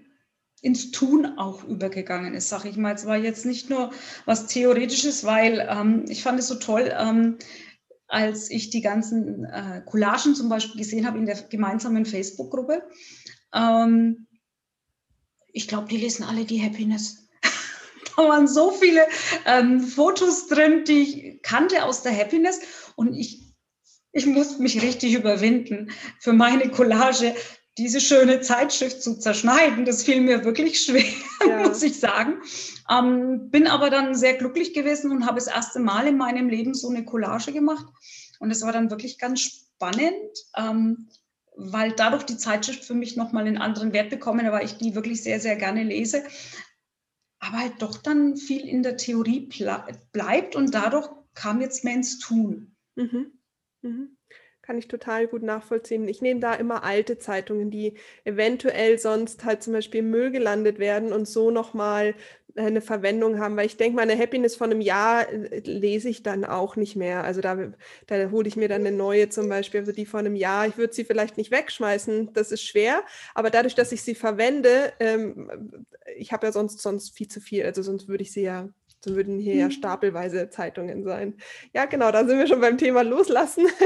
ins 0.63 0.91
Tun 0.91 1.37
auch 1.37 1.65
übergegangen 1.65 2.33
ist, 2.33 2.49
sage 2.49 2.71
ich 2.71 2.79
mal. 2.79 2.95
Es 2.95 3.05
war 3.05 3.19
jetzt 3.19 3.45
nicht 3.45 3.69
nur 3.69 3.91
was 4.25 4.47
Theoretisches, 4.47 5.25
weil 5.25 5.69
ähm, 5.69 6.07
ich 6.09 6.23
fand 6.23 6.39
es 6.39 6.49
so 6.49 6.55
toll, 6.55 6.91
ähm, 6.99 7.37
als 8.15 8.49
ich 8.49 8.71
die 8.71 8.81
ganzen 8.81 9.45
äh, 9.45 9.83
Collagen 9.85 10.37
zum 10.37 10.49
Beispiel 10.49 10.81
gesehen 10.81 11.05
habe 11.05 11.19
in 11.19 11.27
der 11.27 11.35
gemeinsamen 11.35 12.07
Facebook-Gruppe. 12.07 12.89
Ähm, 13.53 14.29
ich 15.53 15.67
glaube, 15.67 15.89
die 15.89 15.97
lesen 15.97 16.25
alle 16.25 16.45
die 16.45 16.63
Happiness. 16.63 17.29
da 18.17 18.29
waren 18.29 18.47
so 18.47 18.71
viele 18.71 19.05
ähm, 19.47 19.81
Fotos 19.81 20.47
drin, 20.47 20.85
die 20.85 21.03
ich 21.03 21.43
kannte 21.43 21.85
aus 21.85 22.03
der 22.03 22.17
Happiness 22.17 22.61
und 22.95 23.15
ich 23.15 23.43
ich 24.17 24.27
musste 24.27 24.63
mich 24.63 24.81
richtig 24.81 25.15
überwinden, 25.15 25.91
für 26.21 26.33
meine 26.33 26.71
Collage 26.71 27.35
diese 27.79 28.01
schöne 28.01 28.41
Zeitschrift 28.41 29.03
zu 29.03 29.19
zerschneiden. 29.19 29.85
Das 29.85 30.05
fiel 30.05 30.21
mir 30.21 30.45
wirklich 30.45 30.81
schwer, 30.81 31.05
ja. 31.49 31.69
muss 31.69 31.83
ich 31.83 31.99
sagen. 31.99 32.41
Ähm, 32.91 33.51
bin 33.51 33.67
aber 33.67 33.91
dann 33.91 34.15
sehr 34.15 34.35
glücklich 34.35 34.75
gewesen 34.75 35.11
und 35.11 35.27
habe 35.27 35.37
das 35.37 35.49
erste 35.49 35.81
Mal 35.81 36.07
in 36.07 36.17
meinem 36.17 36.49
Leben 36.49 36.75
so 36.75 36.89
eine 36.89 37.05
Collage 37.05 37.53
gemacht. 37.53 37.87
Und 38.39 38.51
es 38.51 38.63
war 38.63 38.73
dann 38.73 38.91
wirklich 38.91 39.19
ganz 39.19 39.41
spannend, 39.41 40.39
ähm, 40.57 41.09
weil 41.57 41.93
dadurch 41.93 42.25
die 42.25 42.37
Zeitschrift 42.37 42.85
für 42.85 42.95
mich 42.95 43.17
nochmal 43.17 43.47
einen 43.47 43.59
anderen 43.59 43.93
Wert 43.93 44.11
bekommen, 44.11 44.51
weil 44.51 44.65
ich 44.65 44.77
die 44.77 44.95
wirklich 44.95 45.23
sehr, 45.23 45.41
sehr 45.41 45.57
gerne 45.57 45.83
lese. 45.83 46.25
Aber 47.39 47.59
halt 47.59 47.75
doch 47.81 47.99
dann 47.99 48.37
viel 48.37 48.67
in 48.67 48.83
der 48.83 48.97
Theorie 48.97 49.49
bleibt 50.13 50.57
und 50.57 50.75
dadurch 50.75 51.09
kam 51.35 51.61
jetzt 51.61 51.85
mehr 51.85 51.95
ins 51.95 52.19
Tun. 52.19 52.75
Mhm. 52.97 53.33
Mhm. 53.83 54.17
Kann 54.65 54.79
ich 54.79 54.89
total 54.89 55.27
gut 55.27 55.43
nachvollziehen. 55.43 56.09
Ich 56.09 56.23
nehme 56.23 56.41
da 56.41 56.55
immer 56.55 56.85
alte 56.85 57.19
Zeitungen, 57.19 57.71
die 57.71 57.99
eventuell 58.25 58.99
sonst 58.99 59.45
halt 59.45 59.63
zum 59.63 59.75
Beispiel 59.75 60.01
im 60.01 60.09
Müll 60.09 60.31
gelandet 60.31 60.79
werden 60.79 61.13
und 61.13 61.29
so 61.29 61.51
nochmal 61.51 62.15
äh, 62.55 62.63
eine 62.63 62.81
Verwendung 62.81 63.39
haben, 63.41 63.59
weil 63.59 63.67
ich 63.67 63.77
denke, 63.77 63.97
meine 63.97 64.19
Happiness 64.19 64.57
von 64.57 64.71
einem 64.71 64.81
Jahr 64.81 65.29
äh, 65.29 65.59
lese 65.67 66.09
ich 66.09 66.23
dann 66.23 66.47
auch 66.47 66.77
nicht 66.77 66.97
mehr. 66.97 67.25
Also 67.25 67.43
da, 67.43 67.59
da 68.07 68.31
hole 68.31 68.49
ich 68.49 68.57
mir 68.57 68.69
dann 68.69 68.87
eine 68.87 68.97
neue 68.97 69.29
zum 69.29 69.51
Beispiel, 69.51 69.81
also 69.81 69.93
die 69.93 70.07
von 70.07 70.21
einem 70.21 70.35
Jahr. 70.35 70.67
Ich 70.67 70.79
würde 70.79 70.95
sie 70.95 71.05
vielleicht 71.05 71.37
nicht 71.37 71.51
wegschmeißen, 71.51 72.33
das 72.33 72.51
ist 72.51 72.63
schwer, 72.63 73.03
aber 73.35 73.51
dadurch, 73.51 73.75
dass 73.75 73.93
ich 73.93 74.01
sie 74.01 74.15
verwende, 74.15 74.95
ähm, 74.99 75.85
ich 76.17 76.33
habe 76.33 76.47
ja 76.47 76.53
sonst, 76.53 76.81
sonst 76.81 77.15
viel 77.15 77.29
zu 77.29 77.43
viel, 77.43 77.67
also 77.67 77.83
sonst 77.83 78.09
würde 78.09 78.23
ich 78.23 78.33
sie 78.33 78.45
ja 78.45 78.71
so 79.05 79.15
würden 79.15 79.39
hier 79.39 79.55
ja 79.55 79.67
mhm. 79.67 79.73
stapelweise 79.73 80.51
Zeitungen 80.51 81.05
sein. 81.05 81.35
Ja, 81.73 81.85
genau, 81.85 82.11
da 82.11 82.27
sind 82.27 82.39
wir 82.39 82.47
schon 82.47 82.61
beim 82.61 82.79
Thema 82.79 83.03
Loslassen. 83.03 83.67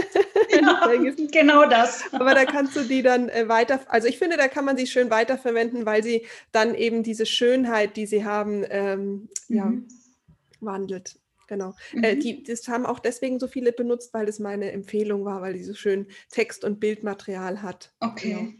Ja, 0.50 0.90
genau 1.30 1.68
das. 1.68 2.02
Aber 2.12 2.34
da 2.34 2.44
kannst 2.44 2.74
du 2.74 2.80
die 2.80 3.02
dann 3.02 3.28
äh, 3.28 3.48
weiter, 3.48 3.80
also 3.88 4.08
ich 4.08 4.18
finde, 4.18 4.36
da 4.36 4.48
kann 4.48 4.64
man 4.64 4.76
sie 4.76 4.86
schön 4.86 5.10
weiterverwenden, 5.10 5.84
weil 5.84 6.02
sie 6.02 6.26
dann 6.52 6.74
eben 6.74 7.02
diese 7.02 7.26
Schönheit, 7.26 7.96
die 7.96 8.06
sie 8.06 8.24
haben, 8.24 8.64
ähm, 8.70 9.28
mhm. 9.48 9.56
ja, 9.56 9.72
wandelt. 10.60 11.18
Genau. 11.48 11.74
Äh, 11.92 11.96
mhm. 11.96 12.04
Äh, 12.04 12.16
die, 12.16 12.42
das 12.42 12.68
haben 12.68 12.86
auch 12.86 12.98
deswegen 12.98 13.38
so 13.38 13.48
viele 13.48 13.72
benutzt, 13.72 14.14
weil 14.14 14.26
das 14.26 14.38
meine 14.38 14.72
Empfehlung 14.72 15.24
war, 15.24 15.42
weil 15.42 15.54
die 15.54 15.64
so 15.64 15.74
schön 15.74 16.06
Text- 16.30 16.64
und 16.64 16.80
Bildmaterial 16.80 17.62
hat. 17.62 17.92
Okay. 18.00 18.32
Genau. 18.32 18.52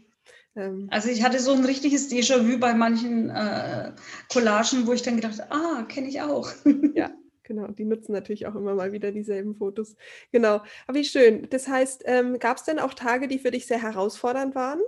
Ähm, 0.59 0.87
also 0.91 1.09
ich 1.09 1.23
hatte 1.23 1.39
so 1.39 1.53
ein 1.53 1.65
richtiges 1.65 2.11
Déjà-vu 2.11 2.59
bei 2.59 2.73
manchen 2.73 3.29
äh, 3.29 3.91
Collagen, 4.31 4.85
wo 4.85 4.93
ich 4.93 5.01
dann 5.01 5.15
gedacht 5.15 5.39
habe, 5.39 5.51
ah, 5.51 5.83
kenne 5.83 6.07
ich 6.07 6.21
auch. 6.21 6.51
ja, 6.95 7.11
genau. 7.43 7.67
Die 7.67 7.85
nutzen 7.85 8.11
natürlich 8.11 8.47
auch 8.47 8.55
immer 8.55 8.75
mal 8.75 8.91
wieder 8.91 9.11
dieselben 9.11 9.55
Fotos. 9.55 9.95
Genau. 10.31 10.61
Aber 10.87 10.97
wie 10.97 11.05
schön. 11.05 11.47
Das 11.49 11.67
heißt, 11.67 12.03
ähm, 12.05 12.39
gab 12.39 12.57
es 12.57 12.63
denn 12.63 12.79
auch 12.79 12.93
Tage, 12.93 13.27
die 13.27 13.39
für 13.39 13.51
dich 13.51 13.67
sehr 13.67 13.81
herausfordernd 13.81 14.55
waren? 14.55 14.79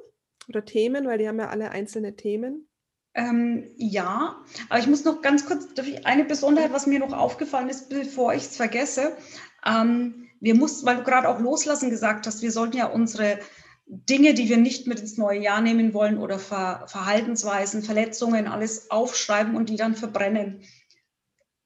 Oder 0.50 0.66
Themen, 0.66 1.06
weil 1.06 1.18
die 1.18 1.28
haben 1.28 1.40
ja 1.40 1.50
alle 1.50 1.72
einzelne 1.72 2.16
Themen. 2.16 2.68
Ähm, 3.14 3.70
ja, 3.76 4.42
aber 4.70 4.80
ich 4.80 4.88
muss 4.88 5.04
noch 5.04 5.22
ganz 5.22 5.46
kurz, 5.46 5.68
eine 6.06 6.24
Besonderheit, 6.24 6.72
was 6.72 6.88
mir 6.88 7.00
noch 7.00 7.12
aufgefallen 7.12 7.70
ist, 7.70 7.90
bevor 7.90 8.34
ich 8.34 8.44
es 8.44 8.56
vergesse. 8.56 9.18
Ähm, 9.66 10.30
wir 10.40 10.56
mussten, 10.56 10.86
weil 10.86 10.98
du 10.98 11.04
gerade 11.04 11.30
auch 11.30 11.40
loslassen 11.40 11.90
gesagt 11.90 12.26
hast, 12.26 12.42
wir 12.42 12.52
sollten 12.52 12.78
ja 12.78 12.88
unsere 12.88 13.40
Dinge, 13.94 14.34
die 14.34 14.48
wir 14.48 14.56
nicht 14.56 14.88
mit 14.88 15.02
ins 15.02 15.18
neue 15.18 15.42
Jahr 15.42 15.60
nehmen 15.60 15.94
wollen 15.94 16.18
oder 16.18 16.40
Ver 16.40 16.86
Verhaltensweisen, 16.88 17.84
Verletzungen, 17.84 18.48
alles 18.48 18.90
aufschreiben 18.90 19.54
und 19.54 19.68
die 19.68 19.76
dann 19.76 19.96
verbrennen. 19.96 20.64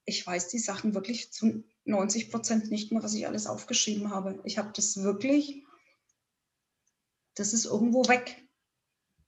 Ich 0.06 0.26
weiß 0.26 0.48
die 0.48 0.58
Sachen 0.58 0.96
wirklich 0.96 1.32
zu 1.32 1.64
90 1.84 2.32
Prozent 2.32 2.72
nicht 2.72 2.92
mehr, 2.92 3.04
was 3.04 3.14
ich 3.14 3.28
alles 3.28 3.46
aufgeschrieben 3.46 4.10
habe. 4.10 4.42
Ich 4.44 4.58
habe 4.58 4.72
das 4.76 5.04
wirklich, 5.04 5.64
das 7.36 7.54
ist 7.54 7.66
irgendwo 7.66 8.08
weg. 8.08 8.44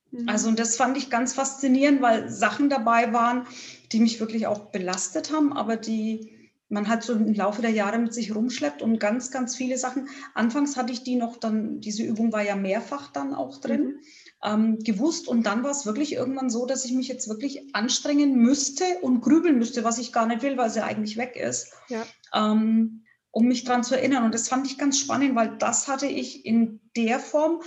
Mhm. 0.10 0.28
Also 0.28 0.48
und 0.48 0.58
das 0.58 0.76
fand 0.76 0.98
ich 0.98 1.12
ganz 1.12 1.34
faszinierend, 1.34 2.02
weil 2.02 2.32
Sachen 2.32 2.68
dabei 2.68 3.14
waren, 3.14 3.46
die 3.92 4.00
mich 4.00 4.20
wirklich 4.20 4.48
auch 4.48 4.72
belastet 4.72 5.32
haben, 5.32 5.54
aber 5.54 5.78
die 5.78 6.37
man 6.70 6.90
halt 6.90 7.04
so 7.04 7.14
im 7.14 7.34
Laufe 7.34 7.62
der 7.62 7.72
Jahre 7.72 7.98
mit 7.98 8.14
sich 8.14 8.36
rumschleppt 8.36 8.82
und 8.82 9.00
ganz, 9.00 9.32
ganz 9.32 9.56
viele 9.56 9.78
Sachen. 9.78 10.10
Anfangs 10.34 10.76
hatte 10.76 10.92
ich 10.92 11.04
die 11.04 11.16
noch 11.16 11.38
dann, 11.38 11.80
diese 11.80 12.04
Übung 12.04 12.34
war 12.34 12.42
ja 12.42 12.56
mehrfach 12.56 13.12
dann 13.12 13.34
auch 13.34 13.62
drin, 13.62 13.84
mhm. 13.84 14.00
ähm, 14.44 14.80
gewusst. 14.80 15.28
Und 15.28 15.46
dann 15.46 15.64
war 15.64 15.72
es 15.72 15.86
wirklich 15.86 16.14
irgendwann 16.14 16.50
so, 16.50 16.66
dass 16.66 16.84
ich 16.84 16.92
mich 16.92 17.08
jetzt 17.08 17.30
wirklich 17.30 17.74
anstrengen 17.74 18.36
müsste 18.36 18.84
und 19.02 19.22
grübeln 19.22 19.58
müsste, 19.58 19.84
was 19.84 19.98
ich 19.98 20.12
gar 20.12 20.26
nicht 20.26 20.42
will, 20.42 20.58
weil 20.58 20.70
sie 20.70 20.84
eigentlich 20.84 21.16
weg 21.18 21.36
ist. 21.36 21.72
Ja. 21.88 22.06
Ähm, 22.34 23.04
um 23.32 23.46
mich 23.46 23.64
daran 23.64 23.84
zu 23.84 23.96
erinnern. 23.96 24.26
Und 24.26 24.34
das 24.34 24.50
fand 24.50 24.68
ich 24.68 24.78
ganz 24.78 25.00
spannend, 25.00 25.36
weil 25.36 25.58
das 25.58 25.88
hatte 25.88 26.08
ich 26.08 26.46
in 26.46 26.82
der 26.96 27.20
Form, 27.20 27.62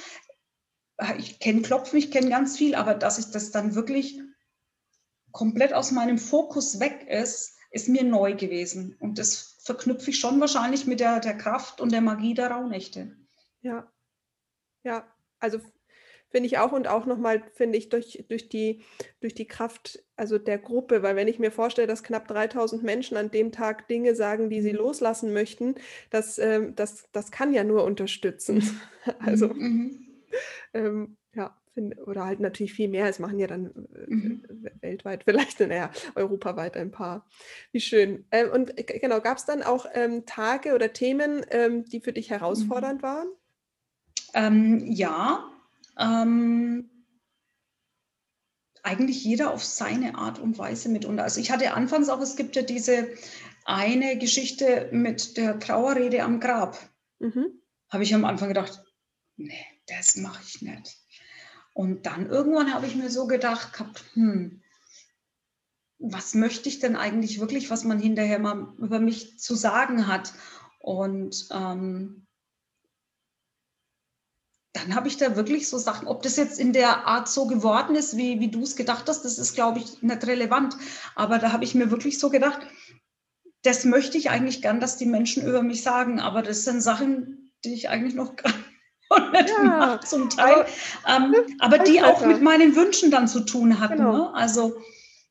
ich 1.16 1.38
kenne 1.38 1.62
Klopfen, 1.62 1.98
ich 1.98 2.10
kenne 2.10 2.28
ganz 2.28 2.58
viel, 2.58 2.74
aber 2.74 2.94
dass 2.94 3.18
ich 3.18 3.30
das 3.30 3.50
dann 3.50 3.74
wirklich 3.74 4.20
komplett 5.32 5.72
aus 5.72 5.92
meinem 5.92 6.18
Fokus 6.18 6.80
weg 6.80 7.06
ist, 7.08 7.54
ist 7.70 7.88
mir 7.88 8.04
neu 8.04 8.35
gewesen. 8.35 8.96
Und 9.00 9.18
das 9.18 9.59
verknüpfe 9.62 10.11
ich 10.11 10.18
schon 10.18 10.40
wahrscheinlich 10.40 10.87
mit 10.87 11.00
der, 11.00 11.20
der 11.20 11.37
Kraft 11.37 11.80
und 11.80 11.92
der 11.92 12.00
Magie 12.00 12.35
der 12.35 12.50
Rauhnächte. 12.50 13.16
Ja, 13.62 13.90
ja, 14.83 15.06
also 15.38 15.61
Finde 16.30 16.46
ich 16.46 16.59
auch 16.59 16.70
und 16.70 16.87
auch 16.87 17.06
nochmal, 17.06 17.42
finde 17.54 17.76
ich, 17.76 17.88
durch, 17.88 18.24
durch, 18.28 18.48
die, 18.48 18.85
durch 19.20 19.35
die 19.35 19.48
Kraft 19.48 20.04
also 20.14 20.38
der 20.38 20.59
Gruppe, 20.59 21.02
weil 21.02 21.16
wenn 21.16 21.26
ich 21.26 21.40
mir 21.40 21.50
vorstelle, 21.50 21.88
dass 21.88 22.04
knapp 22.04 22.28
3000 22.28 22.85
Menschen 22.85 23.16
an 23.16 23.33
dem 23.33 23.50
Tag 23.50 23.88
Dinge 23.88 24.14
sagen, 24.14 24.48
die 24.48 24.62
sie 24.62 24.72
mhm. 24.72 24.78
loslassen 24.78 25.33
möchten, 25.33 25.74
das, 26.11 26.38
ähm, 26.38 26.76
das, 26.76 27.09
das 27.11 27.33
kann 27.33 27.52
ja 27.52 27.64
nur 27.64 27.83
unterstützen. 27.83 28.80
also 29.18 29.48
mhm. 29.48 30.06
ähm, 30.72 31.16
ja, 31.35 31.59
oder 31.76 32.24
halt 32.24 32.40
natürlich 32.40 32.72
viel 32.72 32.88
mehr. 32.88 33.09
Es 33.09 33.18
machen 33.18 33.38
ja 33.38 33.46
dann 33.46 33.66
äh, 33.66 34.06
mhm. 34.09 34.42
weltweit, 34.80 35.24
vielleicht, 35.26 35.61
naja, 35.61 35.90
europaweit 36.14 36.76
ein 36.76 36.90
paar. 36.90 37.28
Wie 37.72 37.80
schön. 37.80 38.26
Ähm, 38.30 38.50
und 38.50 38.76
genau, 38.76 39.20
gab 39.20 39.38
es 39.38 39.44
dann 39.44 39.62
auch 39.62 39.87
ähm, 39.94 40.26
Tage 40.26 40.74
oder 40.74 40.92
Themen, 40.92 41.44
ähm, 41.50 41.85
die 41.85 42.00
für 42.00 42.12
dich 42.12 42.30
mhm. 42.30 42.35
herausfordernd 42.35 43.02
waren? 43.02 43.28
Ähm, 44.35 44.85
ja, 44.87 45.50
ähm, 45.98 46.90
eigentlich 48.83 49.24
jeder 49.24 49.52
auf 49.52 49.64
seine 49.64 50.16
Art 50.16 50.38
und 50.38 50.59
Weise 50.59 50.88
mitunter. 50.88 51.24
Also 51.24 51.40
ich 51.40 51.50
hatte 51.50 51.74
anfangs 51.74 52.09
auch, 52.09 52.20
es 52.20 52.37
gibt 52.37 52.56
ja 52.56 52.62
diese 52.62 53.09
eine 53.64 54.18
Geschichte 54.18 54.88
mit 54.92 55.37
der 55.37 55.59
Trauerrede 55.59 56.22
am 56.22 56.40
Grab. 56.40 56.78
Mhm. 57.18 57.61
Habe 57.90 58.04
ich 58.04 58.14
am 58.14 58.24
Anfang 58.24 58.48
gedacht, 58.48 58.83
nee, 59.37 59.66
das 59.87 60.16
mache 60.16 60.42
ich 60.46 60.62
nicht. 60.62 60.99
Und 61.80 62.04
dann 62.04 62.28
irgendwann 62.28 62.74
habe 62.74 62.86
ich 62.86 62.94
mir 62.94 63.08
so 63.08 63.26
gedacht 63.26 63.72
gehabt, 63.72 64.04
hm, 64.12 64.60
was 65.98 66.34
möchte 66.34 66.68
ich 66.68 66.78
denn 66.78 66.94
eigentlich 66.94 67.40
wirklich, 67.40 67.70
was 67.70 67.84
man 67.84 67.98
hinterher 67.98 68.38
mal 68.38 68.74
über 68.76 69.00
mich 69.00 69.38
zu 69.38 69.54
sagen 69.54 70.06
hat? 70.06 70.34
Und 70.80 71.48
ähm, 71.50 72.26
dann 74.74 74.94
habe 74.94 75.08
ich 75.08 75.16
da 75.16 75.36
wirklich 75.36 75.70
so 75.70 75.78
Sachen, 75.78 76.06
ob 76.06 76.22
das 76.22 76.36
jetzt 76.36 76.60
in 76.60 76.74
der 76.74 77.06
Art 77.06 77.30
so 77.30 77.46
geworden 77.46 77.96
ist, 77.96 78.14
wie, 78.14 78.40
wie 78.40 78.50
du 78.50 78.62
es 78.62 78.76
gedacht 78.76 79.08
hast, 79.08 79.24
das 79.24 79.38
ist, 79.38 79.54
glaube 79.54 79.78
ich, 79.78 80.02
nicht 80.02 80.26
relevant. 80.26 80.76
Aber 81.14 81.38
da 81.38 81.50
habe 81.50 81.64
ich 81.64 81.74
mir 81.74 81.90
wirklich 81.90 82.18
so 82.18 82.28
gedacht, 82.28 82.60
das 83.62 83.86
möchte 83.86 84.18
ich 84.18 84.28
eigentlich 84.28 84.60
gern, 84.60 84.80
dass 84.80 84.98
die 84.98 85.06
Menschen 85.06 85.46
über 85.46 85.62
mich 85.62 85.82
sagen. 85.82 86.20
Aber 86.20 86.42
das 86.42 86.62
sind 86.64 86.82
Sachen, 86.82 87.50
die 87.64 87.72
ich 87.72 87.88
eigentlich 87.88 88.14
noch 88.14 88.36
gar 88.36 88.52
ja, 89.12 90.00
zum 90.04 90.30
Teil. 90.30 90.66
Aber, 91.04 91.24
ähm, 91.24 91.34
aber 91.58 91.78
die 91.78 92.02
auch 92.02 92.24
mit 92.24 92.40
meinen 92.42 92.76
Wünschen 92.76 93.10
dann 93.10 93.28
zu 93.28 93.40
tun 93.40 93.80
hatten. 93.80 93.98
Genau. 93.98 94.12
Ne? 94.12 94.34
Also, 94.34 94.74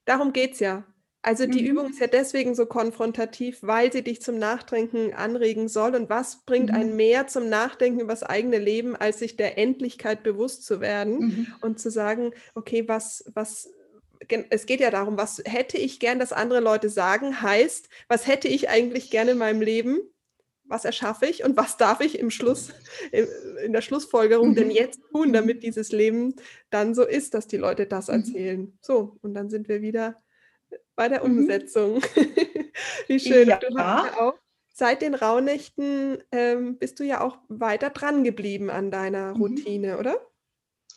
Darum 0.09 0.33
geht 0.33 0.53
es 0.53 0.59
ja. 0.59 0.85
Also 1.21 1.45
die 1.45 1.61
mhm. 1.61 1.67
Übung 1.67 1.89
ist 1.91 1.99
ja 1.99 2.07
deswegen 2.07 2.55
so 2.55 2.65
konfrontativ, 2.65 3.59
weil 3.61 3.91
sie 3.91 4.03
dich 4.03 4.23
zum 4.23 4.39
Nachdenken 4.39 5.13
anregen 5.13 5.67
soll. 5.67 5.93
Und 5.93 6.09
was 6.09 6.45
bringt 6.47 6.69
mhm. 6.71 6.75
einen 6.75 6.95
mehr 6.95 7.27
zum 7.27 7.47
Nachdenken 7.47 7.99
über 7.99 8.13
das 8.13 8.23
eigene 8.23 8.57
Leben, 8.57 8.95
als 8.95 9.19
sich 9.19 9.37
der 9.37 9.59
Endlichkeit 9.59 10.23
bewusst 10.23 10.65
zu 10.65 10.81
werden 10.81 11.19
mhm. 11.19 11.47
und 11.61 11.79
zu 11.79 11.91
sagen, 11.91 12.31
okay, 12.55 12.87
was, 12.87 13.23
was, 13.35 13.69
es 14.49 14.65
geht 14.65 14.79
ja 14.79 14.89
darum, 14.89 15.15
was 15.15 15.43
hätte 15.45 15.77
ich 15.77 15.99
gern, 15.99 16.17
dass 16.17 16.33
andere 16.33 16.59
Leute 16.59 16.89
sagen, 16.89 17.43
heißt, 17.43 17.87
was 18.07 18.25
hätte 18.25 18.47
ich 18.47 18.67
eigentlich 18.67 19.11
gerne 19.11 19.31
in 19.31 19.37
meinem 19.37 19.61
Leben? 19.61 19.99
Was 20.69 20.85
erschaffe 20.85 21.25
ich 21.25 21.43
und 21.43 21.57
was 21.57 21.77
darf 21.77 21.99
ich 21.99 22.19
im 22.19 22.29
Schluss, 22.29 22.69
in 23.11 23.73
der 23.73 23.81
Schlussfolgerung 23.81 24.55
denn 24.55 24.67
mhm. 24.67 24.73
jetzt 24.73 25.01
tun, 25.11 25.33
damit 25.33 25.57
mhm. 25.57 25.61
dieses 25.61 25.91
Leben 25.91 26.35
dann 26.69 26.95
so 26.95 27.03
ist, 27.03 27.33
dass 27.33 27.47
die 27.47 27.57
Leute 27.57 27.87
das 27.87 28.07
mhm. 28.07 28.13
erzählen? 28.13 28.77
So, 28.81 29.17
und 29.21 29.33
dann 29.33 29.49
sind 29.49 29.67
wir 29.67 29.81
wieder 29.81 30.21
bei 30.95 31.09
der. 31.09 31.23
Umsetzung. 31.23 32.01
Wie 33.07 33.19
schön. 33.19 33.49
Ja. 33.49 33.57
Du 33.57 33.75
hast 33.75 34.05
ja 34.05 34.21
auch 34.21 34.35
seit 34.79 35.01
den 35.01 35.13
Rauhnächten 35.13 36.19
ähm, 36.31 36.77
bist 36.77 36.99
du 36.99 37.03
ja 37.03 37.21
auch 37.21 37.37
weiter 37.49 37.89
dran 37.89 38.23
geblieben 38.23 38.69
an 38.69 38.91
deiner. 38.91 39.33
Routine, 39.33 39.93
mhm. 39.93 39.99
oder? 39.99 40.15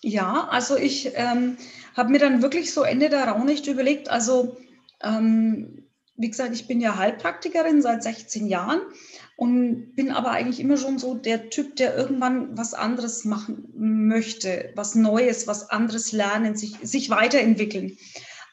Ja, 0.02 0.48
also 0.48 0.76
ich 0.76 1.12
ähm, 1.14 1.56
habe 1.96 2.10
mir 2.10 2.18
dann 2.18 2.42
wirklich 2.42 2.72
so 2.72 2.82
Ende 2.82 3.08
der 3.08 3.24
Rauhnächte 3.24 3.70
überlegt, 3.70 4.08
also 4.08 4.56
ähm, 5.02 5.88
wie 6.16 6.30
gesagt, 6.30 6.54
ich 6.54 6.66
bin 6.66 6.80
ja 6.80 6.96
Heilpraktikerin 6.96 7.82
seit 7.82 8.02
16 8.02 8.46
Jahren 8.46 8.80
und 9.42 9.96
bin 9.96 10.12
aber 10.12 10.30
eigentlich 10.30 10.60
immer 10.60 10.76
schon 10.76 11.00
so 11.00 11.14
der 11.14 11.50
Typ, 11.50 11.74
der 11.74 11.96
irgendwann 11.96 12.56
was 12.56 12.74
anderes 12.74 13.24
machen 13.24 13.68
möchte, 13.74 14.70
was 14.76 14.94
Neues, 14.94 15.48
was 15.48 15.68
anderes 15.68 16.12
lernen, 16.12 16.54
sich, 16.54 16.76
sich 16.80 17.10
weiterentwickeln. 17.10 17.98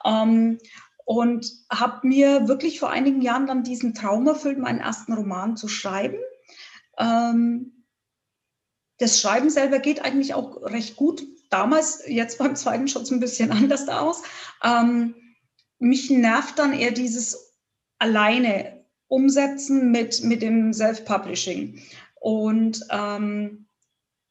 Ähm, 0.04 0.58
und 1.06 1.54
habe 1.71 2.08
mir 2.08 2.47
wirklich 2.47 2.80
vor 2.80 2.89
einigen 2.89 3.21
Jahren 3.21 3.45
dann 3.45 3.62
diesen 3.62 3.93
Traum 3.93 4.25
erfüllt, 4.25 4.58
meinen 4.58 4.80
ersten 4.80 5.13
Roman 5.13 5.58
zu 5.58 5.67
schreiben. 5.67 6.17
Ähm, 6.97 7.86
das 8.97 9.21
Schreiben 9.21 9.52
selber 9.52 9.78
geht 9.78 10.04
eigentlich 10.04 10.34
auch 10.34 10.60
recht 10.63 10.95
gut. 10.95 11.21
Damals, 11.52 12.02
jetzt 12.08 12.39
beim 12.39 12.56
zweiten 12.56 12.88
schaut 12.88 13.04
es 13.04 13.12
ein 13.12 13.19
bisschen 13.19 13.52
anders 13.60 13.88
aus. 13.89 14.23
Ähm, 14.63 15.13
mich 15.78 16.10
nervt 16.10 16.58
dann 16.58 16.73
eher 16.73 16.93
dieses 16.93 17.54
alleine 17.99 18.78
umsetzen 19.10 19.91
mit, 19.91 20.24
mit 20.24 20.41
dem 20.41 20.72
Self-Publishing. 20.72 21.82
Und 22.22 22.86
ähm, 22.89 23.65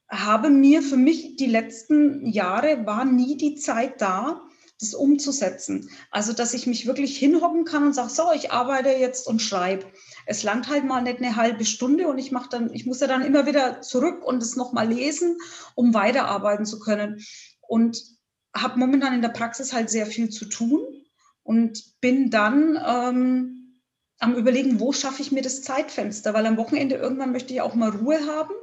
habe 0.09 0.49
mir 0.49 0.81
für 0.81 0.97
mich 0.97 1.35
die 1.35 1.45
letzten 1.45 2.25
Jahre 2.25 2.85
war 2.85 3.05
nie 3.05 3.37
die 3.37 3.55
Zeit 3.55 4.01
da, 4.01 4.41
das 4.79 4.93
umzusetzen. 4.93 5.89
Also, 6.09 6.31
dass 6.31 6.53
ich 6.53 6.65
mich 6.65 6.87
wirklich 6.87 7.17
hinhocken 7.17 7.65
kann 7.65 7.85
und 7.85 7.93
sage, 7.93 8.09
so, 8.09 8.31
ich 8.33 8.51
arbeite 8.51 8.89
jetzt 8.89 9.27
und 9.27 9.41
schreibe. 9.41 9.85
Es 10.25 10.43
langt 10.43 10.69
halt 10.69 10.85
mal 10.85 11.01
nicht 11.01 11.17
eine 11.17 11.35
halbe 11.35 11.65
Stunde 11.65 12.07
und 12.07 12.17
ich 12.17 12.31
mache 12.31 12.49
dann, 12.49 12.73
ich 12.73 12.85
muss 12.85 13.01
ja 13.01 13.07
dann 13.07 13.25
immer 13.25 13.45
wieder 13.45 13.81
zurück 13.81 14.23
und 14.25 14.41
es 14.41 14.55
nochmal 14.55 14.87
lesen, 14.87 15.37
um 15.75 15.93
weiterarbeiten 15.93 16.65
zu 16.65 16.79
können. 16.79 17.21
Und 17.67 18.01
habe 18.55 18.79
momentan 18.79 19.13
in 19.13 19.21
der 19.21 19.29
Praxis 19.29 19.73
halt 19.73 19.89
sehr 19.89 20.05
viel 20.05 20.29
zu 20.29 20.45
tun 20.45 20.81
und 21.43 21.99
bin 21.99 22.29
dann 22.29 22.79
ähm, 22.83 23.58
am 24.19 24.35
überlegen, 24.35 24.79
wo 24.79 24.91
schaffe 24.91 25.21
ich 25.21 25.31
mir 25.31 25.41
das 25.41 25.61
Zeitfenster, 25.61 26.33
weil 26.33 26.45
am 26.45 26.57
Wochenende 26.57 26.95
irgendwann 26.95 27.31
möchte 27.31 27.53
ich 27.53 27.61
auch 27.61 27.73
mal 27.73 27.89
Ruhe 27.89 28.19
haben 28.27 28.53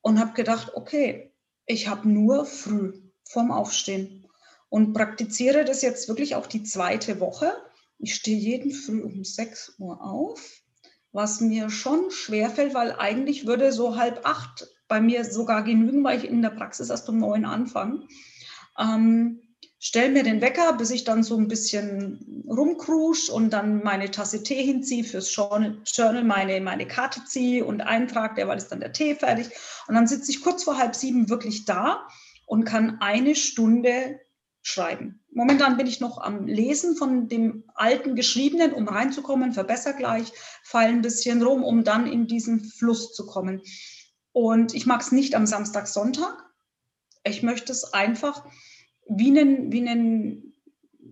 und 0.00 0.18
habe 0.18 0.32
gedacht, 0.34 0.72
okay, 0.74 1.32
ich 1.66 1.88
habe 1.88 2.08
nur 2.08 2.44
früh 2.44 2.92
vorm 3.24 3.50
Aufstehen 3.50 4.26
und 4.68 4.92
praktiziere 4.92 5.64
das 5.64 5.82
jetzt 5.82 6.08
wirklich 6.08 6.34
auch 6.34 6.46
die 6.46 6.64
zweite 6.64 7.20
Woche. 7.20 7.52
Ich 7.98 8.14
stehe 8.14 8.36
jeden 8.36 8.72
Früh 8.72 9.02
um 9.02 9.24
6 9.24 9.76
Uhr 9.78 10.02
auf, 10.02 10.40
was 11.12 11.40
mir 11.40 11.70
schon 11.70 12.10
schwerfällt, 12.10 12.74
weil 12.74 12.92
eigentlich 12.92 13.46
würde 13.46 13.72
so 13.72 13.96
halb 13.96 14.20
acht 14.24 14.68
bei 14.88 15.00
mir 15.00 15.24
sogar 15.24 15.62
genügen, 15.62 16.04
weil 16.04 16.18
ich 16.18 16.28
in 16.28 16.42
der 16.42 16.50
Praxis 16.50 16.90
erst 16.90 17.08
um 17.08 17.18
neun 17.18 17.44
anfange. 17.44 18.06
Ähm, 18.78 19.42
stell 19.78 20.10
mir 20.10 20.22
den 20.22 20.40
Wecker, 20.40 20.72
bis 20.74 20.90
ich 20.90 21.04
dann 21.04 21.22
so 21.22 21.36
ein 21.36 21.48
bisschen 21.48 22.44
rumkrusch 22.48 23.28
und 23.28 23.50
dann 23.50 23.82
meine 23.82 24.10
Tasse 24.10 24.42
Tee 24.42 24.62
hinziehe 24.62 25.04
fürs 25.04 25.34
Journal, 25.34 26.24
meine, 26.24 26.60
meine 26.60 26.86
Karte 26.86 27.24
ziehe 27.24 27.64
und 27.64 27.80
eintrage, 27.80 28.36
derweil 28.36 28.58
ist 28.58 28.68
dann 28.68 28.80
der 28.80 28.92
Tee 28.92 29.14
fertig. 29.14 29.50
Und 29.88 29.94
dann 29.94 30.06
sitze 30.06 30.30
ich 30.30 30.42
kurz 30.42 30.64
vor 30.64 30.78
halb 30.78 30.94
sieben 30.94 31.28
wirklich 31.28 31.64
da 31.64 32.06
und 32.46 32.64
kann 32.64 32.98
eine 33.00 33.34
Stunde 33.34 34.20
schreiben. 34.62 35.20
Momentan 35.30 35.76
bin 35.76 35.86
ich 35.86 36.00
noch 36.00 36.18
am 36.18 36.46
Lesen 36.46 36.96
von 36.96 37.28
dem 37.28 37.64
alten 37.74 38.16
Geschriebenen, 38.16 38.72
um 38.72 38.88
reinzukommen, 38.88 39.52
verbessere 39.52 39.94
gleich, 39.94 40.32
fall 40.64 40.86
ein 40.86 41.02
bisschen 41.02 41.42
rum, 41.42 41.62
um 41.62 41.84
dann 41.84 42.06
in 42.06 42.26
diesen 42.26 42.64
Fluss 42.64 43.14
zu 43.14 43.26
kommen. 43.26 43.62
Und 44.32 44.74
ich 44.74 44.86
mag 44.86 45.02
es 45.02 45.12
nicht 45.12 45.34
am 45.34 45.46
Samstag, 45.46 45.86
Sonntag. 45.86 46.44
Ich 47.22 47.42
möchte 47.42 47.72
es 47.72 47.92
einfach 47.92 48.44
wie 49.08 49.38
einen, 49.38 49.72
wie 49.72 49.88
einen, 49.88 50.54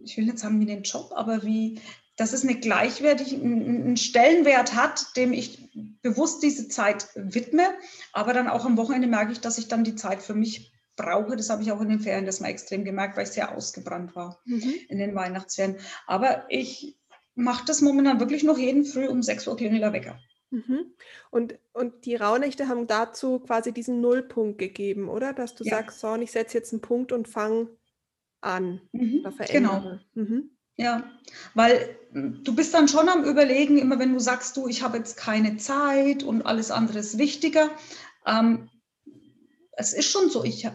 ich 0.04 0.16
will 0.16 0.24
nicht 0.24 0.38
sagen 0.38 0.60
wie 0.60 0.70
einen 0.70 0.82
Job, 0.82 1.12
aber 1.14 1.42
wie, 1.42 1.80
dass 2.16 2.32
es 2.32 2.44
eine 2.44 2.54
gleichwertig, 2.54 3.34
einen 3.34 3.96
Stellenwert 3.96 4.74
hat, 4.74 5.16
dem 5.16 5.32
ich 5.32 5.70
bewusst 6.02 6.42
diese 6.42 6.68
Zeit 6.68 7.08
widme. 7.14 7.64
Aber 8.12 8.32
dann 8.32 8.48
auch 8.48 8.64
am 8.64 8.76
Wochenende 8.76 9.08
merke 9.08 9.32
ich, 9.32 9.40
dass 9.40 9.58
ich 9.58 9.68
dann 9.68 9.84
die 9.84 9.96
Zeit 9.96 10.22
für 10.22 10.34
mich 10.34 10.72
brauche. 10.96 11.36
Das 11.36 11.50
habe 11.50 11.62
ich 11.62 11.72
auch 11.72 11.80
in 11.80 11.88
den 11.88 12.00
Ferien 12.00 12.26
das 12.26 12.40
mal 12.40 12.48
extrem 12.48 12.84
gemerkt, 12.84 13.16
weil 13.16 13.24
ich 13.24 13.30
sehr 13.30 13.56
ausgebrannt 13.56 14.14
war 14.14 14.40
mhm. 14.44 14.74
in 14.88 14.98
den 14.98 15.14
Weihnachtsferien. 15.14 15.76
Aber 16.06 16.44
ich 16.48 16.96
mache 17.34 17.64
das 17.66 17.80
momentan 17.80 18.20
wirklich 18.20 18.44
noch 18.44 18.58
jeden 18.58 18.84
Früh 18.84 19.08
um 19.08 19.22
6 19.22 19.48
Uhr 19.48 19.56
klingelt 19.56 19.82
der 19.82 19.92
Wecker. 19.92 20.18
Mhm. 20.50 20.94
Und, 21.30 21.58
und 21.72 22.04
die 22.04 22.14
Rauhnächte 22.14 22.68
haben 22.68 22.86
dazu 22.86 23.40
quasi 23.40 23.72
diesen 23.72 24.00
Nullpunkt 24.00 24.58
gegeben, 24.58 25.08
oder? 25.08 25.32
Dass 25.32 25.56
du 25.56 25.64
ja. 25.64 25.76
sagst, 25.76 25.98
so, 25.98 26.14
ich 26.14 26.30
setze 26.30 26.58
jetzt 26.58 26.72
einen 26.72 26.80
Punkt 26.80 27.10
und 27.10 27.26
fange 27.26 27.70
an. 28.44 28.80
Mhm. 28.92 29.24
Genau. 29.50 29.98
Mhm. 30.14 30.50
Ja, 30.76 31.04
weil 31.54 31.96
du 32.12 32.54
bist 32.54 32.74
dann 32.74 32.88
schon 32.88 33.08
am 33.08 33.24
Überlegen, 33.24 33.78
immer 33.78 33.98
wenn 33.98 34.12
du 34.12 34.18
sagst, 34.18 34.56
du, 34.56 34.66
ich 34.66 34.82
habe 34.82 34.98
jetzt 34.98 35.16
keine 35.16 35.56
Zeit 35.56 36.24
und 36.24 36.42
alles 36.42 36.70
andere 36.70 36.98
ist 36.98 37.16
wichtiger. 37.18 37.70
Ähm, 38.26 38.68
es 39.76 39.92
ist 39.92 40.10
schon 40.10 40.30
so, 40.30 40.44
ich 40.44 40.68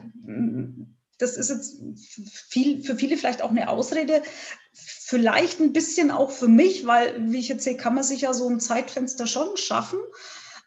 das 1.18 1.36
ist 1.36 1.50
jetzt 1.50 1.82
viel, 2.50 2.82
für 2.82 2.96
viele 2.96 3.18
vielleicht 3.18 3.42
auch 3.42 3.50
eine 3.50 3.68
Ausrede, 3.68 4.24
vielleicht 4.74 5.60
ein 5.60 5.74
bisschen 5.74 6.12
auch 6.12 6.32
für 6.32 6.48
mich, 6.48 6.88
weil, 6.88 7.32
wie 7.32 7.40
ich 7.40 7.50
jetzt 7.50 7.66
sehe, 7.66 7.76
kann 7.76 7.96
man 7.96 8.04
sich 8.04 8.22
ja 8.22 8.34
so 8.34 8.48
ein 8.50 8.62
Zeitfenster 8.62 9.28
schon 9.28 9.58
schaffen, 9.58 10.00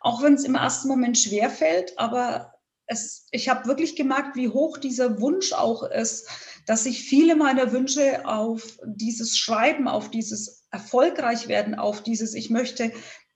auch 0.00 0.22
wenn 0.22 0.34
es 0.34 0.44
im 0.44 0.54
ersten 0.54 0.88
Moment 0.88 1.16
schwer 1.16 1.48
fällt, 1.48 1.98
aber 1.98 2.51
es, 2.86 3.26
ich 3.30 3.48
habe 3.48 3.66
wirklich 3.66 3.96
gemerkt, 3.96 4.36
wie 4.36 4.48
hoch 4.48 4.78
dieser 4.78 5.20
Wunsch 5.20 5.52
auch 5.52 5.82
ist, 5.82 6.28
dass 6.66 6.86
ich 6.86 7.02
viele 7.04 7.36
meiner 7.36 7.72
Wünsche 7.72 8.26
auf 8.26 8.78
dieses 8.84 9.36
Schreiben, 9.38 9.88
auf 9.88 10.10
dieses 10.10 10.64
erfolgreich 10.70 11.48
werden, 11.48 11.74
auf 11.74 12.02
dieses, 12.02 12.34
ich 12.34 12.50
möchte 12.50 12.92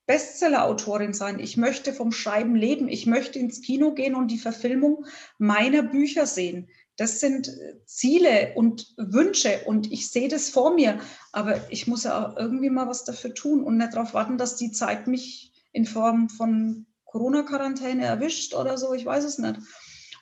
Bestseller-Autorin 0.06 1.12
sein, 1.12 1.40
ich 1.40 1.56
möchte 1.56 1.92
vom 1.92 2.12
Schreiben 2.12 2.54
leben, 2.54 2.88
ich 2.88 3.06
möchte 3.06 3.38
ins 3.38 3.60
Kino 3.60 3.92
gehen 3.92 4.14
und 4.14 4.30
die 4.30 4.38
Verfilmung 4.38 5.04
meiner 5.38 5.82
Bücher 5.82 6.26
sehen. 6.26 6.68
Das 6.96 7.20
sind 7.20 7.50
Ziele 7.84 8.52
und 8.54 8.94
Wünsche 8.96 9.62
und 9.66 9.92
ich 9.92 10.10
sehe 10.10 10.28
das 10.28 10.48
vor 10.48 10.74
mir, 10.74 11.00
aber 11.32 11.70
ich 11.70 11.86
muss 11.86 12.04
ja 12.04 12.28
auch 12.28 12.36
irgendwie 12.36 12.70
mal 12.70 12.88
was 12.88 13.04
dafür 13.04 13.34
tun 13.34 13.64
und 13.64 13.76
nicht 13.76 13.94
darauf 13.94 14.14
warten, 14.14 14.38
dass 14.38 14.56
die 14.56 14.70
Zeit 14.70 15.06
mich 15.06 15.52
in 15.72 15.84
Form 15.84 16.30
von 16.30 16.86
Corona-Quarantäne 17.16 18.04
erwischt 18.04 18.54
oder 18.54 18.76
so, 18.76 18.92
ich 18.92 19.06
weiß 19.06 19.24
es 19.24 19.38
nicht. 19.38 19.58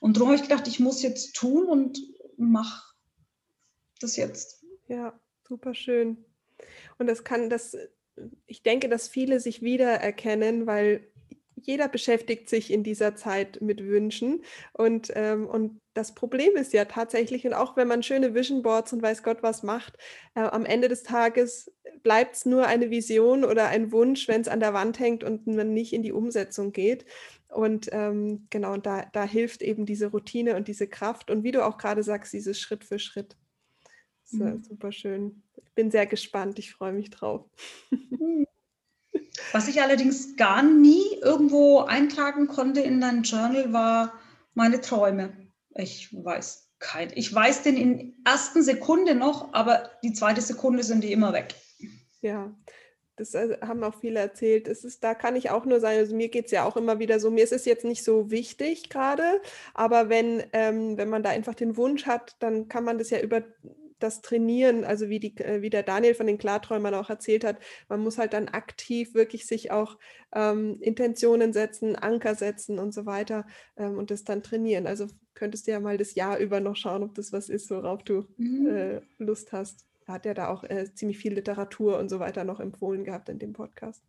Und 0.01 0.17
darum 0.17 0.29
habe 0.29 0.37
ich 0.37 0.43
gedacht, 0.49 0.69
ich 0.69 0.79
muss 0.79 1.03
jetzt 1.03 1.35
tun 1.35 1.67
und 1.67 1.99
mache 2.37 2.85
das 4.01 4.15
jetzt. 4.17 4.65
Ja, 4.87 5.19
super 5.49 5.75
schön. 5.75 6.25
Und 6.99 7.09
das 7.09 7.25
kann, 7.25 7.51
das, 7.51 7.77
ich 8.47 8.63
denke, 8.63 8.89
dass 8.89 9.09
viele 9.09 9.41
sich 9.41 9.61
wiedererkennen, 9.61 10.69
weil 10.69 11.11
jeder 11.67 11.89
beschäftigt 11.89 12.49
sich 12.49 12.73
in 12.73 12.83
dieser 12.83 13.15
Zeit 13.17 13.61
mit 13.61 13.85
Wünschen. 13.85 14.43
Und, 14.73 15.13
ähm, 15.15 15.47
und 15.47 15.81
das 15.95 16.15
Problem 16.15 16.57
ist 16.57 16.73
ja 16.73 16.85
tatsächlich, 16.85 17.47
und 17.47 17.55
auch 17.55 17.77
wenn 17.77 17.89
man 17.89 18.03
schöne 18.03 18.35
Vision 18.35 18.63
Boards 18.63 18.93
und 18.93 19.03
weiß 19.03 19.23
Gott 19.23 19.43
was 19.43 19.63
macht, 19.63 19.97
äh, 20.35 20.41
am 20.41 20.65
Ende 20.65 20.89
des 20.89 21.03
Tages 21.03 21.73
bleibt 22.03 22.37
es 22.37 22.47
nur 22.47 22.67
eine 22.67 22.91
Vision 22.91 23.45
oder 23.45 23.69
ein 23.69 23.93
Wunsch, 23.93 24.29
wenn 24.29 24.41
es 24.41 24.49
an 24.49 24.61
der 24.61 24.75
Wand 24.75 24.99
hängt 24.99 25.25
und 25.25 25.47
man 25.47 25.73
nicht 25.73 25.93
in 25.93 26.03
die 26.03 26.13
Umsetzung 26.13 26.73
geht. 26.73 27.05
Und 27.49 27.89
ähm, 27.93 28.47
genau, 28.51 28.73
und 28.73 28.85
da, 28.85 29.07
da 29.13 29.25
hilft 29.25 29.63
eben 29.63 29.87
diese 29.87 30.09
Routine 30.09 30.57
und 30.57 30.69
diese 30.69 30.89
Kraft 30.89 31.31
und 31.31 31.45
wie 31.45 31.53
du 31.53 31.65
auch 31.65 31.79
gerade 31.79 32.03
sagst, 32.03 32.33
dieses 32.33 32.59
Schritt 32.59 32.85
für 32.85 32.99
Schritt. 32.99 33.37
Mhm. 34.31 34.63
Super 34.65 34.93
schön. 34.93 35.43
Ich 35.57 35.73
bin 35.75 35.91
sehr 35.91 36.07
gespannt, 36.07 36.59
ich 36.59 36.73
freue 36.73 36.93
mich 36.93 37.11
drauf. 37.11 37.49
Mhm. 37.91 38.47
Was 39.53 39.69
ich 39.69 39.83
allerdings 39.83 40.37
gar 40.37 40.63
nie 40.63 41.05
irgendwo 41.23 41.81
eintragen 41.81 42.47
konnte 42.47 42.81
in 42.81 43.01
dein 43.01 43.23
Journal, 43.23 43.73
war 43.73 44.15
meine 44.55 44.81
Träume. 44.81 45.33
Ich 45.75 46.13
weiß 46.13 46.71
kein. 46.79 47.11
Ich 47.15 47.35
weiß 47.35 47.63
den 47.63 47.77
in 47.77 48.17
ersten 48.25 48.63
Sekunde 48.63 49.15
noch, 49.15 49.53
aber 49.53 49.91
die 50.03 50.13
zweite 50.13 50.41
Sekunde 50.41 50.83
sind 50.83 51.03
die 51.03 51.13
immer 51.13 51.33
weg. 51.33 51.55
Ja, 52.21 52.55
das 53.17 53.35
äh, 53.35 53.59
haben 53.61 53.85
auch 53.85 53.95
viele 54.01 54.21
erzählt. 54.21 54.69
Es 54.69 54.85
ist, 54.85 55.05
da 55.05 55.15
kann 55.15 55.37
ich 55.37 55.51
auch 55.51 55.65
nur 55.65 55.81
sagen, 55.81 55.99
also 55.99 56.15
mir 56.15 56.29
geht 56.29 56.47
es 56.47 56.51
ja 56.51 56.65
auch 56.65 56.77
immer 56.77 56.99
wieder 56.99 57.21
so, 57.21 57.31
mir 57.31 57.45
ist 57.45 57.53
es 57.53 57.65
jetzt 57.65 57.85
nicht 57.85 58.03
so 58.03 58.31
wichtig 58.31 58.89
gerade, 58.89 59.41
aber 59.73 60.09
wenn, 60.09 60.43
ähm, 60.53 60.97
wenn 60.97 61.09
man 61.09 61.23
da 61.23 61.31
einfach 61.31 61.55
den 61.55 61.77
Wunsch 61.77 62.07
hat, 62.07 62.37
dann 62.41 62.69
kann 62.69 62.85
man 62.85 62.99
das 62.99 63.11
ja 63.11 63.21
über 63.21 63.43
das 64.05 64.21
Trainieren, 64.21 64.85
also 64.85 65.09
wie, 65.09 65.19
die, 65.19 65.37
äh, 65.39 65.63
wie 65.63 65.71
der 65.71 65.83
Daniel 65.83 66.15
von 66.15 66.27
den 66.27 66.39
Klarträumern 66.39 66.95
auch 66.95 67.11
erzählt 67.11 67.43
hat, 67.43 67.59
man 67.89 68.01
muss 68.01 68.19
halt 68.19 68.35
dann 68.35 68.49
aktiv 68.49 69.15
wirklich 69.15 69.47
sich 69.47 69.73
auch 69.73 69.99
ähm, 70.35 70.79
Intentionen 70.81 71.53
setzen, 71.53 71.97
Anker 71.97 72.35
setzen 72.35 72.79
und 72.79 72.93
so 72.93 73.07
weiter 73.07 73.47
ähm, 73.77 73.99
und 73.99 74.11
das 74.11 74.25
dann 74.25 74.43
trainieren. 74.43 74.87
Also 74.87 75.07
könntest 75.35 75.67
du 75.67 75.73
ja 75.73 75.81
mal 75.81 75.97
das 75.97 76.15
Jahr 76.15 76.39
über 76.39 76.61
noch 76.61 76.77
schauen, 76.77 77.03
ob 77.03 77.15
das 77.15 77.33
was 77.33 77.49
ist, 77.49 77.71
worauf 77.71 78.03
du 78.05 78.27
mhm. 78.37 78.67
äh, 78.69 79.01
Lust 79.19 79.53
hast. 79.53 79.87
Da 80.07 80.15
hat 80.15 80.27
er 80.27 80.35
da 80.35 80.49
auch 80.49 80.65
äh, 80.65 80.93
ziemlich 80.95 81.19
viel 81.19 81.33
Literatur 81.33 81.99
und 81.99 82.11
so 82.11 82.21
weiter 82.21 82.45
noch 82.45 82.61
empfohlen 82.61 83.05
gehabt 83.05 83.31
in 83.31 83.39
dem 83.39 83.55
Podcast. 83.55 84.05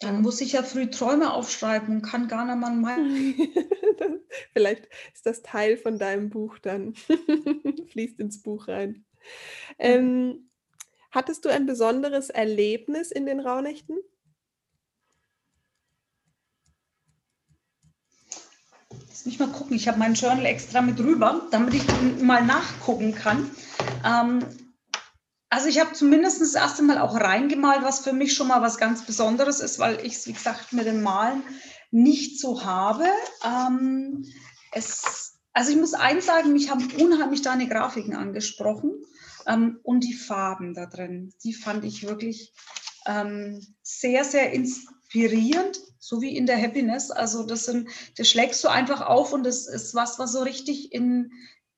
Dann 0.00 0.20
muss 0.20 0.42
ich 0.42 0.52
ja 0.52 0.62
früh 0.62 0.90
Träume 0.90 1.32
aufschreiben 1.32 1.96
und 1.96 2.02
kann 2.02 2.28
gar 2.28 2.44
nicht 2.44 2.58
mal 2.58 2.74
meinen. 2.74 3.34
Vielleicht 4.52 4.88
ist 5.14 5.24
das 5.24 5.42
Teil 5.42 5.78
von 5.78 5.98
deinem 5.98 6.28
Buch 6.28 6.58
dann. 6.58 6.94
Fließt 7.92 8.20
ins 8.20 8.42
Buch 8.42 8.68
rein. 8.68 9.06
Ähm, 9.78 10.50
hattest 11.10 11.44
du 11.44 11.48
ein 11.48 11.64
besonderes 11.64 12.28
Erlebnis 12.28 13.10
in 13.10 13.24
den 13.24 13.40
Rauhnächten? 13.40 13.96
Lass 19.08 19.24
mich 19.24 19.38
mal 19.38 19.48
gucken. 19.48 19.76
Ich 19.76 19.88
habe 19.88 19.98
meinen 19.98 20.14
Journal 20.14 20.44
extra 20.44 20.82
mit 20.82 21.00
rüber, 21.00 21.48
damit 21.50 21.72
ich 21.72 21.84
mal 22.20 22.44
nachgucken 22.44 23.14
kann. 23.14 23.50
Ähm, 24.04 24.44
also 25.56 25.70
ich 25.70 25.80
habe 25.80 25.94
zumindest 25.94 26.42
das 26.42 26.54
erste 26.54 26.82
Mal 26.82 26.98
auch 26.98 27.18
reingemalt, 27.18 27.82
was 27.82 28.00
für 28.00 28.12
mich 28.12 28.34
schon 28.34 28.48
mal 28.48 28.60
was 28.60 28.76
ganz 28.76 29.06
Besonderes 29.06 29.60
ist, 29.60 29.78
weil 29.78 30.04
ich 30.04 30.16
es, 30.16 30.26
wie 30.26 30.34
gesagt, 30.34 30.74
mit 30.74 30.84
dem 30.84 31.02
Malen 31.02 31.42
nicht 31.90 32.38
so 32.38 32.62
habe. 32.62 33.06
Ähm, 33.42 34.26
es, 34.72 35.38
also 35.54 35.70
ich 35.70 35.78
muss 35.78 35.94
eins 35.94 36.26
sagen, 36.26 36.52
mich 36.52 36.70
haben 36.70 36.86
unheimlich 37.00 37.40
deine 37.40 37.68
Grafiken 37.68 38.14
angesprochen 38.14 39.02
ähm, 39.46 39.80
und 39.82 40.04
die 40.04 40.12
Farben 40.12 40.74
da 40.74 40.84
drin. 40.84 41.32
Die 41.42 41.54
fand 41.54 41.86
ich 41.86 42.06
wirklich 42.06 42.52
ähm, 43.06 43.66
sehr, 43.80 44.24
sehr 44.24 44.52
inspirierend, 44.52 45.80
so 45.98 46.20
wie 46.20 46.36
in 46.36 46.44
der 46.44 46.60
Happiness. 46.60 47.10
Also 47.10 47.44
das 47.46 47.64
sind, 47.64 47.88
das 48.18 48.28
schlägst 48.28 48.62
du 48.62 48.68
einfach 48.68 49.00
auf 49.00 49.32
und 49.32 49.46
das 49.46 49.66
ist 49.66 49.94
was, 49.94 50.18
was 50.18 50.32
so 50.32 50.42
richtig 50.42 50.92
in, 50.92 51.32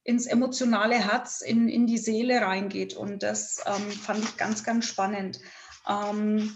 ins 0.08 0.26
emotionale 0.26 0.94
Herz, 0.94 1.42
in, 1.42 1.68
in 1.68 1.86
die 1.86 1.98
Seele 1.98 2.40
reingeht. 2.40 2.96
Und 2.96 3.22
das 3.22 3.62
ähm, 3.66 3.90
fand 3.90 4.24
ich 4.24 4.38
ganz, 4.38 4.64
ganz 4.64 4.86
spannend. 4.86 5.38
Ähm, 5.86 6.54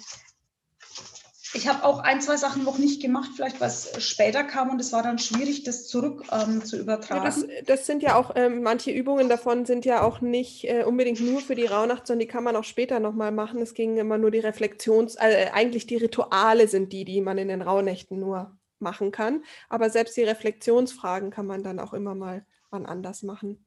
ich 1.52 1.68
habe 1.68 1.84
auch 1.84 1.98
ein, 1.98 2.22
zwei 2.22 2.38
Sachen 2.38 2.64
noch 2.64 2.78
nicht 2.78 3.02
gemacht, 3.02 3.32
vielleicht 3.36 3.60
was 3.60 4.02
später 4.02 4.42
kam 4.42 4.70
und 4.70 4.80
es 4.80 4.90
war 4.94 5.02
dann 5.02 5.18
schwierig, 5.18 5.64
das 5.64 5.86
zurück 5.86 6.24
ähm, 6.32 6.64
zu 6.64 6.78
übertragen. 6.78 7.24
Ja, 7.24 7.26
das, 7.26 7.66
das, 7.66 7.86
sind 7.86 8.02
ja 8.02 8.16
auch, 8.16 8.32
ähm, 8.36 8.62
manche 8.62 8.90
Übungen 8.90 9.28
davon 9.28 9.66
sind 9.66 9.84
ja 9.84 10.00
auch 10.00 10.22
nicht 10.22 10.64
äh, 10.64 10.84
unbedingt 10.84 11.20
nur 11.20 11.42
für 11.42 11.54
die 11.54 11.66
Rauhnacht, 11.66 12.06
sondern 12.06 12.20
die 12.20 12.32
kann 12.32 12.44
man 12.44 12.56
auch 12.56 12.64
später 12.64 13.00
nochmal 13.00 13.32
machen. 13.32 13.60
Es 13.60 13.74
ging 13.74 13.98
immer 13.98 14.16
nur 14.16 14.30
die 14.30 14.40
Reflexions-, 14.40 15.16
äh, 15.16 15.50
eigentlich 15.52 15.86
die 15.86 15.96
Rituale 15.96 16.68
sind 16.68 16.90
die, 16.90 17.04
die 17.04 17.20
man 17.20 17.36
in 17.36 17.48
den 17.48 17.60
Rauhnächten 17.60 18.18
nur 18.18 18.56
machen 18.78 19.12
kann. 19.12 19.44
Aber 19.68 19.90
selbst 19.90 20.16
die 20.16 20.24
Reflexionsfragen 20.24 21.28
kann 21.28 21.44
man 21.44 21.62
dann 21.62 21.80
auch 21.80 21.92
immer 21.92 22.14
mal 22.14 22.46
wann 22.72 22.86
anders 22.86 23.22
machen? 23.22 23.64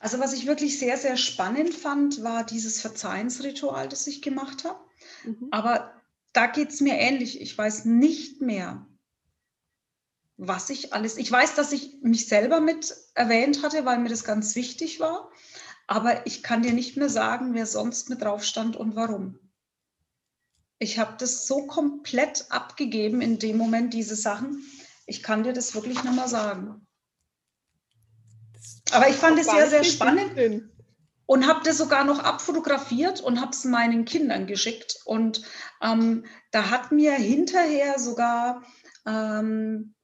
Also 0.00 0.18
was 0.18 0.32
ich 0.32 0.46
wirklich 0.46 0.78
sehr, 0.80 0.98
sehr 0.98 1.16
spannend 1.16 1.74
fand, 1.74 2.24
war 2.24 2.44
dieses 2.44 2.80
Verzeihensritual, 2.80 3.88
das 3.88 4.06
ich 4.08 4.20
gemacht 4.20 4.64
habe. 4.64 4.80
Mhm. 5.24 5.48
Aber 5.52 5.92
da 6.32 6.46
geht 6.46 6.70
es 6.70 6.80
mir 6.80 6.94
ähnlich. 6.94 7.40
Ich 7.40 7.56
weiß 7.56 7.84
nicht 7.84 8.40
mehr, 8.40 8.84
was 10.36 10.70
ich 10.70 10.92
alles. 10.92 11.18
Ich 11.18 11.30
weiß, 11.30 11.54
dass 11.54 11.70
ich 11.70 11.98
mich 12.02 12.26
selber 12.26 12.60
mit 12.60 12.96
erwähnt 13.14 13.62
hatte, 13.62 13.84
weil 13.84 13.98
mir 13.98 14.08
das 14.08 14.24
ganz 14.24 14.56
wichtig 14.56 14.98
war. 14.98 15.30
Aber 15.86 16.26
ich 16.26 16.42
kann 16.42 16.62
dir 16.62 16.72
nicht 16.72 16.96
mehr 16.96 17.10
sagen, 17.10 17.54
wer 17.54 17.66
sonst 17.66 18.08
mit 18.08 18.22
drauf 18.22 18.42
stand 18.44 18.76
und 18.76 18.96
warum. 18.96 19.38
Ich 20.78 20.98
habe 20.98 21.14
das 21.18 21.46
so 21.46 21.66
komplett 21.68 22.46
abgegeben 22.50 23.20
in 23.20 23.38
dem 23.38 23.56
Moment, 23.56 23.94
diese 23.94 24.16
Sachen. 24.16 24.64
Ich 25.06 25.22
kann 25.22 25.44
dir 25.44 25.52
das 25.52 25.74
wirklich 25.76 26.02
nicht 26.02 26.16
mehr 26.16 26.26
sagen. 26.28 26.86
Aber 28.90 29.08
ich 29.08 29.16
fand 29.16 29.38
es 29.38 29.46
sehr, 29.46 29.68
sehr 29.68 29.84
spannend 29.84 30.64
und 31.26 31.46
habe 31.46 31.60
das 31.64 31.78
sogar 31.78 32.04
noch 32.04 32.18
abfotografiert 32.18 33.20
und 33.20 33.40
habe 33.40 33.52
es 33.52 33.64
meinen 33.64 34.04
Kindern 34.04 34.46
geschickt. 34.46 34.98
Und 35.04 35.42
ähm, 35.80 36.26
da 36.50 36.70
hat 36.70 36.92
mir 36.92 37.12
hinterher 37.12 37.98
sogar 37.98 38.62
ähm, 39.06 39.94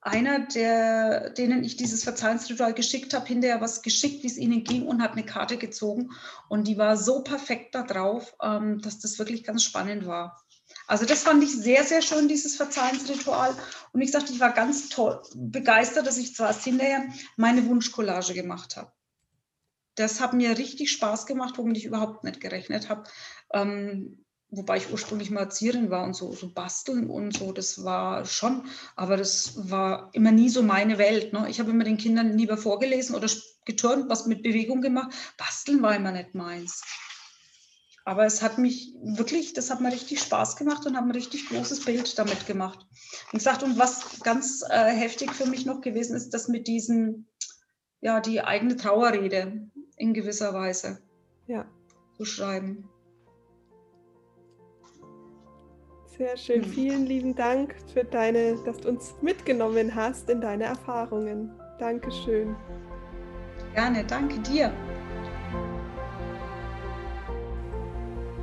einer, 0.00 0.46
der, 0.46 1.30
denen 1.30 1.64
ich 1.64 1.76
dieses 1.76 2.04
Verzeihensritual 2.04 2.74
geschickt 2.74 3.12
habe, 3.14 3.26
hinterher 3.26 3.60
was 3.60 3.82
geschickt, 3.82 4.22
wie 4.22 4.28
es 4.28 4.36
ihnen 4.36 4.62
ging 4.62 4.86
und 4.86 5.02
hat 5.02 5.12
eine 5.12 5.26
Karte 5.26 5.56
gezogen. 5.56 6.12
Und 6.48 6.68
die 6.68 6.78
war 6.78 6.96
so 6.96 7.22
perfekt 7.22 7.74
da 7.74 7.82
drauf, 7.82 8.36
ähm, 8.40 8.80
dass 8.80 9.00
das 9.00 9.18
wirklich 9.18 9.42
ganz 9.42 9.64
spannend 9.64 10.06
war. 10.06 10.40
Also 10.86 11.04
das 11.04 11.22
fand 11.22 11.42
ich 11.42 11.52
sehr, 11.52 11.84
sehr 11.84 12.02
schön, 12.02 12.28
dieses 12.28 12.56
Verzeihensritual. 12.56 13.54
Und 13.92 14.00
ich 14.00 14.12
sagte, 14.12 14.32
ich 14.32 14.40
war 14.40 14.52
ganz 14.52 14.88
toll, 14.88 15.20
begeistert, 15.34 16.06
dass 16.06 16.18
ich 16.18 16.34
zwar 16.34 16.54
hinterher 16.54 17.06
meine 17.36 17.66
Wunschcollage 17.66 18.34
gemacht 18.34 18.76
habe. 18.76 18.92
Das 19.96 20.20
hat 20.20 20.32
mir 20.32 20.58
richtig 20.58 20.92
Spaß 20.92 21.26
gemacht, 21.26 21.58
womit 21.58 21.78
ich 21.78 21.86
überhaupt 21.86 22.22
nicht 22.22 22.40
gerechnet 22.40 22.88
habe. 22.88 23.04
Ähm, 23.52 24.24
wobei 24.50 24.76
ich 24.76 24.92
ursprünglich 24.92 25.30
mal 25.30 25.40
Erzieherin 25.40 25.90
war 25.90 26.04
und 26.04 26.14
so, 26.14 26.32
so 26.32 26.52
basteln 26.52 27.10
und 27.10 27.36
so, 27.36 27.52
das 27.52 27.82
war 27.84 28.24
schon, 28.24 28.68
aber 28.94 29.16
das 29.16 29.70
war 29.70 30.10
immer 30.12 30.30
nie 30.30 30.50
so 30.50 30.62
meine 30.62 30.98
Welt. 30.98 31.32
Ne? 31.32 31.46
Ich 31.48 31.58
habe 31.58 31.70
immer 31.70 31.84
den 31.84 31.96
Kindern 31.96 32.36
lieber 32.38 32.56
vorgelesen 32.56 33.16
oder 33.16 33.28
geturnt, 33.64 34.08
was 34.08 34.26
mit 34.26 34.42
Bewegung 34.42 34.80
gemacht. 34.80 35.12
Basteln 35.36 35.82
war 35.82 35.96
immer 35.96 36.12
nicht 36.12 36.34
meins. 36.34 36.82
Aber 38.06 38.24
es 38.24 38.40
hat 38.40 38.56
mich 38.56 38.94
wirklich, 39.02 39.52
das 39.52 39.68
hat 39.68 39.80
mir 39.80 39.90
richtig 39.90 40.20
Spaß 40.20 40.54
gemacht 40.54 40.86
und 40.86 40.96
hat 40.96 41.02
ein 41.02 41.10
richtig 41.10 41.48
großes 41.48 41.84
Bild 41.84 42.16
damit 42.16 42.46
gemacht. 42.46 42.86
Und 43.32 43.40
gesagt, 43.40 43.64
und 43.64 43.80
was 43.80 44.20
ganz 44.20 44.62
äh, 44.70 44.92
heftig 44.92 45.32
für 45.32 45.46
mich 45.46 45.66
noch 45.66 45.80
gewesen 45.80 46.14
ist, 46.14 46.30
dass 46.30 46.46
mit 46.46 46.68
diesen, 46.68 47.26
ja, 48.00 48.20
die 48.20 48.40
eigene 48.40 48.76
Trauerrede 48.76 49.68
in 49.96 50.14
gewisser 50.14 50.54
Weise 50.54 51.02
ja. 51.48 51.66
zu 52.16 52.24
schreiben. 52.24 52.88
Sehr 56.16 56.36
schön. 56.36 56.62
Vielen 56.62 57.06
lieben 57.06 57.34
Dank 57.34 57.74
für 57.92 58.04
deine, 58.04 58.54
dass 58.64 58.76
du 58.78 58.88
uns 58.88 59.16
mitgenommen 59.20 59.92
hast 59.92 60.30
in 60.30 60.40
deine 60.40 60.64
Erfahrungen. 60.64 61.50
Dankeschön. 61.80 62.54
Gerne, 63.74 64.04
danke 64.04 64.38
dir. 64.38 64.72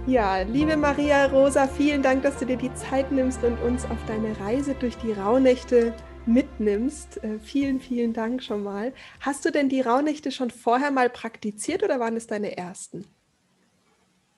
Ja, 0.06 0.42
liebe 0.42 0.76
Maria 0.76 1.28
Rosa, 1.28 1.66
vielen 1.66 2.04
Dank, 2.04 2.24
dass 2.24 2.38
du 2.38 2.46
dir 2.46 2.58
die 2.58 2.74
Zeit 2.74 3.10
nimmst 3.10 3.42
und 3.42 3.58
uns 3.62 3.86
auf 3.86 4.06
deine 4.06 4.38
Reise 4.38 4.76
durch 4.76 4.98
die 4.98 5.14
Rauhnächte 5.14 5.94
mitnimmst. 6.26 7.24
Äh, 7.24 7.40
vielen, 7.40 7.80
vielen 7.80 8.12
Dank 8.12 8.44
schon 8.44 8.64
mal. 8.64 8.92
Hast 9.22 9.46
du 9.46 9.50
denn 9.50 9.70
die 9.70 9.80
Rauhnächte 9.80 10.32
schon 10.32 10.52
vorher 10.52 10.92
mal 10.92 11.10
praktiziert 11.10 11.84
oder 11.84 12.02
waren 12.02 12.18
es 12.18 12.28
deine 12.28 12.58
ersten? 12.58 13.06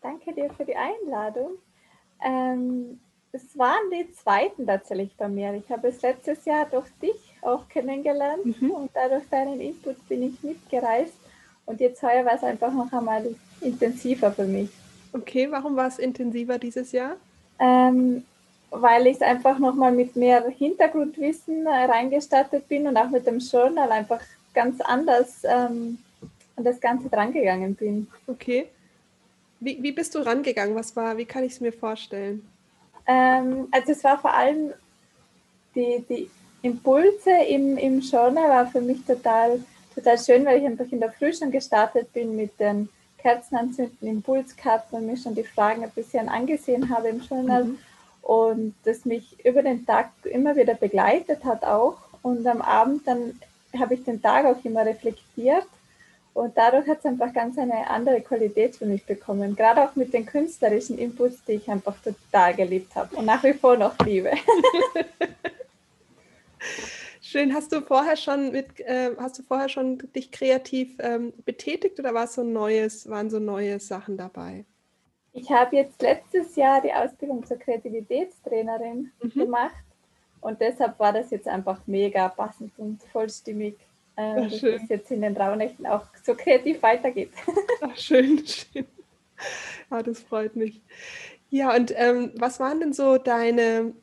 Danke 0.04 0.34
dir 0.34 0.52
für 0.54 0.66
die 0.66 0.76
Einladung. 0.76 1.54
Ähm, 2.24 3.00
es 3.32 3.58
waren 3.58 3.90
die 3.92 4.12
zweiten 4.12 4.68
tatsächlich 4.68 5.18
bei 5.18 5.28
mir. 5.28 5.52
Ich 5.56 5.68
habe 5.72 5.88
es 5.88 6.00
letztes 6.04 6.46
Jahr 6.46 6.68
durch 6.68 6.92
dich 7.02 7.36
auch 7.42 7.68
kennengelernt 7.70 8.62
mhm. 8.62 8.70
und 8.70 8.92
dadurch 8.94 9.28
deinen 9.32 9.60
Input 9.60 10.08
bin 10.08 10.22
ich 10.22 10.44
mitgereist. 10.44 11.18
Und 11.66 11.80
jetzt 11.80 12.04
heuer 12.04 12.24
war 12.24 12.36
es 12.36 12.44
einfach 12.44 12.72
noch 12.72 12.94
einmal 12.94 13.34
intensiver 13.62 14.32
für 14.32 14.46
mich. 14.46 14.70
Okay, 15.16 15.50
warum 15.50 15.78
war 15.78 15.88
es 15.88 15.98
intensiver 15.98 16.58
dieses 16.58 16.92
Jahr? 16.92 17.16
Ähm, 17.58 18.26
weil 18.70 19.08
ich 19.08 19.22
einfach 19.22 19.60
nochmal 19.60 19.94
mit 19.94 20.18
mehr 20.18 20.46
Hintergrundwissen 20.50 21.66
reingestattet 21.66 22.68
bin 22.68 22.86
und 22.86 22.98
auch 22.98 23.10
mit 23.10 23.26
dem 23.26 23.40
Journal 23.40 23.90
einfach 23.92 24.20
ganz 24.54 24.82
anders 24.82 25.44
ähm, 25.46 26.00
an 26.58 26.66
das 26.66 26.82
Ganze 26.82 27.08
drangegangen 27.08 27.76
bin. 27.76 28.08
Okay. 28.28 28.68
Wie, 29.62 29.82
wie 29.82 29.94
bist 29.94 30.14
du 30.16 30.20
rangegangen? 30.20 30.76
Was 30.76 30.94
war, 30.98 31.18
wie 31.18 31.26
kann 31.26 31.46
ich 31.46 31.54
es 31.54 31.62
mir 31.62 31.72
vorstellen? 31.72 32.46
Ähm, 33.08 33.70
also 33.72 33.94
es 33.94 34.04
war 34.04 34.20
vor 34.20 34.34
allem 34.34 34.74
die, 35.76 36.04
die 36.10 36.30
Impulse 36.62 37.32
im, 37.48 37.78
im 37.78 38.02
Journal 38.02 38.50
war 38.50 38.68
für 38.68 38.82
mich 38.82 39.06
total, 39.06 39.64
total 39.94 40.18
schön, 40.18 40.46
weil 40.46 40.60
ich 40.60 40.66
einfach 40.66 40.92
in 40.92 41.00
der 41.00 41.14
Früh 41.14 41.32
schon 41.32 41.52
gestartet 41.52 42.12
bin 42.12 42.36
mit 42.36 42.60
den 42.60 42.90
Kerzenanzünden, 43.26 44.08
Impulskarten 44.08 45.00
und 45.00 45.08
mir 45.08 45.18
schon 45.18 45.34
die 45.34 45.44
Fragen 45.44 45.84
ein 45.84 45.90
bisschen 45.90 46.30
angesehen 46.30 46.96
habe 46.96 47.08
im 47.08 47.22
Journal 47.22 47.64
mhm. 47.64 47.80
und 48.22 48.76
das 48.84 49.04
mich 49.04 49.44
über 49.44 49.64
den 49.64 49.84
Tag 49.84 50.12
immer 50.26 50.56
wieder 50.56 50.76
begleitet 50.76 51.44
hat 51.44 51.64
auch. 51.64 51.98
Und 52.22 52.46
am 52.46 52.62
Abend 52.62 53.08
dann 53.08 53.40
habe 53.80 53.96
ich 53.96 54.04
den 54.04 54.22
Tag 54.22 54.46
auch 54.46 54.64
immer 54.64 54.86
reflektiert 54.86 55.66
und 56.36 56.56
dadurch 56.56 56.88
hat 56.88 57.00
es 57.00 57.06
einfach 57.06 57.34
ganz 57.34 57.58
eine 57.58 57.90
andere 57.90 58.22
Qualität 58.22 58.76
für 58.76 58.86
mich 58.86 59.04
bekommen. 59.08 59.56
Gerade 59.56 59.82
auch 59.84 59.96
mit 59.96 60.14
den 60.14 60.28
künstlerischen 60.28 61.00
Inputs, 61.00 61.44
die 61.48 61.54
ich 61.54 61.68
einfach 61.68 61.96
total 62.04 62.54
geliebt 62.54 62.96
habe 62.96 63.16
und 63.16 63.26
nach 63.26 63.44
wie 63.44 63.54
vor 63.54 63.76
noch 63.76 63.98
liebe. 64.06 64.34
Schön. 67.28 67.56
Hast 67.56 67.72
du 67.72 67.82
vorher 67.82 68.18
schon 68.18 68.52
mit, 68.52 68.80
äh, 68.82 69.10
hast 69.18 69.40
du 69.40 69.42
vorher 69.42 69.68
schon 69.68 69.98
dich 70.16 70.32
kreativ 70.32 70.96
ähm, 71.00 71.34
betätigt 71.44 72.00
oder 72.00 72.14
war 72.14 72.28
so 72.28 72.44
neues, 72.44 73.10
waren 73.10 73.32
so 73.32 73.40
neue 73.40 73.80
Sachen 73.80 74.16
dabei? 74.16 74.64
Ich 75.34 75.52
habe 75.52 75.76
jetzt 75.76 76.04
letztes 76.04 76.56
Jahr 76.56 76.84
die 76.84 76.94
Ausbildung 76.94 77.44
zur 77.44 77.58
Kreativitätstrainerin 77.58 79.12
mhm. 79.24 79.30
gemacht 79.32 79.84
und 80.40 80.62
deshalb 80.62 81.00
war 81.00 81.14
das 81.14 81.32
jetzt 81.32 81.48
einfach 81.48 81.82
mega 81.88 82.30
passend 82.30 82.72
und 82.78 83.02
vollstimmig 83.12 83.76
äh, 84.18 84.44
dass 84.44 84.60
schön. 84.60 84.84
es 84.84 84.90
jetzt 84.90 85.10
in 85.10 85.24
den 85.24 85.36
Rauhnächten 85.36 85.88
auch 85.88 86.06
so 86.24 86.36
kreativ 86.36 86.84
weitergeht. 86.84 87.32
Ach, 87.82 87.98
schön, 87.98 88.46
schön. 88.46 88.86
Ja, 89.90 90.04
das 90.04 90.20
freut 90.20 90.56
mich. 90.56 90.80
Ja, 91.50 91.76
und 91.76 91.92
ähm, 91.98 92.34
was 92.36 92.60
waren 92.60 92.80
denn 92.80 92.94
so 92.94 93.18
deine, 93.18 93.94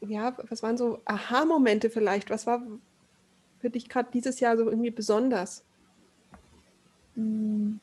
ja, 0.00 0.36
was 0.48 0.62
waren 0.62 0.78
so 0.78 1.00
Aha-Momente 1.04 1.90
vielleicht? 1.90 2.30
Was 2.30 2.46
war 2.46 2.62
für 3.60 3.70
dich 3.70 3.88
gerade 3.88 4.08
dieses 4.12 4.40
Jahr 4.40 4.56
so 4.56 4.68
irgendwie 4.68 4.90
besonders? 4.90 5.64
Hm. 7.14 7.80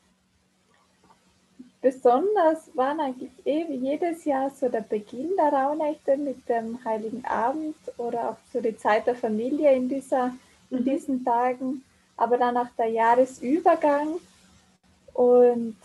Besonders 1.82 2.74
waren 2.74 2.98
eigentlich 2.98 3.30
eh 3.44 3.64
jedes 3.72 4.24
Jahr 4.24 4.50
so 4.50 4.68
der 4.68 4.80
Beginn 4.80 5.30
der 5.36 5.52
Rauhnächte 5.52 6.16
mit 6.16 6.48
dem 6.48 6.82
Heiligen 6.84 7.24
Abend 7.24 7.76
oder 7.96 8.30
auch 8.30 8.36
so 8.52 8.60
die 8.60 8.76
Zeit 8.76 9.06
der 9.06 9.14
Familie 9.14 9.72
in 9.74 9.88
dieser 9.88 10.32
in 10.70 10.80
mhm. 10.80 10.84
diesen 10.84 11.24
Tagen, 11.24 11.82
aber 12.16 12.38
dann 12.38 12.56
auch 12.56 12.68
der 12.78 12.88
Jahresübergang. 12.88 14.16
Und 15.12 15.76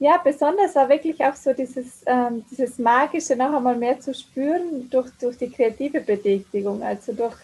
ja, 0.00 0.16
besonders 0.16 0.74
war 0.74 0.88
wirklich 0.88 1.22
auch 1.24 1.36
so 1.36 1.52
dieses, 1.52 2.02
ähm, 2.06 2.44
dieses 2.50 2.78
Magische 2.78 3.36
noch 3.36 3.54
einmal 3.54 3.76
mehr 3.76 4.00
zu 4.00 4.12
spüren 4.12 4.90
durch, 4.90 5.08
durch 5.20 5.38
die 5.38 5.50
kreative 5.50 6.00
Betätigung, 6.00 6.82
also 6.82 7.12
durch 7.12 7.36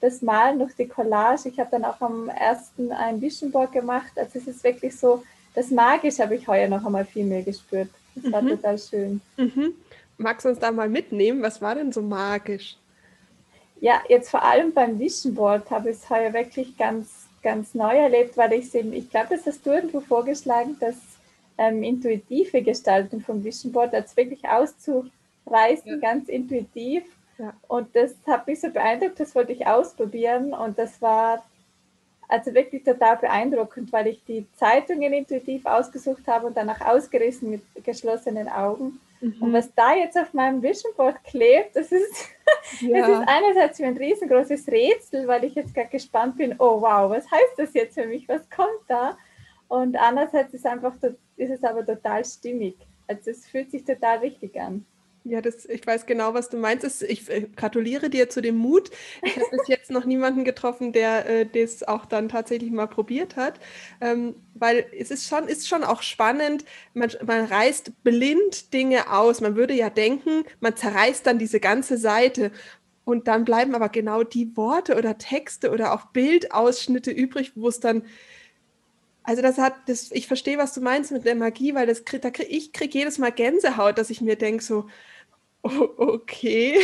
das 0.00 0.22
Malen, 0.22 0.60
durch 0.60 0.74
die 0.74 0.86
Collage. 0.86 1.48
Ich 1.48 1.58
habe 1.58 1.70
dann 1.72 1.84
auch 1.84 2.00
am 2.00 2.28
ersten 2.28 2.92
ein 2.92 3.20
Vision 3.20 3.50
Board 3.50 3.72
gemacht. 3.72 4.12
Also 4.14 4.38
es 4.38 4.46
ist 4.46 4.62
wirklich 4.62 4.96
so, 4.96 5.24
das 5.54 5.70
Magische 5.70 6.22
habe 6.22 6.36
ich 6.36 6.46
heuer 6.46 6.68
noch 6.68 6.84
einmal 6.84 7.04
viel 7.04 7.24
mehr 7.24 7.42
gespürt. 7.42 7.88
Das 8.14 8.30
war 8.30 8.42
mhm. 8.42 8.48
total 8.50 8.78
schön. 8.78 9.20
Mhm. 9.36 9.74
Magst 10.18 10.44
du 10.44 10.50
uns 10.50 10.58
da 10.60 10.70
mal 10.70 10.88
mitnehmen? 10.88 11.42
Was 11.42 11.60
war 11.60 11.74
denn 11.74 11.92
so 11.92 12.02
magisch? 12.02 12.76
ja, 13.82 14.00
jetzt 14.08 14.30
vor 14.30 14.44
allem 14.44 14.72
beim 14.72 15.00
Vision 15.00 15.34
Board 15.34 15.68
habe 15.72 15.90
ich 15.90 15.96
es 15.96 16.08
heuer 16.08 16.32
wirklich 16.32 16.76
ganz, 16.78 17.26
ganz 17.42 17.74
neu 17.74 17.96
erlebt, 17.96 18.36
weil 18.36 18.52
ich 18.52 18.72
eben, 18.76 18.92
ich 18.92 19.10
glaube, 19.10 19.30
das 19.30 19.44
hast 19.44 19.66
du 19.66 19.72
irgendwo 19.72 20.00
vorgeschlagen, 20.00 20.76
dass 20.78 20.94
ähm, 21.58 21.82
intuitive 21.82 22.62
Gestaltung 22.62 23.20
vom 23.20 23.42
Vision 23.44 23.72
Board 23.72 23.94
als 23.94 24.16
wirklich 24.16 24.46
auszureißen, 24.48 25.12
ja. 25.84 25.96
ganz 25.96 26.28
intuitiv. 26.28 27.04
Ja. 27.38 27.54
Und 27.68 27.94
das 27.94 28.14
hat 28.26 28.46
mich 28.46 28.60
so 28.60 28.70
beeindruckt, 28.70 29.18
das 29.18 29.34
wollte 29.34 29.52
ich 29.52 29.66
ausprobieren 29.66 30.52
und 30.52 30.78
das 30.78 31.00
war 31.00 31.44
also 32.28 32.54
wirklich 32.54 32.82
total 32.82 33.16
beeindruckend, 33.18 33.92
weil 33.92 34.06
ich 34.06 34.24
die 34.26 34.46
Zeitungen 34.56 35.12
intuitiv 35.12 35.66
ausgesucht 35.66 36.26
habe 36.26 36.46
und 36.46 36.56
danach 36.56 36.80
ausgerissen 36.80 37.50
mit 37.50 37.62
geschlossenen 37.84 38.48
Augen. 38.48 39.00
Mhm. 39.20 39.36
Und 39.40 39.52
was 39.52 39.72
da 39.74 39.94
jetzt 39.94 40.18
auf 40.18 40.32
meinem 40.32 40.62
Vision 40.62 40.92
Board 40.96 41.22
klebt, 41.24 41.76
das 41.76 41.92
ist, 41.92 42.28
ja. 42.80 43.00
das 43.00 43.20
ist 43.20 43.28
einerseits 43.28 43.80
ein 43.80 43.96
riesengroßes 43.96 44.66
Rätsel, 44.66 45.28
weil 45.28 45.44
ich 45.44 45.54
jetzt 45.54 45.74
gerade 45.74 45.90
gespannt 45.90 46.38
bin, 46.38 46.54
oh 46.58 46.80
wow, 46.80 47.10
was 47.10 47.30
heißt 47.30 47.58
das 47.58 47.74
jetzt 47.74 47.94
für 47.94 48.06
mich, 48.06 48.28
was 48.28 48.48
kommt 48.50 48.80
da? 48.88 49.16
Und 49.72 49.96
andererseits 49.96 50.52
ist, 50.52 50.66
einfach, 50.66 50.92
ist 51.38 51.50
es 51.50 51.64
aber 51.64 51.86
total 51.86 52.22
stimmig. 52.26 52.76
Also 53.06 53.30
es 53.30 53.46
fühlt 53.46 53.70
sich 53.70 53.82
total 53.82 54.18
richtig 54.18 54.60
an. 54.60 54.84
Ja, 55.24 55.40
das, 55.40 55.64
ich 55.64 55.86
weiß 55.86 56.04
genau, 56.04 56.34
was 56.34 56.50
du 56.50 56.58
meinst. 56.58 57.02
Ich 57.02 57.30
äh, 57.30 57.48
gratuliere 57.56 58.10
dir 58.10 58.28
zu 58.28 58.42
dem 58.42 58.56
Mut. 58.56 58.90
Ich 59.22 59.34
habe 59.34 59.46
bis 59.50 59.68
jetzt 59.68 59.90
noch 59.90 60.04
niemanden 60.04 60.44
getroffen, 60.44 60.92
der 60.92 61.26
äh, 61.26 61.46
das 61.46 61.84
auch 61.84 62.04
dann 62.04 62.28
tatsächlich 62.28 62.70
mal 62.70 62.86
probiert 62.86 63.36
hat. 63.36 63.60
Ähm, 64.02 64.34
weil 64.52 64.84
es 64.94 65.10
ist 65.10 65.26
schon, 65.26 65.48
ist 65.48 65.66
schon 65.66 65.84
auch 65.84 66.02
spannend, 66.02 66.66
man, 66.92 67.10
man 67.24 67.46
reißt 67.46 68.02
blind 68.02 68.74
Dinge 68.74 69.10
aus. 69.10 69.40
Man 69.40 69.56
würde 69.56 69.72
ja 69.72 69.88
denken, 69.88 70.44
man 70.60 70.76
zerreißt 70.76 71.26
dann 71.26 71.38
diese 71.38 71.60
ganze 71.60 71.96
Seite. 71.96 72.52
Und 73.06 73.26
dann 73.26 73.46
bleiben 73.46 73.74
aber 73.74 73.88
genau 73.88 74.22
die 74.22 74.54
Worte 74.54 74.98
oder 74.98 75.16
Texte 75.16 75.70
oder 75.70 75.94
auch 75.94 76.08
Bildausschnitte 76.08 77.10
übrig, 77.10 77.52
wo 77.54 77.68
es 77.68 77.80
dann 77.80 78.02
also 79.24 79.42
das 79.42 79.58
hat, 79.58 79.74
das, 79.86 80.10
ich 80.12 80.26
verstehe, 80.26 80.58
was 80.58 80.74
du 80.74 80.80
meinst 80.80 81.12
mit 81.12 81.24
der 81.24 81.34
Magie, 81.34 81.74
weil 81.74 81.86
das, 81.86 82.04
da 82.04 82.30
krieg, 82.30 82.48
ich 82.50 82.72
kriege 82.72 82.98
jedes 82.98 83.18
Mal 83.18 83.32
Gänsehaut, 83.32 83.98
dass 83.98 84.10
ich 84.10 84.20
mir 84.20 84.36
denke 84.36 84.62
so, 84.62 84.86
oh, 85.62 85.88
okay. 85.96 86.78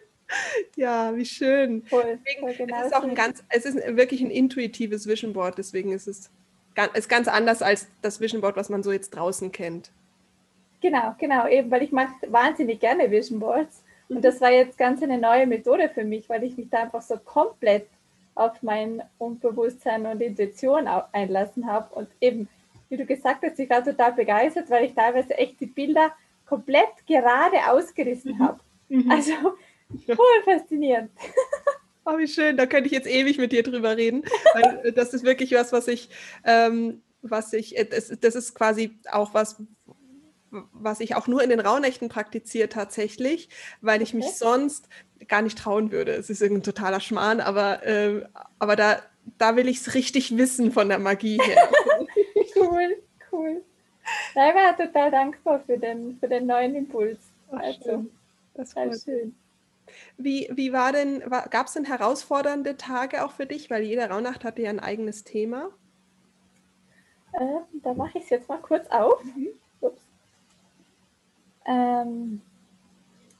ja, 0.76 1.14
wie 1.16 1.26
schön. 1.26 1.82
Voll, 1.84 2.18
voll 2.40 2.54
genau 2.54 2.80
es 2.80 2.86
ist 2.86 2.94
auch 2.94 3.02
ein 3.02 3.14
ganz, 3.14 3.42
es 3.48 3.64
ist 3.64 3.76
wirklich 3.96 4.20
ein 4.20 4.30
intuitives 4.30 5.06
Vision 5.06 5.32
Board, 5.32 5.58
deswegen 5.58 5.92
ist 5.92 6.06
es 6.06 6.30
ganz, 6.74 6.96
ist 6.96 7.08
ganz 7.08 7.26
anders 7.26 7.62
als 7.62 7.88
das 8.02 8.20
Vision 8.20 8.40
Board, 8.40 8.56
was 8.56 8.68
man 8.68 8.82
so 8.82 8.92
jetzt 8.92 9.10
draußen 9.10 9.50
kennt. 9.50 9.90
Genau, 10.80 11.14
genau, 11.18 11.48
eben, 11.48 11.70
weil 11.70 11.82
ich 11.82 11.90
mache 11.90 12.14
wahnsinnig 12.28 12.80
gerne 12.80 13.10
Vision 13.10 13.40
Boards. 13.40 13.82
Und 14.08 14.24
das 14.24 14.40
war 14.40 14.52
jetzt 14.52 14.78
ganz 14.78 15.02
eine 15.02 15.18
neue 15.18 15.46
Methode 15.46 15.90
für 15.92 16.04
mich, 16.04 16.28
weil 16.28 16.44
ich 16.44 16.56
mich 16.56 16.68
da 16.70 16.82
einfach 16.82 17.02
so 17.02 17.16
komplett 17.16 17.88
auf 18.36 18.62
mein 18.62 19.02
Unbewusstsein 19.18 20.06
und 20.06 20.20
Intuition 20.20 20.86
einlassen 21.12 21.66
habe. 21.66 21.94
Und 21.94 22.08
eben, 22.20 22.48
wie 22.88 22.96
du 22.96 23.04
gesagt 23.04 23.42
hast, 23.42 23.58
ich 23.58 23.68
war 23.68 23.82
total 23.82 24.12
begeistert, 24.12 24.70
weil 24.70 24.84
ich 24.84 24.94
teilweise 24.94 25.36
echt 25.36 25.58
die 25.60 25.66
Bilder 25.66 26.12
komplett 26.46 27.06
gerade 27.06 27.56
ausgerissen 27.68 28.36
mhm. 28.36 28.38
habe. 28.38 28.60
Mhm. 28.88 29.10
Also 29.10 29.32
voll 30.06 30.42
faszinierend. 30.44 31.10
Oh, 32.08 32.18
wie 32.18 32.28
schön, 32.28 32.56
da 32.56 32.66
könnte 32.66 32.86
ich 32.86 32.92
jetzt 32.92 33.08
ewig 33.08 33.36
mit 33.36 33.50
dir 33.50 33.64
drüber 33.64 33.96
reden. 33.96 34.22
Weil 34.54 34.80
äh, 34.84 34.92
das 34.92 35.12
ist 35.12 35.24
wirklich 35.24 35.50
was, 35.50 35.72
was 35.72 35.88
ich, 35.88 36.08
ähm, 36.44 37.02
was 37.20 37.52
ich, 37.52 37.76
äh, 37.76 37.84
das, 37.84 38.12
das 38.20 38.36
ist 38.36 38.54
quasi 38.54 38.96
auch 39.10 39.34
was, 39.34 39.60
was 40.50 41.00
ich 41.00 41.14
auch 41.14 41.26
nur 41.26 41.42
in 41.42 41.50
den 41.50 41.60
Rauhnächten 41.60 42.08
praktiziere 42.08 42.68
tatsächlich, 42.68 43.48
weil 43.80 44.02
ich 44.02 44.14
mich 44.14 44.26
sonst 44.34 44.88
gar 45.28 45.42
nicht 45.42 45.58
trauen 45.58 45.90
würde. 45.90 46.12
Es 46.12 46.30
ist 46.30 46.42
ein 46.42 46.62
totaler 46.62 47.00
Schmarrn, 47.00 47.40
aber, 47.40 47.84
äh, 47.84 48.24
aber 48.58 48.76
da, 48.76 49.02
da 49.38 49.56
will 49.56 49.68
ich 49.68 49.78
es 49.78 49.94
richtig 49.94 50.36
wissen 50.36 50.72
von 50.72 50.88
der 50.88 50.98
Magie 50.98 51.38
her. 51.42 51.68
cool, 52.56 52.96
cool. 53.32 53.62
Nein, 54.34 54.50
ich 54.50 54.54
war 54.54 54.76
total 54.76 55.10
dankbar 55.10 55.60
für 55.66 55.78
den, 55.78 56.16
für 56.20 56.28
den 56.28 56.46
neuen 56.46 56.74
Impuls. 56.74 57.18
Ach, 57.50 57.60
also. 57.60 58.06
Das 58.54 58.74
war 58.76 58.86
schön. 58.92 59.34
Wie, 60.16 60.48
wie 60.52 60.72
war 60.72 60.92
denn, 60.92 61.20
gab 61.50 61.66
es 61.66 61.74
denn 61.74 61.84
herausfordernde 61.84 62.76
Tage 62.76 63.24
auch 63.24 63.32
für 63.32 63.46
dich? 63.46 63.70
Weil 63.70 63.82
jede 63.82 64.08
Rauhnacht 64.08 64.44
hatte 64.44 64.62
ja 64.62 64.70
ein 64.70 64.80
eigenes 64.80 65.24
Thema. 65.24 65.70
Äh, 67.32 67.60
da 67.82 67.94
mache 67.94 68.18
ich 68.18 68.24
es 68.24 68.30
jetzt 68.30 68.48
mal 68.48 68.60
kurz 68.60 68.88
auf. 68.88 69.22
Mhm. 69.22 69.48
Ähm, 71.66 72.40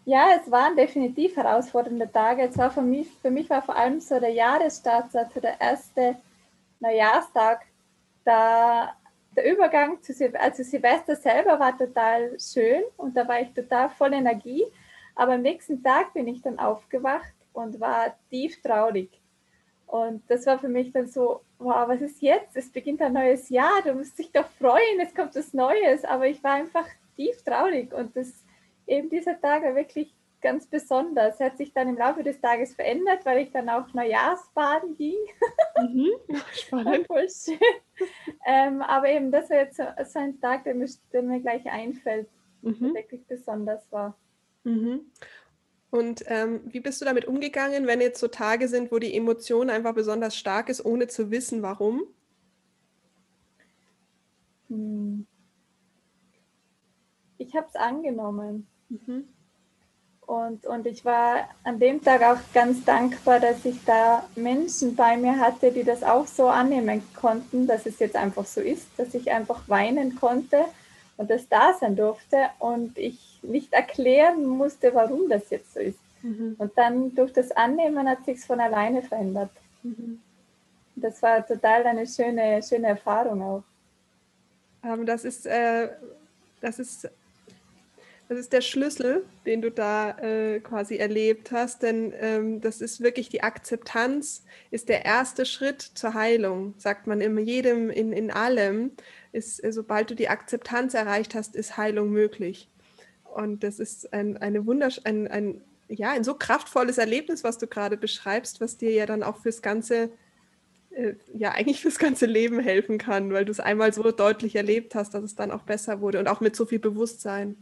ja, 0.05 0.37
es 0.41 0.51
waren 0.51 0.77
definitiv 0.77 1.37
herausfordernde 1.37 2.11
Tage. 2.11 2.43
Es 2.43 2.57
war 2.59 2.71
für 2.71 2.83
mich, 2.83 3.09
für 3.23 3.31
mich 3.31 3.49
war 3.51 3.63
vor 3.63 3.77
allem 3.77 4.01
so 4.01 4.21
der 4.21 4.31
Jahresstart, 4.31 5.15
also 5.15 5.41
der 5.41 5.61
erste 5.61 6.17
Neujahrstag, 6.81 7.67
da 8.25 8.95
der 9.37 9.53
Übergang 9.53 10.03
zu 10.03 10.15
Sil 10.17 10.33
also 10.37 10.63
Silvester 10.63 11.15
selber 11.15 11.61
war 11.61 11.77
total 11.77 12.39
schön 12.41 12.83
und 12.97 13.17
da 13.17 13.29
war 13.29 13.41
ich 13.41 13.53
total 13.53 13.91
voll 13.91 14.15
Energie. 14.15 14.65
Aber 15.15 15.35
am 15.35 15.43
nächsten 15.43 15.83
Tag 15.83 16.15
bin 16.15 16.27
ich 16.29 16.43
dann 16.43 16.59
aufgewacht 16.59 17.35
und 17.53 17.81
war 17.81 18.15
tief 18.31 18.61
traurig. 18.63 19.11
Und 19.87 20.23
das 20.29 20.47
war 20.47 20.59
für 20.59 20.69
mich 20.69 20.93
dann 20.93 21.07
so, 21.07 21.43
wow, 21.59 21.89
was 21.89 22.01
ist 22.01 22.21
jetzt? 22.21 22.57
Es 22.57 22.71
beginnt 22.71 23.01
ein 23.03 23.13
neues 23.13 23.49
Jahr, 23.49 23.83
du 23.83 23.95
musst 23.95 24.19
dich 24.19 24.31
doch 24.33 24.49
freuen, 24.59 25.01
es 25.01 25.15
kommt 25.15 25.35
was 25.35 25.55
Neues. 25.55 26.05
Aber 26.05 26.27
ich 26.27 26.43
war 26.43 26.55
einfach 26.55 26.87
tief 27.17 27.43
traurig 27.43 27.93
und 27.93 28.17
das, 28.17 28.45
eben 28.87 29.11
dieser 29.11 29.41
Tag 29.41 29.63
war 29.63 29.75
wirklich 29.75 30.15
ganz 30.41 30.67
besonders. 30.67 31.41
Er 31.41 31.47
hat 31.47 31.57
sich 31.57 31.73
dann 31.73 31.89
im 31.89 31.97
Laufe 31.97 32.23
des 32.23 32.41
Tages 32.41 32.75
verändert, 32.75 33.25
weil 33.25 33.43
ich 33.43 33.51
dann 33.51 33.69
auch 33.69 33.93
Neujahrsbaden 33.93 34.97
ging. 34.97 35.17
Mhm, 35.81 36.11
spannend. 36.53 37.07
Voll 37.07 37.29
schön. 37.29 37.59
Ähm, 38.47 38.83
aber 38.83 39.09
eben, 39.09 39.33
das 39.33 39.51
war 39.51 39.57
jetzt 39.57 39.77
so, 39.77 39.85
so 40.05 40.19
ein 40.19 40.41
Tag, 40.41 40.65
der 40.65 40.75
mir, 40.75 40.89
der 41.13 41.23
mir 41.23 41.41
gleich 41.41 41.67
einfällt, 41.67 42.29
mhm. 42.63 42.79
der 42.79 43.03
wirklich 43.03 43.27
besonders 43.27 43.91
war. 43.91 44.17
Mhm. 44.65 45.11
Und 45.91 46.25
ähm, 46.27 46.61
wie 46.67 46.81
bist 46.81 47.01
du 47.01 47.05
damit 47.05 47.25
umgegangen, 47.25 47.87
wenn 47.87 48.01
jetzt 48.01 48.21
so 48.21 48.29
Tage 48.29 48.69
sind, 48.69 48.93
wo 48.93 48.99
die 48.99 49.17
Emotion 49.17 49.71
einfach 49.71 49.95
besonders 49.95 50.37
stark 50.37 50.69
ist, 50.69 50.85
ohne 50.85 51.07
zu 51.07 51.31
wissen, 51.31 51.63
warum? 51.63 52.05
Hm. 54.69 55.27
Ich 57.47 57.55
habe 57.55 57.67
es 57.69 57.77
angenommen. 57.77 58.67
Mhm. 58.89 59.29
Und, 60.27 60.67
und 60.67 60.87
ich 60.87 61.05
war 61.05 61.49
an 61.63 61.79
dem 61.79 62.03
Tag 62.03 62.23
auch 62.23 62.41
ganz 62.53 62.85
dankbar, 62.85 63.39
dass 63.39 63.65
ich 63.65 63.85
da 63.85 64.29
Menschen 64.35 64.97
bei 64.97 65.17
mir 65.17 65.39
hatte, 65.39 65.71
die 65.71 65.85
das 65.85 66.03
auch 66.03 66.27
so 66.27 66.49
annehmen 66.49 67.03
konnten, 67.15 67.69
dass 67.69 67.87
es 67.87 68.01
jetzt 68.01 68.17
einfach 68.17 68.45
so 68.45 68.61
ist, 68.61 68.89
dass 68.97 69.15
ich 69.15 69.31
einfach 69.31 69.69
weinen 69.69 70.17
konnte 70.17 70.65
und 71.17 71.31
das 71.31 71.49
da 71.49 71.75
sein 71.75 71.95
durfte 71.95 72.49
und 72.59 72.99
ich 72.99 73.39
nicht 73.43 73.73
erklären 73.73 74.45
musste, 74.47 74.93
warum 74.95 75.29
das 75.29 75.49
jetzt 75.51 75.75
so 75.75 75.81
ist. 75.81 76.01
Mhm. 76.23 76.57
Und 76.59 76.77
dann 76.77 77.15
durch 77.15 77.33
das 77.33 77.53
Annehmen 77.53 78.09
hat 78.09 78.25
sich 78.25 78.41
von 78.41 78.59
alleine 78.59 79.03
verändert. 79.03 79.51
Mhm. 79.85 80.21
Das 80.97 81.23
war 81.23 81.47
total 81.47 81.87
eine 81.87 82.05
schöne, 82.05 82.61
schöne 82.65 82.89
Erfahrung 82.89 83.43
auch. 83.43 83.63
Ähm, 84.83 85.07
das 85.07 85.25
ist, 85.25 85.47
äh, 85.47 85.89
das 86.61 86.81
ist 86.81 87.09
das 88.29 88.39
ist 88.39 88.53
der 88.53 88.61
Schlüssel, 88.61 89.25
den 89.45 89.63
du 89.63 89.71
da 89.71 90.11
äh, 90.19 90.59
quasi 90.61 90.97
erlebt 90.97 91.53
hast, 91.53 91.83
denn 91.83 92.13
ähm, 92.21 92.61
das 92.61 92.81
ist 92.81 93.01
wirklich 93.01 93.29
die 93.29 93.43
Akzeptanz, 93.43 94.45
ist 94.73 94.89
der 94.89 95.05
erste 95.05 95.47
Schritt 95.47 95.81
zur 95.81 96.15
Heilung, 96.15 96.75
sagt 96.77 97.07
man 97.07 97.21
in 97.21 97.39
jedem, 97.39 97.89
in, 97.89 98.13
in 98.13 98.31
allem. 98.33 98.91
Ist, 99.33 99.63
äh, 99.63 99.73
sobald 99.73 100.11
du 100.11 100.17
die 100.17 100.29
Akzeptanz 100.29 100.95
erreicht 100.95 101.35
hast, 101.37 101.55
ist 101.55 101.77
Heilung 101.77 102.11
möglich. 102.11 102.69
Und 103.33 103.63
das 103.63 103.79
ist 103.79 104.13
ein, 104.13 104.37
eine 104.39 104.67
wundersch 104.67 105.01
ein, 105.05 105.29
ein, 105.29 105.61
ja, 105.89 106.11
ein 106.11 106.25
so 106.25 106.35
kraftvolles 106.35 106.99
Erlebnis, 106.99 107.45
was 107.45 107.59
du 107.59 107.69
gerade 107.69 107.97
beschreibst, 107.97 108.61
was 108.61 108.77
dir 108.77 108.91
ja 108.91 109.07
dann 109.07 109.23
auch 109.23 109.37
fürs 109.37 109.63
ganze, 109.63 110.11
äh, 110.91 111.15
ja, 111.33 111.53
eigentlich 111.53 111.81
fürs 111.81 111.99
ganze 111.99 112.27
Leben 112.27 112.59
helfen 112.59 112.99
kann, 112.99 113.33
weil 113.33 113.45
du 113.45 113.53
es 113.53 113.61
einmal 113.61 113.93
so 113.93 114.11
deutlich 114.11 114.57
erlebt 114.57 114.97
hast, 114.97 115.15
dass 115.15 115.23
es 115.23 115.37
dann 115.37 115.53
auch 115.53 115.63
besser 115.63 116.01
wurde 116.01 116.19
und 116.19 116.27
auch 116.27 116.41
mit 116.41 116.57
so 116.57 116.67
viel 116.67 116.81
Bewusstsein. 116.81 117.57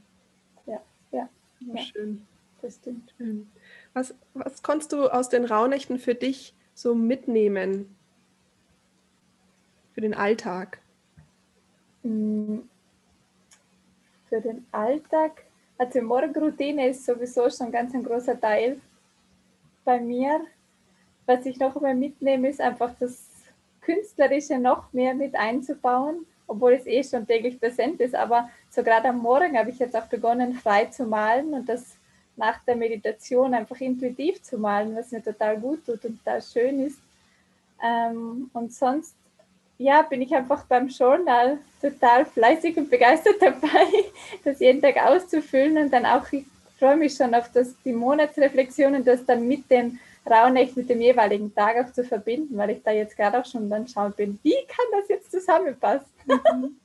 Ja, 1.14 1.28
ja. 1.60 1.82
Schön. 1.82 2.26
Das 2.62 2.76
stimmt. 2.76 3.14
Schön. 3.16 3.50
Was, 3.92 4.14
was 4.32 4.62
konntest 4.62 4.92
du 4.92 5.08
aus 5.08 5.28
den 5.28 5.44
Rauhnächten 5.44 5.98
für 5.98 6.14
dich 6.14 6.54
so 6.74 6.94
mitnehmen? 6.94 7.94
Für 9.92 10.00
den 10.00 10.14
Alltag? 10.14 10.80
Mm. 12.02 12.60
Für 14.28 14.40
den 14.40 14.66
Alltag 14.72 15.44
also 15.76 16.00
Morgenroutine 16.02 16.88
ist 16.88 17.04
sowieso 17.04 17.50
schon 17.50 17.72
ganz 17.72 17.94
ein 17.94 18.04
großer 18.04 18.40
Teil 18.40 18.80
bei 19.84 19.98
mir. 20.00 20.40
Was 21.26 21.44
ich 21.46 21.58
noch 21.58 21.74
einmal 21.74 21.96
mitnehme, 21.96 22.48
ist 22.48 22.60
einfach 22.60 22.94
das 23.00 23.28
Künstlerische 23.80 24.58
noch 24.58 24.92
mehr 24.92 25.14
mit 25.14 25.34
einzubauen, 25.34 26.26
obwohl 26.46 26.74
es 26.74 26.86
eh 26.86 27.02
schon 27.02 27.26
täglich 27.26 27.58
präsent 27.58 28.00
ist. 28.00 28.14
Aber 28.14 28.48
so 28.74 28.82
gerade 28.82 29.08
am 29.08 29.18
Morgen 29.18 29.56
habe 29.56 29.70
ich 29.70 29.78
jetzt 29.78 29.96
auch 29.96 30.06
begonnen, 30.06 30.54
frei 30.54 30.86
zu 30.86 31.04
malen 31.04 31.54
und 31.54 31.68
das 31.68 31.96
nach 32.36 32.62
der 32.64 32.74
Meditation 32.74 33.54
einfach 33.54 33.80
intuitiv 33.80 34.42
zu 34.42 34.58
malen, 34.58 34.96
was 34.96 35.12
mir 35.12 35.22
total 35.22 35.58
gut 35.58 35.86
tut 35.86 36.04
und 36.04 36.18
total 36.18 36.42
schön 36.42 36.84
ist. 36.84 36.98
Ähm, 37.82 38.50
und 38.52 38.72
sonst 38.72 39.14
ja, 39.78 40.02
bin 40.02 40.22
ich 40.22 40.34
einfach 40.34 40.64
beim 40.66 40.88
Journal 40.88 41.58
total 41.80 42.26
fleißig 42.26 42.76
und 42.76 42.90
begeistert 42.90 43.36
dabei, 43.40 43.86
das 44.44 44.60
jeden 44.60 44.80
Tag 44.80 44.96
auszufüllen 44.96 45.78
und 45.78 45.92
dann 45.92 46.06
auch, 46.06 46.30
ich 46.32 46.44
freue 46.78 46.96
mich 46.96 47.14
schon 47.14 47.34
auf 47.34 47.50
das, 47.52 47.74
die 47.84 47.92
Monatsreflexion 47.92 48.94
und 48.94 49.06
das 49.06 49.24
dann 49.24 49.46
mit 49.46 49.70
den 49.70 49.98
Rauhnächten, 50.28 50.82
mit 50.82 50.90
dem 50.90 51.00
jeweiligen 51.00 51.54
Tag 51.54 51.76
auch 51.76 51.92
zu 51.92 52.04
verbinden, 52.04 52.56
weil 52.56 52.70
ich 52.70 52.82
da 52.82 52.92
jetzt 52.92 53.16
gerade 53.16 53.38
auch 53.38 53.44
schon 53.44 53.68
dann 53.68 53.86
schauen 53.86 54.12
bin, 54.16 54.38
wie 54.42 54.56
kann 54.66 54.86
das 54.92 55.08
jetzt 55.08 55.30
zusammenpassen? 55.30 56.06
Mhm. 56.26 56.76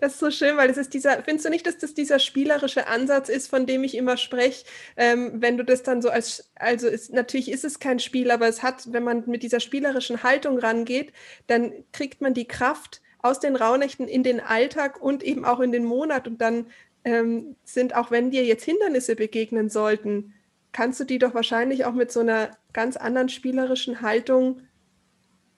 Das 0.00 0.14
ist 0.14 0.20
so 0.20 0.30
schön, 0.30 0.56
weil 0.56 0.68
es 0.68 0.76
ist 0.76 0.94
dieser, 0.94 1.22
findest 1.22 1.46
du 1.46 1.50
nicht, 1.50 1.66
dass 1.66 1.78
das 1.78 1.94
dieser 1.94 2.18
spielerische 2.18 2.88
Ansatz 2.88 3.28
ist, 3.28 3.48
von 3.48 3.66
dem 3.66 3.84
ich 3.84 3.96
immer 3.96 4.16
spreche, 4.16 4.64
ähm, 4.96 5.30
wenn 5.34 5.56
du 5.56 5.64
das 5.64 5.82
dann 5.82 6.02
so 6.02 6.10
als, 6.10 6.50
also 6.56 6.88
ist, 6.88 7.12
natürlich 7.12 7.50
ist 7.50 7.64
es 7.64 7.78
kein 7.78 8.00
Spiel, 8.00 8.30
aber 8.30 8.48
es 8.48 8.62
hat, 8.62 8.92
wenn 8.92 9.04
man 9.04 9.24
mit 9.26 9.42
dieser 9.42 9.60
spielerischen 9.60 10.22
Haltung 10.22 10.58
rangeht, 10.58 11.12
dann 11.46 11.72
kriegt 11.92 12.20
man 12.20 12.34
die 12.34 12.48
Kraft 12.48 13.00
aus 13.22 13.38
den 13.38 13.54
Rauhnächten 13.54 14.08
in 14.08 14.22
den 14.22 14.40
Alltag 14.40 15.00
und 15.00 15.22
eben 15.22 15.44
auch 15.44 15.60
in 15.60 15.72
den 15.72 15.84
Monat 15.84 16.26
und 16.26 16.40
dann 16.40 16.66
ähm, 17.04 17.56
sind, 17.64 17.94
auch 17.94 18.10
wenn 18.10 18.30
dir 18.30 18.44
jetzt 18.44 18.64
Hindernisse 18.64 19.14
begegnen 19.14 19.68
sollten, 19.68 20.34
kannst 20.72 21.00
du 21.00 21.04
die 21.04 21.18
doch 21.18 21.34
wahrscheinlich 21.34 21.84
auch 21.84 21.92
mit 21.92 22.10
so 22.12 22.20
einer 22.20 22.50
ganz 22.72 22.96
anderen 22.96 23.28
spielerischen 23.28 24.02
Haltung 24.02 24.62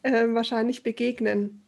äh, 0.03 0.27
wahrscheinlich 0.29 0.83
begegnen. 0.83 1.63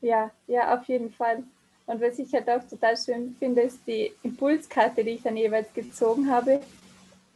Ja, 0.00 0.30
ja, 0.46 0.76
auf 0.76 0.84
jeden 0.86 1.10
Fall. 1.12 1.44
Und 1.86 2.00
was 2.00 2.18
ich 2.18 2.32
halt 2.32 2.48
auch 2.48 2.62
total 2.68 2.96
schön 2.96 3.36
finde, 3.38 3.62
ist 3.62 3.80
die 3.86 4.12
Impulskarte, 4.22 5.04
die 5.04 5.10
ich 5.10 5.22
dann 5.22 5.36
jeweils 5.36 5.72
gezogen 5.74 6.30
habe, 6.30 6.60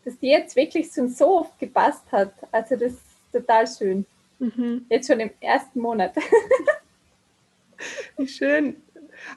dass 0.04 0.18
die 0.18 0.28
jetzt 0.28 0.54
wirklich 0.54 0.92
so, 0.92 1.08
so 1.08 1.40
oft 1.40 1.58
gepasst 1.58 2.04
hat. 2.12 2.32
Also 2.52 2.76
das 2.76 2.92
ist 2.92 3.02
total 3.32 3.66
schön. 3.66 4.06
Mhm. 4.38 4.86
Jetzt 4.88 5.08
schon 5.08 5.20
im 5.20 5.30
ersten 5.40 5.80
Monat. 5.80 6.14
Wie 8.16 8.28
schön. 8.28 8.76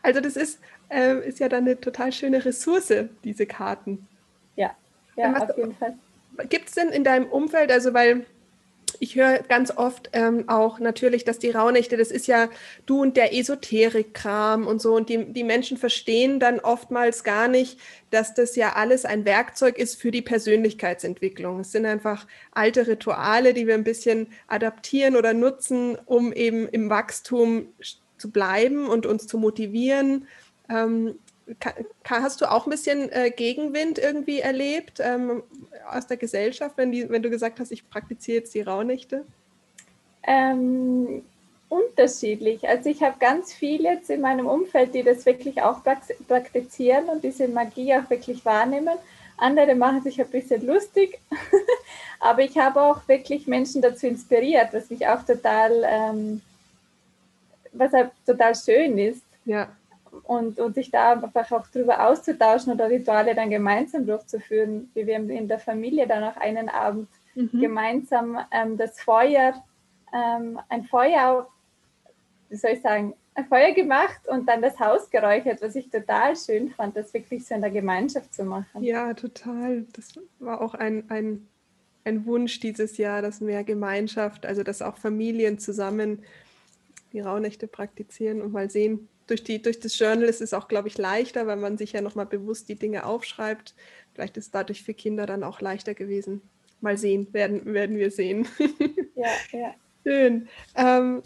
Also 0.04 0.22
das 0.22 0.36
ist, 0.36 0.60
äh, 0.90 1.28
ist 1.28 1.40
ja 1.40 1.50
dann 1.50 1.66
eine 1.66 1.80
total 1.80 2.12
schöne 2.12 2.44
Ressource, 2.44 2.94
diese 3.24 3.46
Karten. 3.46 4.08
Ja, 4.56 4.76
ja, 5.16 5.34
was, 5.34 5.50
auf 5.50 5.58
jeden 5.58 5.76
Fall. 5.76 5.98
Gibt 6.50 6.70
es 6.70 6.76
denn 6.76 6.90
in 6.90 7.04
deinem 7.04 7.28
Umfeld, 7.28 7.72
also 7.72 7.94
weil 7.94 8.26
ich 9.00 9.16
höre 9.16 9.40
ganz 9.40 9.72
oft 9.76 10.10
ähm, 10.14 10.48
auch 10.48 10.80
natürlich, 10.80 11.24
dass 11.24 11.40
die 11.40 11.52
Rauhnächte, 11.52 11.98
das 11.98 12.12
ist 12.12 12.28
ja 12.28 12.50
du 12.86 13.02
und 13.02 13.18
der 13.18 13.34
Esoterik-Kram 13.34 14.68
und 14.68 14.82
so. 14.82 14.96
Und 14.96 15.10
die, 15.10 15.26
die 15.32 15.44
Menschen 15.44 15.78
verstehen 15.78 16.40
dann 16.40 16.60
oftmals 16.60 17.24
gar 17.24 17.48
nicht, 17.48 17.80
dass 18.12 18.34
das 18.34 18.56
ja 18.56 18.74
alles 18.74 19.06
ein 19.06 19.26
Werkzeug 19.26 19.78
ist 19.78 20.00
für 20.00 20.12
die 20.12 20.22
Persönlichkeitsentwicklung. 20.22 21.62
Es 21.62 21.72
sind 21.72 21.86
einfach 21.86 22.28
alte 22.52 22.88
Rituale, 22.88 23.54
die 23.54 23.68
wir 23.68 23.76
ein 23.76 23.84
bisschen 23.84 24.28
adaptieren 24.48 25.16
oder 25.16 25.34
nutzen, 25.34 25.98
um 26.06 26.34
eben 26.34 26.68
im 26.68 26.90
Wachstum 26.90 27.68
zu 28.18 28.32
bleiben 28.32 28.88
und 28.88 29.06
uns 29.06 29.28
zu 29.28 29.38
motivieren. 29.38 30.28
Ähm, 30.70 31.16
hast 32.06 32.42
du 32.42 32.52
auch 32.52 32.66
ein 32.66 32.70
bisschen 32.70 33.12
äh, 33.12 33.32
Gegenwind 33.32 33.98
irgendwie 33.98 34.40
erlebt 34.40 35.00
ähm, 35.00 35.44
aus 35.90 36.08
der 36.08 36.18
Gesellschaft, 36.18 36.78
wenn, 36.78 36.92
die, 36.92 37.10
wenn 37.10 37.24
du 37.24 37.30
gesagt 37.30 37.60
hast, 37.60 37.72
ich 37.72 37.90
praktiziere 37.90 38.40
jetzt 38.40 38.54
die 38.54 38.62
Rauhnächte? 38.62 39.26
Ähm, 40.24 41.24
unterschiedlich. 41.70 42.68
Also 42.68 42.90
ich 42.90 43.02
habe 43.02 43.16
ganz 43.20 43.54
viele 43.54 43.94
jetzt 43.94 44.10
in 44.10 44.22
meinem 44.22 44.48
Umfeld, 44.48 44.94
die 44.94 45.04
das 45.04 45.26
wirklich 45.26 45.62
auch 45.62 45.82
praktizieren 46.28 47.06
und 47.06 47.24
diese 47.24 47.48
Magie 47.48 47.96
auch 47.96 48.10
wirklich 48.10 48.44
wahrnehmen. 48.46 48.98
Andere 49.38 49.74
machen 49.76 50.02
sich 50.02 50.20
ein 50.20 50.30
bisschen 50.30 50.66
lustig, 50.66 51.20
aber 52.20 52.42
ich 52.42 52.58
habe 52.58 52.82
auch 52.82 53.08
wirklich 53.08 53.48
Menschen 53.48 53.82
dazu 53.82 54.08
inspiriert, 54.08 54.74
was 54.74 54.90
mich 54.90 55.08
auch 55.08 55.24
total, 55.24 55.84
ähm, 55.86 56.42
was 57.72 57.94
halt 57.94 58.12
total 58.26 58.54
schön 58.54 58.98
ist. 58.98 59.24
Ja 59.46 59.70
und, 60.24 60.60
und 60.60 60.76
sich 60.76 60.92
da 60.92 61.14
einfach 61.14 61.52
auch 61.52 61.68
drüber 61.68 62.08
auszutauschen 62.08 62.74
oder 62.74 62.90
Rituale 62.90 63.36
dann 63.36 63.50
gemeinsam 63.50 64.06
durchzuführen, 64.06 64.90
wie 64.94 65.08
wir 65.08 65.16
in 65.16 65.48
der 65.48 65.60
Familie 65.60 66.08
dann 66.08 66.24
auch 66.24 66.38
einen 66.38 66.70
Abend 66.70 67.08
mhm. 67.36 67.60
gemeinsam 67.60 68.38
ähm, 68.52 68.78
das 68.78 69.00
Feuer, 69.00 69.54
ähm, 70.14 70.60
ein 70.70 70.84
Feuer, 70.86 71.48
wie 72.50 72.56
soll 72.56 72.72
ich 72.72 72.82
sagen, 72.82 73.14
ein 73.36 73.46
Feuer 73.46 73.74
gemacht 73.74 74.28
und 74.28 74.48
dann 74.48 74.62
das 74.62 74.80
Haus 74.80 75.10
geräuchert, 75.10 75.62
was 75.62 75.76
ich 75.76 75.90
total 75.90 76.36
schön 76.36 76.70
fand, 76.72 76.96
das 76.96 77.14
wirklich 77.14 77.46
so 77.46 77.56
in 77.56 77.62
der 77.62 77.72
Gemeinschaft 77.72 78.34
zu 78.34 78.44
machen. 78.44 78.84
Ja, 78.84 79.14
total. 79.14 79.86
Das 79.94 80.14
war 80.40 80.62
auch 80.62 80.74
ein, 80.74 81.10
ein, 81.10 81.48
ein 82.04 82.26
Wunsch 82.26 82.60
dieses 82.60 82.98
Jahr, 82.98 83.22
dass 83.22 83.40
mehr 83.40 83.64
Gemeinschaft, 83.64 84.46
also 84.46 84.64
dass 84.64 84.82
auch 84.82 84.98
Familien 84.98 85.58
zusammen 85.60 86.24
die 87.14 87.22
Rauhnächte 87.22 87.68
praktizieren 87.68 88.42
und 88.42 88.52
mal 88.52 88.70
sehen, 88.70 89.08
durch, 89.30 89.44
die, 89.44 89.62
durch 89.62 89.80
das 89.80 89.98
Journal 89.98 90.24
ist 90.24 90.42
es 90.42 90.54
auch, 90.54 90.68
glaube 90.68 90.88
ich, 90.88 90.98
leichter, 90.98 91.48
weil 91.48 91.58
man 91.58 91.78
sich 91.78 91.94
ja 91.94 92.02
nochmal 92.02 92.26
bewusst 92.26 92.70
die 92.70 92.76
Dinge 92.76 93.06
aufschreibt. 93.06 93.76
Vielleicht 94.14 94.38
ist 94.38 94.46
es 94.46 94.52
dadurch 94.52 94.84
für 94.84 94.94
Kinder 94.94 95.26
dann 95.26 95.44
auch 95.44 95.62
leichter 95.62 95.94
gewesen. 95.94 96.42
Mal 96.82 96.98
sehen, 96.98 97.32
werden, 97.34 97.66
werden 97.74 97.98
wir 97.98 98.12
sehen. 98.12 98.48
Ja, 99.16 99.28
ja. 99.52 99.74
Schön. 100.06 100.48
Ähm, 100.76 101.22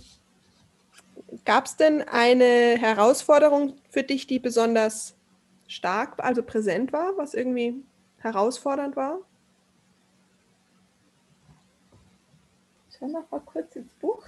Gab 1.45 1.65
es 1.65 1.75
denn 1.77 2.01
eine 2.01 2.77
Herausforderung 2.79 3.75
für 3.89 4.03
dich, 4.03 4.27
die 4.27 4.39
besonders 4.39 5.15
stark, 5.67 6.15
also 6.17 6.43
präsent 6.43 6.93
war, 6.93 7.17
was 7.17 7.33
irgendwie 7.33 7.83
herausfordernd 8.17 8.95
war? 8.95 9.19
Schau 12.97 13.07
noch 13.07 13.29
mal 13.31 13.41
kurz 13.41 13.75
ins 13.75 13.91
Buch. 13.93 14.25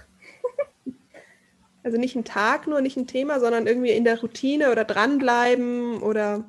Also 1.86 1.98
nicht 1.98 2.16
ein 2.16 2.24
Tag 2.24 2.66
nur, 2.66 2.80
nicht 2.80 2.96
ein 2.96 3.06
Thema, 3.06 3.38
sondern 3.38 3.68
irgendwie 3.68 3.92
in 3.92 4.02
der 4.02 4.20
Routine 4.20 4.72
oder 4.72 4.82
dranbleiben 4.82 6.02
oder. 6.02 6.42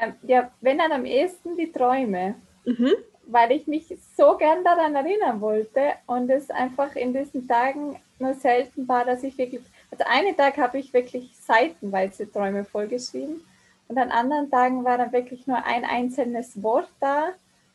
Ähm, 0.00 0.14
ja, 0.24 0.50
wenn 0.60 0.78
dann 0.78 0.90
am 0.90 1.04
ehesten 1.04 1.56
die 1.56 1.70
Träume. 1.70 2.34
Mhm. 2.64 2.90
Weil 3.26 3.52
ich 3.52 3.68
mich 3.68 3.96
so 4.16 4.36
gern 4.36 4.64
daran 4.64 4.96
erinnern 4.96 5.40
wollte 5.40 5.92
und 6.06 6.28
es 6.28 6.50
einfach 6.50 6.96
in 6.96 7.14
diesen 7.14 7.46
Tagen 7.46 8.00
nur 8.18 8.34
selten 8.34 8.88
war, 8.88 9.04
dass 9.04 9.22
ich 9.22 9.38
wirklich. 9.38 9.62
Also 9.92 10.02
einen 10.08 10.36
Tag 10.36 10.56
habe 10.56 10.80
ich 10.80 10.92
wirklich 10.92 11.30
seitenweise 11.40 12.28
Träume 12.28 12.64
vollgeschrieben 12.64 13.44
und 13.86 13.96
an 13.96 14.10
anderen 14.10 14.50
Tagen 14.50 14.82
war 14.82 14.98
dann 14.98 15.12
wirklich 15.12 15.46
nur 15.46 15.64
ein 15.64 15.84
einzelnes 15.84 16.60
Wort 16.64 16.88
da 16.98 17.28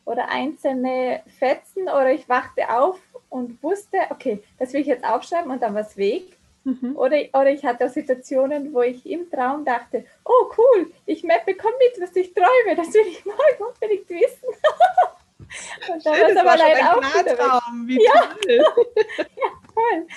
oder 0.03 0.28
einzelne 0.28 1.22
Fetzen 1.39 1.84
oder 1.84 2.11
ich 2.11 2.28
wachte 2.28 2.70
auf 2.70 2.99
und 3.30 3.63
wusste, 3.63 3.99
okay, 4.09 4.43
das 4.59 4.74
will 4.74 4.82
ich 4.82 4.88
jetzt 4.88 5.05
aufschreiben 5.05 5.49
und 5.49 5.61
dann 5.61 5.74
was 5.74 5.95
weg. 5.95 6.36
Mhm. 6.68 6.97
Oder, 6.97 7.15
oder 7.32 7.49
ich 7.49 7.63
hatte 7.63 7.86
auch 7.86 7.89
Situationen, 7.89 8.74
wo 8.74 8.82
ich 8.82 9.05
im 9.05 9.32
Traum 9.32 9.63
dachte, 9.63 10.03
oh 10.26 10.51
cool, 10.57 10.91
ich 11.05 11.22
bekomme 11.22 11.76
mit, 11.80 12.01
was 12.01 12.13
ich 12.13 12.34
träume, 12.34 12.76
das 12.76 12.93
will 12.93 13.07
ich 13.07 13.24
morgen 13.24 13.72
unbedingt 13.72 14.09
wissen. 14.09 14.49
Und 15.93 16.05
da 16.05 16.11
war 16.11 16.30
es 16.30 16.36
aber 16.36 16.57
leider 16.57 16.97
auch 16.97 17.61
Traum. 17.61 17.88
Wie 17.88 18.03
ja. 18.03 18.36
Toll. 18.43 18.86
ja, 19.18 19.49
voll, 19.74 20.07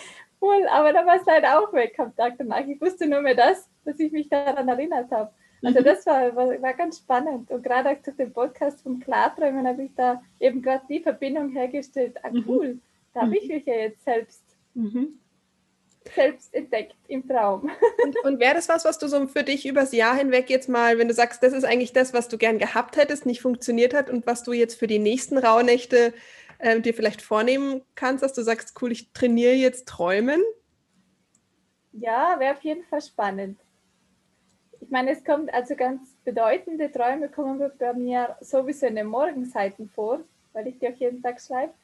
voll. 0.41 0.67
Aber 0.67 0.93
da 0.93 1.07
war 1.07 1.21
es 1.21 1.25
leider 1.25 1.61
auch 1.61 1.73
weg 1.73 1.97
am 2.01 2.17
Tag 2.17 2.35
danach. 2.37 2.67
Ich 2.67 2.81
wusste 2.81 3.07
nur 3.07 3.21
mehr 3.21 3.37
das, 3.37 3.69
dass 3.85 4.01
ich 4.01 4.11
mich 4.11 4.29
daran 4.29 4.67
erinnert 4.67 5.09
habe. 5.13 5.31
Also 5.63 5.79
mhm. 5.79 5.85
das 5.85 6.05
war, 6.05 6.35
war, 6.35 6.61
war, 6.61 6.75
ganz 6.75 6.99
spannend. 6.99 7.49
Und 7.53 7.63
gerade 7.63 7.91
auch 7.91 8.03
durch 8.03 8.17
den 8.17 8.33
Podcast 8.33 8.83
vom 8.83 8.99
Klarträumen 8.99 9.69
habe 9.69 9.85
ich 9.85 9.95
da 9.95 10.21
eben 10.41 10.63
gerade 10.63 10.85
die 10.89 10.99
Verbindung 10.99 11.51
hergestellt. 11.51 12.17
Ah, 12.25 12.31
mhm. 12.33 12.45
cool, 12.49 12.69
mhm. 12.75 12.83
da 13.15 13.21
habe 13.21 13.37
ich 13.37 13.47
mich 13.47 13.65
ja 13.67 13.75
jetzt 13.75 14.03
selbst 14.03 14.43
mhm 14.75 15.21
selbst 16.15 16.55
entdeckt 16.55 16.97
im 17.09 17.27
Traum. 17.27 17.71
Und, 18.03 18.25
und 18.25 18.41
wäre 18.41 18.55
das 18.55 18.69
was, 18.69 18.85
was 18.85 18.99
du 18.99 19.09
so 19.09 19.27
für 19.27 19.43
dich 19.43 19.67
übers 19.67 19.93
Jahr 19.93 20.17
hinweg 20.17 20.51
jetzt 20.51 20.69
mal, 20.69 20.99
wenn 20.99 21.09
du 21.09 21.15
sagst, 21.15 21.43
das 21.43 21.53
ist 21.53 21.65
eigentlich 21.65 21.93
das, 21.93 22.13
was 22.13 22.29
du 22.29 22.39
gern 22.39 22.59
gehabt 22.59 22.97
hättest, 22.97 23.27
nicht 23.27 23.41
funktioniert 23.41 23.95
hat 23.95 24.11
und 24.11 24.27
was 24.27 24.43
du 24.43 24.53
jetzt 24.53 24.79
für 24.79 24.87
die 24.87 24.99
nächsten 24.99 25.39
Rauhnächte 25.39 26.13
äh, 26.59 26.81
dir 26.81 26.95
vielleicht 26.95 27.23
vornehmen 27.23 27.83
kannst, 27.95 28.23
dass 28.23 28.33
du 28.33 28.43
sagst, 28.43 28.81
cool, 28.81 28.93
ich 28.93 29.13
trainiere 29.13 29.55
jetzt 29.55 29.89
Träumen? 29.89 30.41
Ja, 31.93 32.37
wäre 32.39 32.55
auf 32.55 32.63
jeden 32.63 32.85
Fall 32.85 33.01
spannend. 33.01 33.59
Ich 34.81 34.91
meine, 34.91 35.11
es 35.11 35.25
kommt 35.25 35.53
also 35.53 35.77
ganz 35.77 36.17
bedeutende 36.25 36.91
Träume 36.91 37.29
kommen 37.29 37.71
bei 37.79 37.93
mir 37.93 38.37
sowieso 38.41 38.87
in 38.87 38.97
den 38.97 39.07
Morgenseiten 39.07 39.91
vor, 39.91 40.21
weil 40.53 40.69
ich 40.69 40.79
die 40.79 40.89
auch 40.89 40.97
jeden 40.97 41.23
Tag 41.23 41.41
schreibe. 41.41 41.75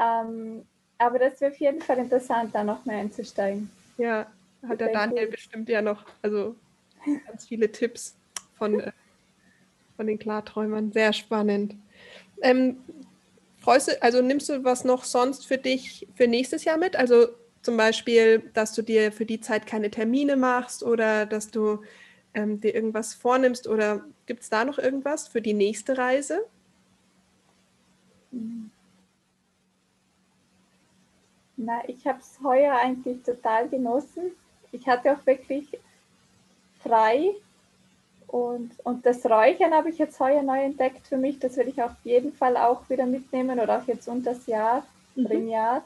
Ähm, 0.00 0.64
aber 0.98 1.18
das 1.18 1.40
wäre 1.40 1.52
auf 1.52 1.58
jeden 1.58 1.80
Fall 1.80 1.98
interessant, 1.98 2.54
da 2.54 2.64
noch 2.64 2.84
mehr 2.84 2.98
einzusteigen. 2.98 3.70
Ja, 3.96 4.26
hat 4.66 4.80
der 4.80 4.88
Daniel 4.88 5.26
gut. 5.26 5.36
bestimmt 5.36 5.68
ja 5.68 5.80
noch, 5.80 6.04
also 6.22 6.56
ganz 7.26 7.46
viele 7.46 7.70
Tipps 7.70 8.16
von, 8.56 8.80
äh, 8.80 8.92
von 9.96 10.06
den 10.06 10.18
Klarträumern. 10.18 10.92
Sehr 10.92 11.12
spannend. 11.12 11.76
Ähm, 12.42 12.78
freust 13.60 13.88
du, 13.88 14.02
also 14.02 14.22
nimmst 14.22 14.48
du 14.48 14.64
was 14.64 14.84
noch 14.84 15.04
sonst 15.04 15.46
für 15.46 15.58
dich 15.58 16.06
für 16.14 16.26
nächstes 16.26 16.64
Jahr 16.64 16.76
mit? 16.76 16.96
Also 16.96 17.28
zum 17.62 17.76
Beispiel, 17.76 18.50
dass 18.54 18.72
du 18.72 18.82
dir 18.82 19.12
für 19.12 19.26
die 19.26 19.40
Zeit 19.40 19.66
keine 19.66 19.90
Termine 19.90 20.36
machst 20.36 20.82
oder 20.82 21.26
dass 21.26 21.50
du 21.50 21.82
ähm, 22.34 22.60
dir 22.60 22.74
irgendwas 22.74 23.14
vornimmst 23.14 23.66
oder 23.66 24.04
gibt 24.26 24.42
es 24.42 24.50
da 24.50 24.64
noch 24.64 24.78
irgendwas 24.78 25.28
für 25.28 25.42
die 25.42 25.54
nächste 25.54 25.98
Reise? 25.98 26.44
Mhm. 28.30 28.70
Na, 31.58 31.82
ich 31.88 32.06
habe 32.06 32.20
es 32.20 32.38
heuer 32.42 32.74
eigentlich 32.74 33.22
total 33.24 33.68
genossen. 33.68 34.30
Ich 34.70 34.86
hatte 34.86 35.12
auch 35.12 35.26
wirklich 35.26 35.76
frei 36.80 37.34
und, 38.28 38.70
und 38.84 39.04
das 39.04 39.26
Räuchern 39.26 39.72
habe 39.72 39.90
ich 39.90 39.98
jetzt 39.98 40.20
heuer 40.20 40.42
neu 40.42 40.62
entdeckt 40.62 41.08
für 41.08 41.16
mich. 41.16 41.40
Das 41.40 41.56
werde 41.56 41.70
ich 41.70 41.82
auf 41.82 41.96
jeden 42.04 42.32
Fall 42.32 42.56
auch 42.56 42.88
wieder 42.88 43.06
mitnehmen 43.06 43.58
oder 43.58 43.78
auch 43.78 43.86
jetzt 43.88 44.06
unter 44.06 44.34
das 44.34 44.46
Jahr, 44.46 44.86
mhm. 45.16 45.26
im 45.26 45.48
Jahr. 45.48 45.84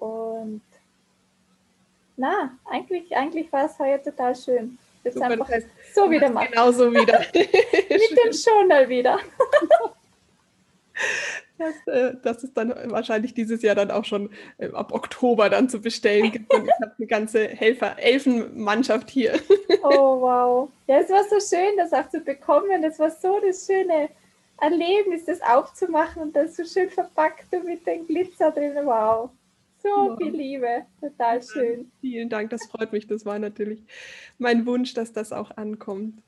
Und 0.00 0.62
na, 2.16 2.50
eigentlich, 2.64 3.16
eigentlich 3.16 3.52
war 3.52 3.66
es 3.66 3.78
heuer 3.78 4.02
total 4.02 4.34
schön. 4.34 4.76
Jetzt 5.04 5.14
Super, 5.14 5.26
einfach 5.26 5.46
das 5.46 5.56
heißt, 5.56 5.68
so 5.94 6.10
wieder 6.10 6.30
machen. 6.30 6.48
Genau 6.50 6.72
so 6.72 6.90
wieder. 6.90 7.20
Mit 7.34 8.18
dem 8.24 8.32
Schoner 8.32 8.88
wieder. 8.88 9.20
Das, 11.64 11.94
äh, 11.94 12.14
das 12.22 12.44
ist 12.44 12.56
dann 12.56 12.74
wahrscheinlich 12.90 13.34
dieses 13.34 13.62
Jahr 13.62 13.74
dann 13.74 13.90
auch 13.90 14.04
schon 14.04 14.30
äh, 14.58 14.68
ab 14.72 14.92
Oktober 14.92 15.48
dann 15.50 15.68
zu 15.68 15.80
bestellen 15.80 16.30
gibt. 16.30 16.52
Und 16.52 16.64
ich 16.64 16.72
habe 16.82 16.92
eine 16.98 17.06
ganze 17.06 17.48
Helfer, 17.48 17.98
Elfenmannschaft 17.98 19.10
hier. 19.10 19.38
Oh 19.82 20.20
wow. 20.20 20.70
Ja, 20.86 20.98
es 20.98 21.10
war 21.10 21.24
so 21.24 21.38
schön, 21.40 21.76
das 21.76 21.92
auch 21.92 22.08
zu 22.08 22.20
bekommen. 22.20 22.82
Das 22.82 22.98
war 22.98 23.10
so 23.10 23.38
das 23.40 23.66
schöne 23.66 24.08
Erlebnis, 24.60 25.24
das 25.24 25.40
aufzumachen 25.42 26.22
und 26.22 26.36
das 26.36 26.56
so 26.56 26.64
schön 26.64 26.90
verpackt 26.90 27.52
und 27.52 27.64
mit 27.64 27.86
dem 27.86 28.06
Glitzer 28.06 28.50
drin. 28.50 28.74
Wow. 28.84 29.30
So 29.82 30.16
viel 30.16 30.34
Liebe. 30.34 30.86
Total 31.00 31.42
schön. 31.42 31.90
Vielen 32.00 32.30
Dank, 32.30 32.48
das 32.48 32.64
freut 32.66 32.92
mich. 32.92 33.06
Das 33.06 33.26
war 33.26 33.38
natürlich 33.38 33.82
mein 34.38 34.64
Wunsch, 34.64 34.94
dass 34.94 35.12
das 35.12 35.32
auch 35.32 35.50
ankommt. 35.58 36.22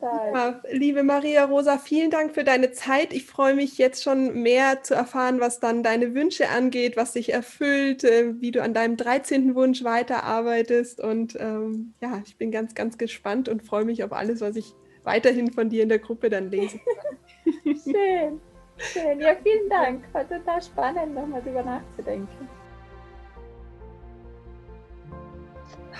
Ja, 0.00 0.60
liebe 0.70 1.02
Maria 1.02 1.44
Rosa, 1.44 1.78
vielen 1.78 2.10
Dank 2.10 2.34
für 2.34 2.44
deine 2.44 2.72
Zeit. 2.72 3.12
Ich 3.12 3.26
freue 3.26 3.54
mich 3.54 3.78
jetzt 3.78 4.02
schon 4.02 4.42
mehr 4.42 4.82
zu 4.82 4.94
erfahren, 4.94 5.40
was 5.40 5.60
dann 5.60 5.82
deine 5.82 6.14
Wünsche 6.14 6.48
angeht, 6.48 6.96
was 6.96 7.12
sich 7.12 7.32
erfüllt, 7.32 8.04
äh, 8.04 8.40
wie 8.40 8.50
du 8.50 8.62
an 8.62 8.74
deinem 8.74 8.96
13. 8.96 9.54
Wunsch 9.54 9.84
weiterarbeitest. 9.84 11.00
Und 11.00 11.36
ähm, 11.40 11.94
ja, 12.00 12.22
ich 12.24 12.36
bin 12.36 12.50
ganz, 12.50 12.74
ganz 12.74 12.98
gespannt 12.98 13.48
und 13.48 13.62
freue 13.62 13.84
mich 13.84 14.04
auf 14.04 14.12
alles, 14.12 14.40
was 14.40 14.56
ich 14.56 14.74
weiterhin 15.04 15.52
von 15.52 15.68
dir 15.68 15.82
in 15.82 15.88
der 15.88 15.98
Gruppe 15.98 16.30
dann 16.30 16.50
kann. 16.50 16.60
Schön, 17.64 18.40
schön. 18.78 19.20
Ja, 19.20 19.36
vielen 19.42 19.68
Dank. 19.68 20.04
War 20.12 20.28
total 20.28 20.62
spannend, 20.62 21.14
nochmal 21.14 21.42
drüber 21.42 21.62
nachzudenken. 21.62 22.48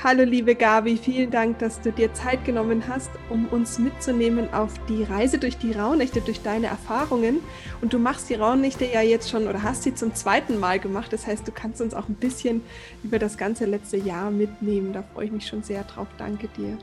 Hallo 0.05 0.23
liebe 0.23 0.55
Gabi, 0.55 0.99
vielen 0.99 1.31
Dank, 1.31 1.61
dass 1.61 1.81
du 1.81 1.91
dir 1.91 2.13
Zeit 2.13 2.45
genommen 2.45 2.83
hast, 2.87 3.11
um 3.31 3.47
uns 3.47 3.79
mitzunehmen 3.79 4.53
auf 4.53 4.75
die 4.87 5.03
Reise 5.03 5.39
durch 5.39 5.57
die 5.57 5.73
Rauhnächte, 5.73 6.21
durch 6.21 6.43
deine 6.43 6.67
Erfahrungen. 6.67 7.41
Und 7.81 7.95
du 7.95 7.99
machst 7.99 8.29
die 8.29 8.35
Rauhnächte 8.35 8.85
ja 8.85 9.01
jetzt 9.01 9.31
schon 9.31 9.49
oder 9.49 9.63
hast 9.63 9.83
sie 9.83 9.95
zum 9.95 10.15
zweiten 10.15 10.61
Mal 10.61 10.79
gemacht. 10.79 11.11
Das 11.11 11.27
heißt, 11.27 11.49
du 11.49 11.53
kannst 11.53 11.81
uns 11.81 11.95
auch 11.95 12.07
ein 12.07 12.17
bisschen 12.17 12.61
über 13.03 13.19
das 13.19 13.39
ganze 13.39 13.65
letzte 13.65 13.97
Jahr 13.97 14.31
mitnehmen. 14.31 14.93
Da 14.93 15.05
freue 15.15 15.25
ich 15.25 15.33
mich 15.33 15.47
schon 15.47 15.63
sehr 15.63 15.85
drauf. 15.85 16.09
Danke 16.19 16.49
dir. 16.49 16.77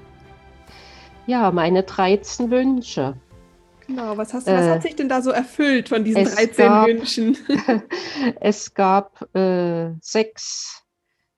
Ja, 1.27 1.51
meine 1.51 1.83
13 1.83 2.49
Wünsche. 2.49 3.13
Genau, 3.85 4.17
was, 4.17 4.33
hast, 4.33 4.47
was 4.47 4.65
äh, 4.65 4.69
hat 4.71 4.81
sich 4.81 4.95
denn 4.95 5.09
da 5.09 5.21
so 5.21 5.29
erfüllt 5.29 5.89
von 5.89 6.03
diesen 6.03 6.25
13 6.25 6.65
gab, 6.65 6.87
Wünschen? 6.87 7.37
es 8.39 8.73
gab 8.73 9.29
äh, 9.35 9.91
sechs 10.01 10.81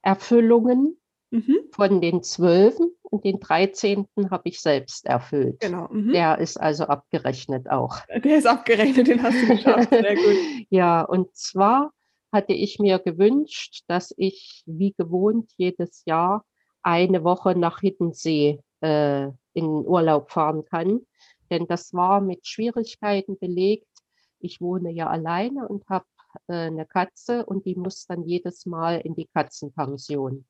Erfüllungen 0.02 0.96
Mhm. 1.34 1.62
Von 1.72 2.00
den 2.00 2.22
zwölfen 2.22 2.92
und 3.02 3.26
den 3.26 3.40
dreizehnten 3.40 4.30
habe 4.30 4.50
ich 4.50 4.62
selbst 4.62 5.08
erfüllt. 5.08 5.60
Genau. 5.62 5.88
Mhm. 5.92 6.14
Der 6.14 6.38
ist 6.38 6.58
also 6.62 6.84
abgerechnet 6.84 7.72
auch. 7.72 7.98
Der 8.24 8.38
ist 8.38 8.46
abgerechnet, 8.46 9.08
den 9.08 9.24
hast 9.24 9.42
du 9.42 9.48
geschafft. 9.48 9.90
Sehr 9.90 10.16
gut. 10.16 10.68
ja, 10.70 11.02
und 11.02 11.36
zwar 11.36 11.92
hatte 12.32 12.54
ich 12.54 12.78
mir 12.78 13.00
gewünscht, 13.00 13.82
dass 13.88 14.14
ich 14.16 14.62
wie 14.68 14.94
gewohnt 14.96 15.52
jedes 15.58 16.04
Jahr 16.06 16.46
eine 16.84 17.24
Woche 17.24 17.56
nach 17.58 17.80
Hiddensee 17.80 18.60
äh, 18.82 19.30
in 19.54 19.66
Urlaub 19.66 20.30
fahren 20.30 20.66
kann. 20.66 21.02
Denn 21.50 21.66
das 21.66 21.94
war 21.94 22.22
mit 22.22 22.46
Schwierigkeiten 22.46 23.40
belegt. 23.40 23.88
Ich 24.38 24.62
wohne 24.62 24.92
ja 24.92 25.08
alleine 25.08 25.68
und 25.68 25.90
habe 25.90 26.06
äh, 26.48 26.68
eine 26.68 26.86
Katze 26.86 27.44
und 27.44 27.66
die 27.66 27.76
muss 27.76 28.06
dann 28.06 28.22
jedes 28.22 28.68
Mal 28.68 29.02
in 29.02 29.16
die 29.16 29.28
Katzenpension. 29.34 30.46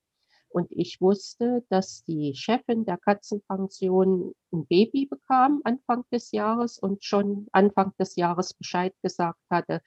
Und 0.54 0.72
ich 0.72 1.02
wusste, 1.02 1.66
dass 1.70 2.04
die 2.04 2.36
Chefin 2.36 2.86
der 2.86 2.98
Katzenpension 2.98 4.36
ein 4.52 4.68
Baby 4.68 5.08
bekam 5.08 5.62
Anfang 5.64 6.06
des 6.12 6.32
Jahres 6.32 6.78
und 6.78 7.04
schon 7.04 7.48
Anfang 7.52 7.92
des 7.98 8.16
Jahres 8.16 8.54
Bescheid 8.54 8.94
gesagt 9.02 9.40
hatte, 9.50 9.82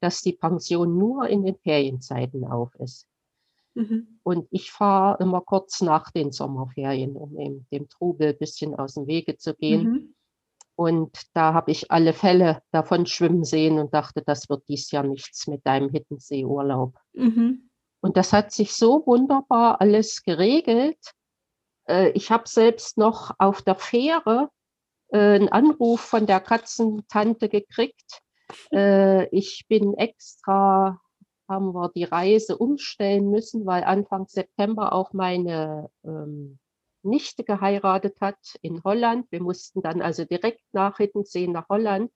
dass 0.00 0.22
die 0.22 0.34
Pension 0.34 0.96
nur 0.96 1.26
in 1.26 1.44
den 1.44 1.56
Ferienzeiten 1.56 2.44
auf 2.44 2.72
ist. 2.76 3.08
Mhm. 3.74 4.20
Und 4.22 4.46
ich 4.52 4.70
fahre 4.70 5.20
immer 5.20 5.40
kurz 5.40 5.80
nach 5.80 6.12
den 6.12 6.30
Sommerferien, 6.30 7.16
um 7.16 7.36
eben 7.36 7.66
dem 7.72 7.88
Trubel 7.88 8.28
ein 8.28 8.38
bisschen 8.38 8.76
aus 8.76 8.94
dem 8.94 9.08
Wege 9.08 9.38
zu 9.38 9.54
gehen. 9.54 9.90
Mhm. 9.90 10.14
Und 10.76 11.20
da 11.34 11.52
habe 11.52 11.72
ich 11.72 11.90
alle 11.90 12.12
Fälle 12.12 12.62
davon 12.70 13.06
schwimmen 13.06 13.42
sehen 13.42 13.80
und 13.80 13.92
dachte, 13.92 14.22
das 14.24 14.48
wird 14.48 14.62
dies 14.68 14.90
Jahr 14.92 15.04
nichts 15.04 15.48
mit 15.48 15.66
deinem 15.66 15.90
Hittensee-Urlaub. 15.90 16.96
Mhm. 17.12 17.70
Und 18.02 18.16
das 18.16 18.32
hat 18.32 18.52
sich 18.52 18.74
so 18.74 19.06
wunderbar 19.06 19.80
alles 19.80 20.24
geregelt. 20.24 20.98
Äh, 21.88 22.10
ich 22.10 22.30
habe 22.30 22.48
selbst 22.48 22.98
noch 22.98 23.34
auf 23.38 23.62
der 23.62 23.76
Fähre 23.76 24.50
äh, 25.08 25.36
einen 25.36 25.48
Anruf 25.48 26.00
von 26.00 26.26
der 26.26 26.40
Katzentante 26.40 27.48
gekriegt. 27.48 28.20
Äh, 28.72 29.28
ich 29.28 29.66
bin 29.68 29.94
extra, 29.94 31.00
haben 31.48 31.72
wir 31.74 31.90
die 31.94 32.04
Reise 32.04 32.58
umstellen 32.58 33.30
müssen, 33.30 33.66
weil 33.66 33.84
Anfang 33.84 34.26
September 34.26 34.92
auch 34.92 35.12
meine 35.12 35.88
ähm, 36.04 36.58
Nichte 37.04 37.44
geheiratet 37.44 38.20
hat 38.20 38.56
in 38.62 38.82
Holland. 38.82 39.30
Wir 39.30 39.42
mussten 39.42 39.80
dann 39.80 40.02
also 40.02 40.24
direkt 40.24 40.62
nach 40.72 40.96
Hittensee 40.96 41.46
nach 41.46 41.68
Holland. 41.68 42.10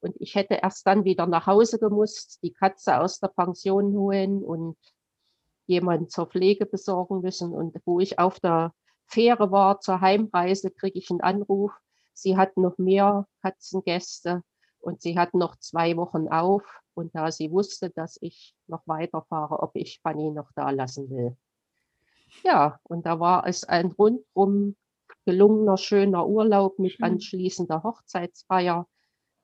Und 0.00 0.16
ich 0.18 0.34
hätte 0.34 0.54
erst 0.54 0.84
dann 0.86 1.04
wieder 1.04 1.26
nach 1.26 1.46
Hause 1.46 1.78
gemusst, 1.78 2.40
die 2.42 2.52
Katze 2.52 3.00
aus 3.00 3.20
der 3.20 3.28
Pension 3.28 3.92
holen 3.92 4.42
und 4.42 4.76
jemanden 5.66 6.08
zur 6.08 6.26
Pflege 6.26 6.66
besorgen 6.66 7.20
müssen. 7.20 7.52
Und 7.52 7.76
wo 7.84 8.00
ich 8.00 8.18
auf 8.18 8.40
der 8.40 8.74
Fähre 9.06 9.50
war 9.50 9.80
zur 9.80 10.00
Heimreise, 10.00 10.70
kriege 10.70 10.98
ich 10.98 11.10
einen 11.10 11.20
Anruf. 11.20 11.72
Sie 12.14 12.36
hat 12.36 12.56
noch 12.56 12.78
mehr 12.78 13.26
Katzengäste 13.42 14.42
und 14.80 15.00
sie 15.00 15.18
hat 15.18 15.34
noch 15.34 15.56
zwei 15.56 15.96
Wochen 15.96 16.28
auf. 16.28 16.62
Und 16.94 17.14
da 17.14 17.30
sie 17.30 17.50
wusste, 17.50 17.90
dass 17.90 18.18
ich 18.20 18.54
noch 18.66 18.82
weiterfahre, 18.86 19.62
ob 19.62 19.72
ich 19.74 20.00
Fanny 20.02 20.30
noch 20.30 20.50
da 20.54 20.70
lassen 20.70 21.08
will. 21.10 21.36
Ja, 22.44 22.78
und 22.84 23.06
da 23.06 23.20
war 23.20 23.46
es 23.46 23.64
ein 23.64 23.86
rundum 23.92 24.76
gelungener, 25.24 25.76
schöner 25.76 26.26
Urlaub 26.26 26.78
mit 26.78 27.02
anschließender 27.02 27.82
Hochzeitsfeier 27.82 28.88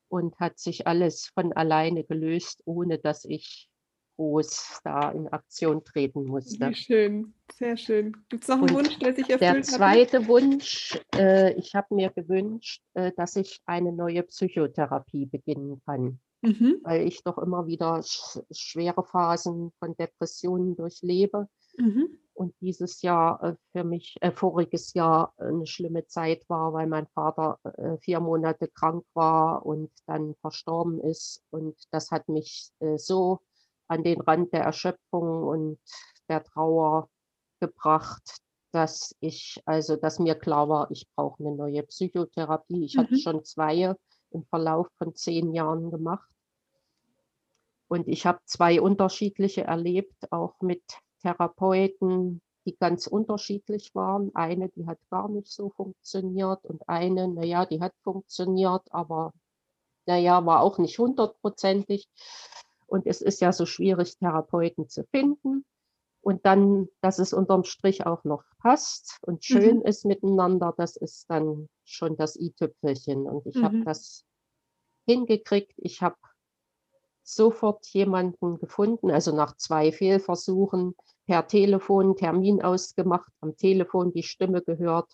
und 0.09 0.39
hat 0.41 0.59
sich 0.59 0.87
alles 0.87 1.27
von 1.27 1.53
alleine 1.53 2.05
gelöst, 2.05 2.62
ohne 2.64 2.99
dass 2.99 3.25
ich 3.25 3.71
groß 4.19 4.81
da 4.83 5.12
in 5.12 5.29
Aktion 5.29 5.85
treten 5.85 6.25
musste. 6.25 6.69
Wie 6.69 6.75
schön, 6.75 7.35
sehr 7.55 7.77
schön. 7.77 8.16
Gibt 8.29 8.43
es 8.43 8.49
noch 8.49 8.57
einen 8.57 8.64
und 8.64 8.75
Wunsch, 8.75 8.99
der 8.99 9.14
sich 9.14 9.31
erfüllt 9.31 9.41
Der 9.41 9.62
zweite 9.62 10.19
hat? 10.21 10.29
Wunsch, 10.29 11.01
äh, 11.14 11.55
ich 11.55 11.75
habe 11.75 11.95
mir 11.95 12.11
gewünscht, 12.11 12.83
äh, 12.95 13.12
dass 13.16 13.37
ich 13.37 13.61
eine 13.64 13.93
neue 13.93 14.25
Psychotherapie 14.25 15.27
beginnen 15.27 15.81
kann. 15.87 16.19
Mhm. 16.41 16.81
Weil 16.83 17.07
ich 17.07 17.23
doch 17.23 17.39
immer 17.39 17.66
wieder 17.66 18.03
sch 18.03 18.41
schwere 18.51 19.05
Phasen 19.05 19.73
von 19.79 19.97
Depressionen 19.97 20.77
durchlebe. 20.77 21.49
Mhm. 21.77 22.19
Und 22.35 22.55
dieses 22.61 23.03
Jahr 23.03 23.43
äh, 23.43 23.55
für 23.73 23.85
mich, 23.85 24.16
äh, 24.21 24.33
voriges 24.33 24.95
Jahr 24.95 25.33
eine 25.39 25.66
schlimme 25.66 26.07
Zeit 26.07 26.49
war, 26.49 26.73
weil 26.73 26.87
mein 26.87 27.07
Vater 27.09 27.59
äh, 27.62 27.99
vier 27.99 28.21
Monate 28.21 28.69
krank 28.69 29.05
war 29.14 29.64
und 29.64 29.91
dann 30.07 30.35
verstorben 30.41 31.01
ist. 31.01 31.43
Und 31.51 31.77
das 31.91 32.11
hat 32.11 32.29
mich 32.29 32.73
so 32.97 33.41
an 33.89 34.05
den 34.05 34.20
Rand 34.20 34.53
der 34.53 34.62
Erschöpfung 34.62 35.43
und 35.45 35.78
der 36.28 36.45
Trauer 36.45 37.09
gebracht, 37.61 38.39
dass 38.72 39.14
ich, 39.20 39.62
also 39.64 39.97
dass 39.97 40.18
mir 40.18 40.34
klar 40.34 40.68
war, 40.68 40.91
ich 40.91 41.07
brauche 41.14 41.43
eine 41.43 41.55
neue 41.55 41.82
Psychotherapie. 41.84 42.84
Ich 42.84 42.97
mhm. 42.97 43.01
hatte 43.01 43.18
schon 43.18 43.45
zwei 43.45 43.95
im 44.30 44.45
Verlauf 44.45 44.89
von 44.99 45.14
zehn 45.14 45.53
Jahren 45.55 45.91
gemacht. 45.91 46.28
Und 47.89 48.07
ich 48.07 48.26
habe 48.26 48.41
zwei 48.45 48.80
unterschiedliche 48.80 49.64
erlebt, 49.64 50.30
auch 50.30 50.61
mit 50.61 50.82
Therapeuten, 51.22 52.43
die 52.66 52.76
ganz 52.76 53.07
unterschiedlich 53.07 53.95
waren. 53.95 54.30
Eine, 54.34 54.68
die 54.68 54.86
hat 54.86 54.99
gar 55.09 55.28
nicht 55.30 55.51
so 55.51 55.70
funktioniert 55.70 56.64
und 56.66 56.86
eine, 56.86 57.28
naja, 57.28 57.64
die 57.64 57.80
hat 57.80 57.95
funktioniert, 58.03 58.82
aber 58.91 59.32
naja, 60.05 60.45
war 60.45 60.61
auch 60.61 60.78
nicht 60.78 60.99
hundertprozentig. 60.99 62.09
Und 62.89 63.07
es 63.07 63.20
ist 63.20 63.41
ja 63.41 63.53
so 63.53 63.66
schwierig, 63.66 64.16
Therapeuten 64.18 64.89
zu 64.89 65.05
finden. 65.05 65.64
Und 66.20 66.45
dann, 66.45 66.89
dass 67.01 67.18
es 67.18 67.32
unterm 67.32 67.64
Strich 67.64 68.05
auch 68.07 68.24
noch 68.24 68.43
passt 68.59 69.18
und 69.22 69.45
schön 69.45 69.78
mhm. 69.78 69.82
ist 69.82 70.05
miteinander, 70.05 70.74
das 70.76 70.97
ist 70.97 71.30
dann 71.30 71.68
schon 71.84 72.16
das 72.16 72.36
i-Tüpfelchen. 72.36 73.26
Und 73.26 73.47
ich 73.47 73.57
mhm. 73.57 73.64
habe 73.64 73.84
das 73.84 74.24
hingekriegt. 75.07 75.74
Ich 75.76 76.03
habe 76.03 76.16
sofort 77.22 77.86
jemanden 77.89 78.59
gefunden, 78.59 79.11
also 79.11 79.34
nach 79.34 79.57
zwei 79.57 79.93
Fehlversuchen 79.93 80.95
per 81.26 81.47
Telefon 81.47 82.16
Termin 82.16 82.62
ausgemacht, 82.62 83.30
am 83.41 83.57
Telefon 83.57 84.12
die 84.12 84.22
Stimme 84.22 84.62
gehört. 84.62 85.12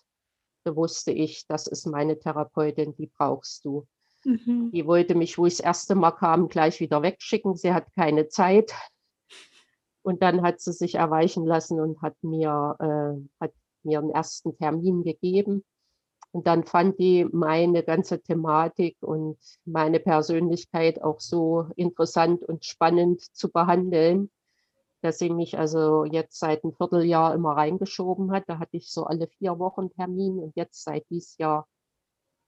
Da 0.63 0.75
wusste 0.75 1.11
ich, 1.11 1.45
das 1.47 1.67
ist 1.67 1.85
meine 1.85 2.17
Therapeutin, 2.17 2.95
die 2.95 3.07
brauchst 3.07 3.65
du. 3.65 3.85
Mhm. 4.25 4.71
Die 4.71 4.85
wollte 4.85 5.15
mich, 5.15 5.37
wo 5.37 5.45
ich 5.45 5.57
das 5.57 5.65
erste 5.65 5.95
Mal 5.95 6.11
kam, 6.11 6.49
gleich 6.49 6.79
wieder 6.79 7.01
wegschicken. 7.01 7.55
Sie 7.55 7.73
hat 7.73 7.93
keine 7.93 8.27
Zeit. 8.27 8.73
Und 10.01 10.21
dann 10.21 10.41
hat 10.41 10.59
sie 10.59 10.73
sich 10.73 10.95
erweichen 10.95 11.45
lassen 11.45 11.79
und 11.79 12.01
hat 12.01 12.15
mir, 12.21 12.75
äh, 12.79 13.43
hat 13.43 13.53
mir 13.83 13.99
einen 13.99 14.11
ersten 14.11 14.57
Termin 14.57 15.03
gegeben. 15.03 15.63
Und 16.31 16.47
dann 16.47 16.65
fand 16.65 16.99
die 16.99 17.25
meine 17.31 17.81
ganze 17.81 18.21
Thematik 18.21 18.97
und 18.99 19.37
meine 19.63 19.99
Persönlichkeit 19.99 21.01
auch 21.01 21.21
so 21.21 21.67
interessant 21.75 22.43
und 22.43 22.65
spannend 22.65 23.21
zu 23.21 23.49
behandeln, 23.49 24.29
dass 25.01 25.17
sie 25.17 25.29
mich 25.29 25.57
also 25.57 26.03
jetzt 26.03 26.37
seit 26.37 26.63
einem 26.63 26.73
Vierteljahr 26.73 27.33
immer 27.33 27.53
reingeschoben 27.53 28.31
hat. 28.31 28.43
Da 28.47 28.59
hatte 28.59 28.75
ich 28.75 28.91
so 28.91 29.05
alle 29.05 29.27
vier 29.27 29.57
Wochen 29.59 29.89
Termin 29.91 30.39
und 30.39 30.55
jetzt 30.55 30.83
seit 30.83 31.09
dieses 31.09 31.37
Jahr 31.37 31.67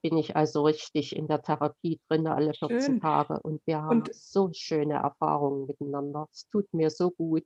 bin 0.02 0.18
ich 0.18 0.36
also 0.36 0.64
richtig 0.64 1.16
in 1.16 1.28
der 1.28 1.42
Therapie 1.42 2.00
drin, 2.08 2.28
alle 2.28 2.54
14 2.54 2.82
Schön. 2.82 3.02
Tage. 3.02 3.40
Und 3.42 3.62
wir 3.66 3.82
haben 3.82 4.02
und 4.02 4.14
so 4.14 4.50
schöne 4.54 4.96
Erfahrungen 4.96 5.68
miteinander. 5.68 6.28
Es 6.32 6.48
tut 6.50 6.72
mir 6.74 6.90
so 6.90 7.12
gut. 7.12 7.44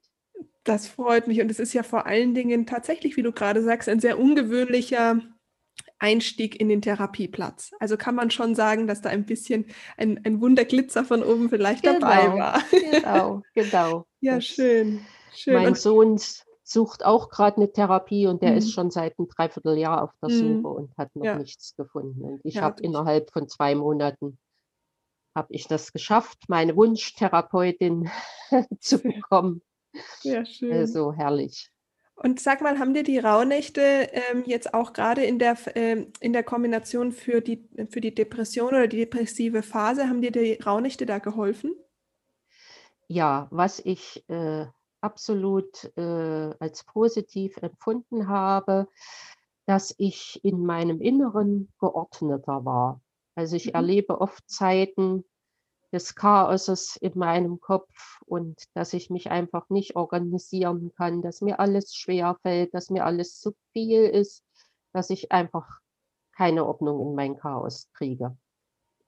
Das 0.64 0.88
freut 0.88 1.28
mich. 1.28 1.42
Und 1.42 1.52
es 1.52 1.60
ist 1.60 1.74
ja 1.74 1.84
vor 1.84 2.06
allen 2.06 2.34
Dingen 2.34 2.66
tatsächlich, 2.66 3.18
wie 3.18 3.24
du 3.24 3.32
gerade 3.32 3.62
sagst, 3.62 3.90
ein 3.90 4.00
sehr 4.00 4.20
ungewöhnlicher 4.20 5.20
Einstieg 6.00 6.60
in 6.60 6.70
den 6.70 6.82
Therapieplatz. 6.82 7.72
Also 7.80 7.96
kann 7.96 8.16
man 8.16 8.32
schon 8.32 8.56
sagen, 8.56 8.88
dass 8.88 9.02
da 9.02 9.10
ein 9.10 9.26
bisschen 9.26 9.66
ein, 9.98 10.20
ein 10.24 10.42
Wunderglitzer 10.42 11.06
von 11.06 11.24
oben 11.24 11.50
vielleicht 11.50 11.84
genau, 11.84 12.00
dabei 12.00 12.38
war. 12.38 12.64
Genau, 12.72 13.42
genau. 13.54 14.06
ja, 14.20 14.42
schön. 14.42 15.06
schön. 15.34 15.54
Mein 15.54 15.76
Sohn 15.76 16.18
sucht 16.72 17.06
auch 17.06 17.30
gerade 17.30 17.58
eine 17.58 17.72
Therapie 17.72 18.28
und 18.28 18.42
der 18.42 18.52
mhm. 18.52 18.58
ist 18.58 18.74
schon 18.74 18.92
seit 18.92 19.18
einem 19.18 19.28
Dreivierteljahr 19.28 20.04
auf 20.04 20.12
der 20.22 20.30
mhm. 20.30 20.62
Suche 20.62 20.68
und 20.68 20.98
hat 20.98 21.16
noch 21.16 21.26
ja. 21.26 21.38
nichts 21.38 21.76
gefunden. 21.76 22.24
Und 22.24 22.42
ich 22.44 22.56
ja, 22.56 22.62
habe 22.64 22.82
innerhalb 22.82 23.32
von 23.32 23.48
zwei 23.48 23.76
Monaten 23.76 24.38
habe 25.36 25.54
ich 25.54 25.68
das 25.68 25.94
geschafft, 25.94 26.44
meine 26.48 26.76
Wunschtherapeutin 26.76 28.10
zu 28.80 29.00
bekommen. 29.00 29.62
Ja, 30.24 30.46
schön. 30.46 30.74
Also 30.74 31.14
herrlich. 31.14 31.72
Und 32.16 32.40
sag 32.40 32.62
mal, 32.62 32.78
haben 32.78 32.94
dir 32.94 33.04
die 33.04 33.18
Rauhnächte 33.18 33.82
ähm, 33.82 34.44
jetzt 34.46 34.74
auch 34.74 34.94
gerade 34.94 35.24
in 35.24 35.40
der, 35.40 35.58
ähm, 35.76 36.14
in 36.20 36.34
der 36.34 36.44
Kombination 36.44 37.12
für 37.12 37.42
die, 37.42 37.68
für 37.90 38.00
die 38.00 38.14
Depression 38.14 38.70
oder 38.70 38.88
die 38.88 38.98
depressive 38.98 39.64
Phase, 39.64 40.08
haben 40.08 40.22
dir 40.22 40.32
die 40.32 40.54
Rauhnächte 40.54 41.06
da 41.06 41.18
geholfen? 41.18 41.74
Ja, 43.08 43.48
was 43.50 43.80
ich 43.80 44.24
äh, 44.30 44.68
absolut 45.02 45.92
äh, 45.98 46.54
als 46.60 46.84
positiv 46.84 47.58
empfunden 47.58 48.28
habe, 48.28 48.88
dass 49.66 49.94
ich 49.98 50.40
in 50.44 50.66
meinem 50.66 51.02
Inneren 51.02 51.72
geordneter 51.80 52.66
war. 52.66 53.02
Also 53.36 53.56
ich 53.56 53.68
mhm. 53.68 53.76
erlebe 53.76 54.22
oft 54.22 54.50
Zeiten 54.50 55.24
des 55.92 56.16
Chaoses 56.16 56.96
in 56.98 57.18
meinem 57.18 57.60
Kopf 57.60 58.22
und 58.26 58.64
dass 58.74 58.94
ich 58.94 59.10
mich 59.10 59.30
einfach 59.30 59.70
nicht 59.70 59.96
organisieren 59.96 60.94
kann, 60.96 61.22
dass 61.22 61.42
mir 61.42 61.60
alles 61.60 61.94
schwer 61.96 62.38
fällt, 62.42 62.74
dass 62.74 62.90
mir 62.90 63.06
alles 63.06 63.40
zu 63.40 63.54
viel 63.74 64.04
ist, 64.04 64.44
dass 64.94 65.10
ich 65.10 65.32
einfach 65.32 65.80
keine 66.36 66.66
Ordnung 66.66 67.02
in 67.02 67.16
mein 67.16 67.38
Chaos 67.38 67.90
kriege. 67.94 68.38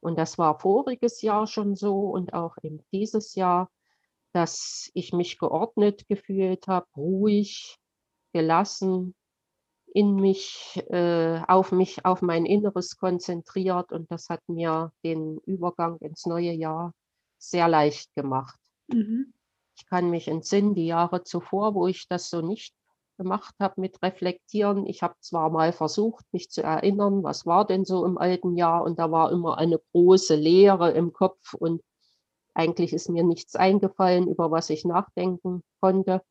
Und 0.02 0.18
das 0.18 0.38
war 0.38 0.60
voriges 0.60 1.22
Jahr 1.22 1.48
schon 1.48 1.76
so 1.76 2.10
und 2.10 2.34
auch 2.34 2.58
in 2.62 2.84
dieses 2.92 3.36
Jahr 3.36 3.70
dass 4.34 4.90
ich 4.94 5.14
mich 5.14 5.38
geordnet 5.40 6.08
gefühlt 6.08 6.68
habe, 6.68 6.88
ruhig, 6.98 7.78
gelassen 8.34 9.16
in 9.94 10.16
mich, 10.16 10.84
äh, 10.90 11.42
auf 11.48 11.72
mich, 11.72 12.04
auf 12.06 12.22
mein 12.22 12.46
Inneres 12.46 12.98
konzentriert 12.98 13.92
und 13.92 14.12
das 14.12 14.30
hat 14.30 14.42
mir 14.48 14.92
den 15.04 15.38
Übergang 15.46 15.98
ins 16.00 16.26
neue 16.26 16.52
Jahr 16.52 16.94
sehr 17.38 17.68
leicht 17.68 18.14
gemacht. 18.16 18.60
Mhm. 18.88 19.34
Ich 19.78 19.86
kann 19.86 20.10
mich 20.10 20.28
entsinnen, 20.28 20.76
die 20.76 20.88
Jahre 20.88 21.24
zuvor, 21.24 21.76
wo 21.76 21.88
ich 21.88 22.08
das 22.08 22.30
so 22.30 22.42
nicht 22.42 22.74
gemacht 23.18 23.54
habe 23.60 23.80
mit 23.82 24.02
Reflektieren. 24.02 24.88
Ich 24.88 25.04
habe 25.04 25.16
zwar 25.20 25.50
mal 25.52 25.72
versucht, 25.74 26.26
mich 26.32 26.50
zu 26.50 26.64
erinnern, 26.64 27.24
was 27.24 27.46
war 27.46 27.66
denn 27.66 27.86
so 27.86 28.06
im 28.06 28.18
alten 28.18 28.56
Jahr 28.56 28.84
und 28.84 28.98
da 28.98 29.12
war 29.12 29.32
immer 29.32 29.58
eine 29.58 29.80
große 29.92 30.36
Leere 30.36 30.92
im 30.92 31.14
Kopf 31.14 31.54
und 31.54 31.82
eigentlich 32.54 32.94
ist 32.94 33.10
mir 33.10 33.24
nichts 33.24 33.56
eingefallen, 33.56 34.28
über 34.28 34.52
was 34.52 34.70
ich 34.70 34.86
nachdenken 34.86 35.64
konnte. 35.80 36.22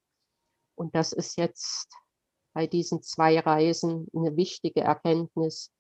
Und 0.75 0.95
das 0.95 1.12
ist 1.12 1.37
jetzt 1.37 1.89
bei 2.53 2.66
diesen 2.66 3.03
zwei 3.03 3.39
Reisen 3.39 4.07
eine 4.14 4.37
wichtige 4.37 4.83
Erkenntnis, 4.83 5.73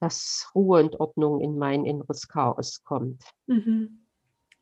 dass 0.00 0.50
Ruhe 0.54 0.82
und 0.82 1.00
Ordnung 1.00 1.40
in 1.40 1.58
mein 1.58 1.84
inneres 1.84 2.28
Chaos 2.28 2.84
kommt. 2.84 3.22
Mhm. 3.46 4.06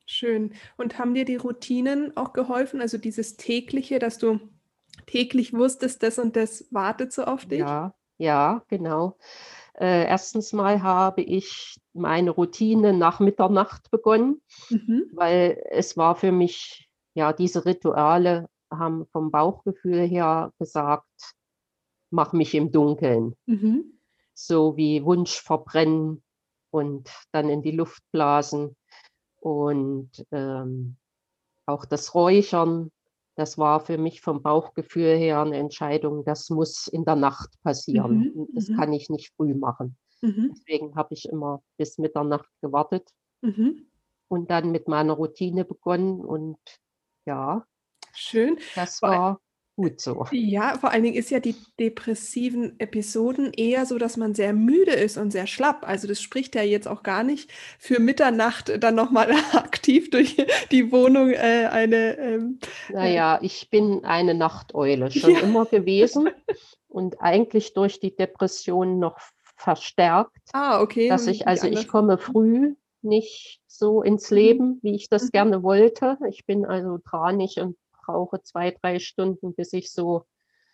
Schön. 0.07 0.55
Und 0.77 0.99
haben 0.99 1.15
dir 1.15 1.25
die 1.25 1.37
Routinen 1.37 2.17
auch 2.17 2.33
geholfen? 2.33 2.81
Also 2.81 2.99
dieses 2.99 3.37
tägliche, 3.37 3.99
dass 3.99 4.19
du 4.19 4.39
täglich 5.07 5.53
wusstest, 5.53 6.03
das 6.03 6.19
und 6.19 6.37
das 6.37 6.67
wartet 6.73 7.13
so 7.13 7.25
auf 7.25 7.47
dich? 7.47 7.61
Ja, 7.61 7.95
ja, 8.19 8.63
genau. 8.69 9.17
Äh, 9.75 10.07
erstens 10.07 10.53
mal 10.53 10.83
habe 10.83 11.23
ich 11.23 11.81
meine 11.93 12.31
Routine 12.31 12.93
nach 12.93 13.21
Mitternacht 13.21 13.91
begonnen, 13.91 14.41
mhm. 14.71 15.11
weil 15.13 15.63
es 15.71 15.97
war 15.97 16.17
für 16.17 16.33
mich, 16.33 16.89
ja, 17.15 17.33
diese 17.33 17.67
Rituale 17.67 18.49
haben 18.71 19.07
vom 19.07 19.31
Bauchgefühl 19.31 20.07
her 20.07 20.53
gesagt, 20.59 21.35
mach 22.11 22.33
mich 22.33 22.55
im 22.55 22.71
Dunkeln. 22.71 23.35
Mhm. 23.47 23.99
So 24.35 24.77
wie 24.77 25.05
Wunsch 25.05 25.41
verbrennen 25.41 26.23
und 26.71 27.11
dann 27.33 27.49
in 27.49 27.63
die 27.63 27.71
Luft 27.71 28.03
blasen. 28.11 28.77
Und 29.41 30.11
ähm, 30.33 30.97
auch 31.67 31.85
das 31.85 32.15
Räuchern, 32.15 32.91
das 33.37 33.59
war 33.59 33.81
für 33.81 33.99
mich 33.99 34.21
vom 34.21 34.43
Bauchgefühl 34.43 35.17
her 35.17 35.41
eine 35.41 35.57
Entscheidung, 35.57 36.25
das 36.25 36.51
muss 36.51 36.87
in 36.87 37.05
der 37.05 37.17
Nacht 37.17 37.51
passieren. 37.63 38.33
Mhm. 38.35 38.49
Das 38.55 38.69
mhm. 38.69 38.77
kann 38.77 38.93
ich 38.93 39.11
nicht 39.11 39.33
früh 39.37 39.55
machen. 39.55 39.97
Mhm. 40.23 40.55
Deswegen 40.55 40.95
habe 40.95 41.15
ich 41.15 41.29
immer 41.29 41.63
bis 41.77 41.99
Mitternacht 41.99 42.49
gewartet 42.61 43.11
mhm. 43.43 43.87
und 44.29 44.51
dann 44.51 44.71
mit 44.71 44.89
meiner 44.89 45.15
Routine 45.15 45.65
begonnen. 45.65 46.25
Und 46.25 46.59
ja, 47.27 47.67
Schön. 48.13 48.59
Das 48.75 49.03
war 49.03 49.41
gut 49.77 50.01
so. 50.01 50.27
Ja, 50.31 50.79
vor 50.79 50.91
allen 50.91 51.03
Dingen 51.03 51.17
ist 51.17 51.31
ja 51.31 51.41
die 51.41 51.57
depressiven 51.79 52.79
Episoden 52.79 53.53
eher 53.53 53.87
so, 53.87 53.99
dass 53.99 54.17
man 54.17 54.35
sehr 54.35 54.53
müde 54.53 54.93
ist 54.93 55.17
und 55.17 55.31
sehr 55.31 55.47
schlapp. 55.47 55.87
Also 55.87 56.07
das 56.07 56.21
spricht 56.21 56.55
ja 56.55 56.63
jetzt 56.63 56.87
auch 56.87 57.03
gar 57.03 57.25
nicht 57.25 57.51
für 57.79 58.01
Mitternacht 58.01 58.73
dann 58.83 58.95
nochmal 58.95 59.33
aktiv 59.53 60.11
durch 60.11 60.37
die 60.71 60.93
Wohnung 60.93 61.31
äh, 61.31 61.69
eine. 61.71 62.17
Ähm, 62.19 62.59
äh 62.91 62.93
naja, 62.93 63.39
ich 63.43 63.71
bin 63.71 64.05
eine 64.05 64.35
Nachteule 64.35 65.11
schon 65.11 65.35
ja. 65.35 65.41
immer 65.41 65.67
gewesen 65.67 66.31
und 66.89 67.21
eigentlich 67.21 67.75
durch 67.75 68.01
die 68.01 68.15
Depression 68.15 68.99
noch 68.99 69.19
verstärkt. 69.57 70.37
Ah, 70.53 70.81
okay. 70.81 71.09
Dass 71.09 71.27
ich, 71.27 71.49
also 71.49 71.67
ich 71.67 71.89
komme 71.89 72.19
früh 72.19 72.75
nicht 73.03 73.61
so 73.67 74.03
ins 74.03 74.31
mhm. 74.31 74.37
Leben, 74.37 74.79
wie 74.83 74.95
ich 74.95 75.09
das 75.09 75.25
mhm. 75.25 75.31
gerne 75.31 75.63
wollte. 75.63 76.19
Ich 76.29 76.47
bin 76.47 76.65
also 76.65 76.99
tranig 76.99 77.59
und 77.61 77.77
brauche 78.05 78.43
zwei, 78.43 78.71
drei 78.71 78.99
Stunden, 78.99 79.55
bis 79.55 79.73
ich 79.73 79.91
so 79.93 80.25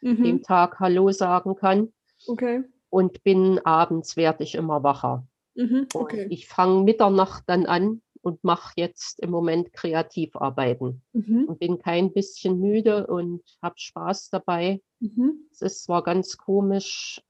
mhm. 0.00 0.22
dem 0.22 0.42
Tag 0.42 0.80
Hallo 0.80 1.10
sagen 1.12 1.56
kann. 1.56 1.92
Okay. 2.26 2.64
Und 2.88 3.22
bin 3.22 3.58
abends 3.64 4.16
werde 4.16 4.42
ich 4.44 4.54
immer 4.54 4.82
wacher. 4.82 5.26
Mhm. 5.54 5.88
Okay. 5.92 6.26
ich 6.30 6.46
fange 6.46 6.84
Mitternacht 6.84 7.44
dann 7.46 7.66
an 7.66 8.02
und 8.22 8.44
mache 8.44 8.74
jetzt 8.76 9.20
im 9.20 9.30
Moment 9.30 9.72
Kreativarbeiten 9.72 11.02
mhm. 11.12 11.44
und 11.46 11.58
bin 11.58 11.78
kein 11.78 12.12
bisschen 12.12 12.60
müde 12.60 13.06
und 13.06 13.42
habe 13.62 13.74
Spaß 13.78 14.30
dabei. 14.30 14.80
Mhm. 15.00 15.48
Es 15.50 15.62
ist 15.62 15.84
zwar 15.84 16.02
ganz 16.02 16.36
komisch, 16.36 17.22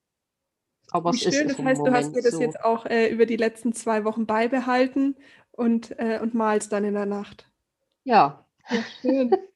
aber 0.90 1.12
Wie 1.12 1.16
es 1.16 1.22
schön, 1.22 1.48
ist 1.48 1.58
das 1.58 1.64
heißt, 1.64 1.78
Moment 1.78 1.94
du 1.94 1.98
hast 1.98 2.16
dir 2.16 2.22
das 2.22 2.34
so. 2.34 2.40
jetzt 2.40 2.64
auch 2.64 2.86
äh, 2.86 3.08
über 3.08 3.26
die 3.26 3.36
letzten 3.36 3.72
zwei 3.72 4.04
Wochen 4.04 4.26
beibehalten 4.26 5.16
und, 5.52 5.98
äh, 5.98 6.18
und 6.20 6.34
malst 6.34 6.72
dann 6.72 6.84
in 6.84 6.94
der 6.94 7.06
Nacht. 7.06 7.50
Ja. 8.04 8.46
ja 8.68 8.82
schön. 9.00 9.30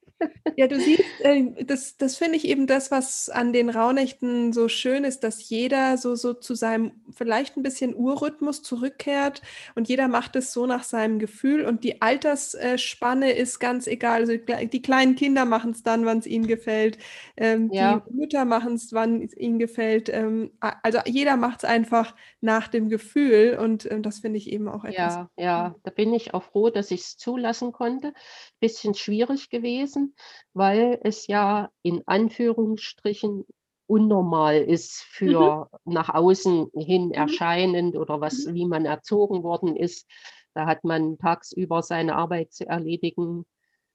Ja, 0.57 0.67
du 0.69 0.79
siehst, 0.79 1.03
äh, 1.21 1.65
das, 1.65 1.97
das 1.97 2.17
finde 2.17 2.37
ich 2.37 2.47
eben 2.47 2.67
das, 2.67 2.91
was 2.91 3.29
an 3.29 3.53
den 3.53 3.71
Rauhnächten 3.71 4.53
so 4.53 4.69
schön 4.69 5.05
ist, 5.05 5.25
dass 5.25 5.49
jeder 5.49 5.97
so, 5.97 6.15
so 6.15 6.35
zu 6.35 6.55
seinem 6.55 6.93
vielleicht 7.11 7.57
ein 7.57 7.63
bisschen 7.63 7.95
Urrhythmus 7.95 8.63
zurückkehrt 8.63 9.43
und 9.75 9.89
jeder 9.89 10.09
macht 10.09 10.37
es 10.37 10.53
so 10.53 10.67
nach 10.67 10.85
seinem 10.85 11.19
Gefühl 11.19 11.65
und 11.65 11.83
die 11.83 12.03
Altersspanne 12.03 13.33
ist 13.33 13.59
ganz 13.59 13.87
egal. 13.87 14.21
Also 14.21 14.37
die 14.37 14.83
kleinen 14.83 15.17
Kinder 15.17 15.45
machen 15.45 15.73
es 15.73 15.83
dann, 15.83 16.05
wann 16.07 16.19
es 16.19 16.27
ihnen 16.27 16.47
gefällt. 16.47 16.99
Ähm, 17.37 17.71
ja. 17.73 18.05
Die 18.09 18.15
Mütter 18.15 18.45
machen 18.45 18.75
es, 18.75 18.93
wann 18.93 19.23
es 19.23 19.37
ihnen 19.37 19.59
gefällt. 19.59 20.09
Ähm, 20.09 20.53
also 20.61 21.01
jeder 21.07 21.37
macht 21.37 21.59
es 21.59 21.65
einfach 21.65 22.15
nach 22.41 22.69
dem 22.69 22.89
Gefühl 22.89 23.59
und 23.61 23.87
äh, 23.87 24.01
das 24.01 24.21
finde 24.21 24.39
ich 24.39 24.51
eben 24.51 24.69
auch 24.69 24.85
etwas. 24.85 25.15
Ja, 25.15 25.31
ja, 25.37 25.75
da 25.83 25.91
bin 25.91 26.15
ich 26.15 26.35
auch 26.35 26.43
froh, 26.43 26.71
dass 26.71 26.91
ich 26.91 27.01
es 27.01 27.17
zulassen 27.17 27.73
konnte. 27.73 28.13
Bisschen 28.61 28.95
schwierig 28.95 29.51
gewesen 29.51 30.14
weil 30.53 30.99
es 31.03 31.27
ja 31.27 31.71
in 31.83 32.03
Anführungsstrichen 32.07 33.45
unnormal 33.87 34.57
ist 34.57 35.03
für 35.03 35.69
mhm. 35.85 35.93
nach 35.93 36.09
außen 36.09 36.71
hin 36.75 37.07
mhm. 37.07 37.13
erscheinend 37.13 37.97
oder 37.97 38.21
was, 38.21 38.47
mhm. 38.47 38.55
wie 38.55 38.67
man 38.67 38.85
erzogen 38.87 39.43
worden 39.43 39.77
ist. 39.77 40.09
Da 40.55 40.67
hat 40.67 40.85
man 40.85 41.19
tagsüber 41.19 41.83
seine 41.83 42.15
Arbeit 42.17 42.53
zu 42.53 42.67
erledigen 42.67 43.45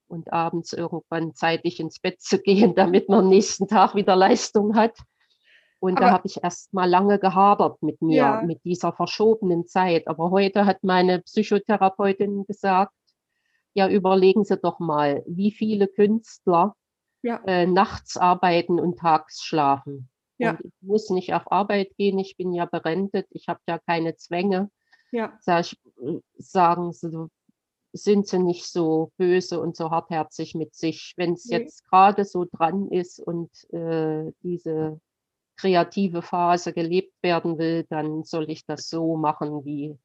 und 0.08 0.34
abends 0.34 0.74
irgendwann 0.74 1.34
zeitig 1.34 1.80
ins 1.80 2.00
Bett 2.00 2.22
zu 2.22 2.40
gehen, 2.42 2.76
damit 2.76 3.10
man 3.10 3.20
am 3.20 3.30
nächsten 3.30 3.68
Tag 3.68 3.96
wieder 3.96 4.16
Leistung 4.16 4.76
hat. 4.76 4.98
Und 5.80 5.98
Aber, 5.98 6.08
da 6.08 6.12
habe 6.12 6.28
ich 6.28 6.44
erst 6.44 6.74
mal 6.74 6.90
lange 6.90 7.20
gehadert 7.20 7.82
mit 7.82 8.02
mir, 8.02 8.16
ja. 8.16 8.42
mit 8.42 8.64
dieser 8.66 8.92
verschobenen 8.92 9.66
Zeit. 9.66 10.08
Aber 10.08 10.30
heute 10.30 10.66
hat 10.66 10.84
meine 10.84 11.22
Psychotherapeutin 11.22 12.46
gesagt, 12.46 12.94
ja, 13.74 13.88
überlegen 13.90 14.44
Sie 14.44 14.58
doch 14.58 14.80
mal, 14.80 15.24
wie 15.28 15.52
viele 15.52 15.88
Künstler 15.88 16.76
ja. 17.22 17.42
äh, 17.46 17.66
nachts 17.66 18.18
arbeiten 18.18 18.80
und 18.80 19.00
tags 19.00 19.44
schlafen. 19.44 20.10
Ja. 20.38 20.52
Und 20.52 20.62
ich 20.66 20.72
muss 20.82 21.10
nicht 21.10 21.34
auf 21.34 21.52
Arbeit 21.52 21.96
gehen, 21.98 22.18
ich 22.18 22.38
bin 22.38 22.54
ja 22.54 22.66
berentet, 22.66 23.28
ich 23.32 23.48
habe 23.48 23.60
ja 23.68 23.78
keine 23.78 24.16
Zwänge. 24.16 24.70
Ja. 25.12 25.38
Sag 25.42 25.62
ich, 25.62 25.80
sagen 26.38 26.94
Sie, 26.94 27.28
sind 27.92 28.28
Sie 28.28 28.40
nicht 28.40 28.66
so 28.66 29.12
böse 29.18 29.60
und 29.60 29.76
so 29.76 29.92
hartherzig 29.92 30.56
mit 30.56 30.76
sich, 30.76 31.14
wenn 31.18 31.34
es 31.34 31.46
nee. 31.46 31.58
jetzt 31.58 31.88
gerade 31.90 32.24
so 32.26 32.46
dran 32.50 32.88
ist 32.90 33.20
und 33.20 33.50
äh, 33.74 34.32
diese 34.44 35.02
kreative 35.58 36.22
Phase 36.22 36.72
gelebt 36.72 37.14
werden 37.22 37.58
will, 37.58 37.86
dann 37.90 38.24
soll 38.24 38.50
ich 38.50 38.66
das 38.66 38.88
so 38.88 39.18
machen, 39.18 39.66
wie, 39.66 39.98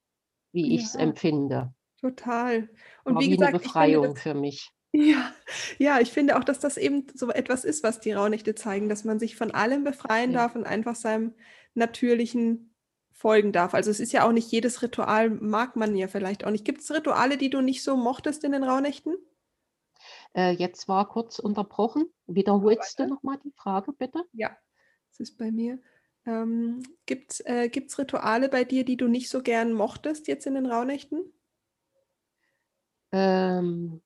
wie 0.53 0.69
ja. 0.69 0.75
ich 0.75 0.87
es 0.87 0.95
empfinde. 0.97 1.73
Total. 2.05 2.69
Und 3.05 3.15
War 3.15 3.23
wie, 3.23 3.27
wie 3.27 3.31
gesagt, 3.31 3.55
eine 3.55 3.59
Befreiung 3.59 4.15
das, 4.15 4.23
für 4.23 4.35
mich. 4.35 4.71
Ja, 4.97 5.33
ja, 5.79 5.99
ich 5.99 6.13
finde 6.13 6.39
auch, 6.39 6.45
dass 6.45 6.61
das 6.61 6.77
eben 6.77 7.09
so 7.13 7.29
etwas 7.31 7.65
ist, 7.65 7.83
was 7.83 7.99
die 7.99 8.13
Rauhnächte 8.13 8.55
zeigen, 8.55 8.89
dass 8.89 9.03
man 9.03 9.19
sich 9.19 9.35
von 9.35 9.51
allem 9.51 9.83
befreien 9.83 10.31
ja. 10.31 10.43
darf 10.43 10.55
und 10.55 10.65
einfach 10.65 10.95
seinem 10.95 11.35
natürlichen 11.75 12.73
folgen 13.11 13.51
darf. 13.51 13.75
Also 13.75 13.91
es 13.91 13.99
ist 13.99 14.13
ja 14.13 14.25
auch 14.25 14.31
nicht 14.31 14.53
jedes 14.53 14.83
Ritual, 14.83 15.31
mag 15.31 15.75
man 15.75 15.97
ja 15.97 16.07
vielleicht 16.07 16.45
auch 16.45 16.53
nicht. 16.53 16.65
Gibt 16.65 16.83
es 16.83 16.93
Rituale, 16.93 17.39
die 17.39 17.51
du 17.51 17.61
nicht 17.61 17.83
so 17.83 17.97
mochtest 17.97 18.45
in 18.45 18.53
den 18.53 18.63
Rauhnächten? 18.63 19.17
Äh, 20.33 20.53
jetzt 20.53 20.87
war 20.87 21.09
kurz 21.09 21.41
unterbrochen. 21.41 22.07
Wiederholst 22.29 23.01
du 23.01 23.09
nochmal 23.09 23.39
die 23.43 23.53
Frage, 23.57 23.93
bitte? 23.93 24.23
Ja, 24.33 24.57
es 25.11 25.19
ist 25.19 25.39
bei 25.39 25.51
mir. 25.51 25.81
Ähm, 26.25 26.85
Gibt 27.07 27.33
es 27.33 27.41
äh, 27.41 27.69
Rituale 27.99 28.49
bei 28.49 28.63
dir, 28.63 28.85
die 28.85 28.97
du 28.97 29.09
nicht 29.09 29.29
so 29.29 29.43
gern 29.43 29.73
mochtest 29.73 30.29
jetzt 30.29 30.47
in 30.47 30.55
den 30.55 30.67
Rauhnächten? 30.67 31.33
Ähm, 33.15 34.03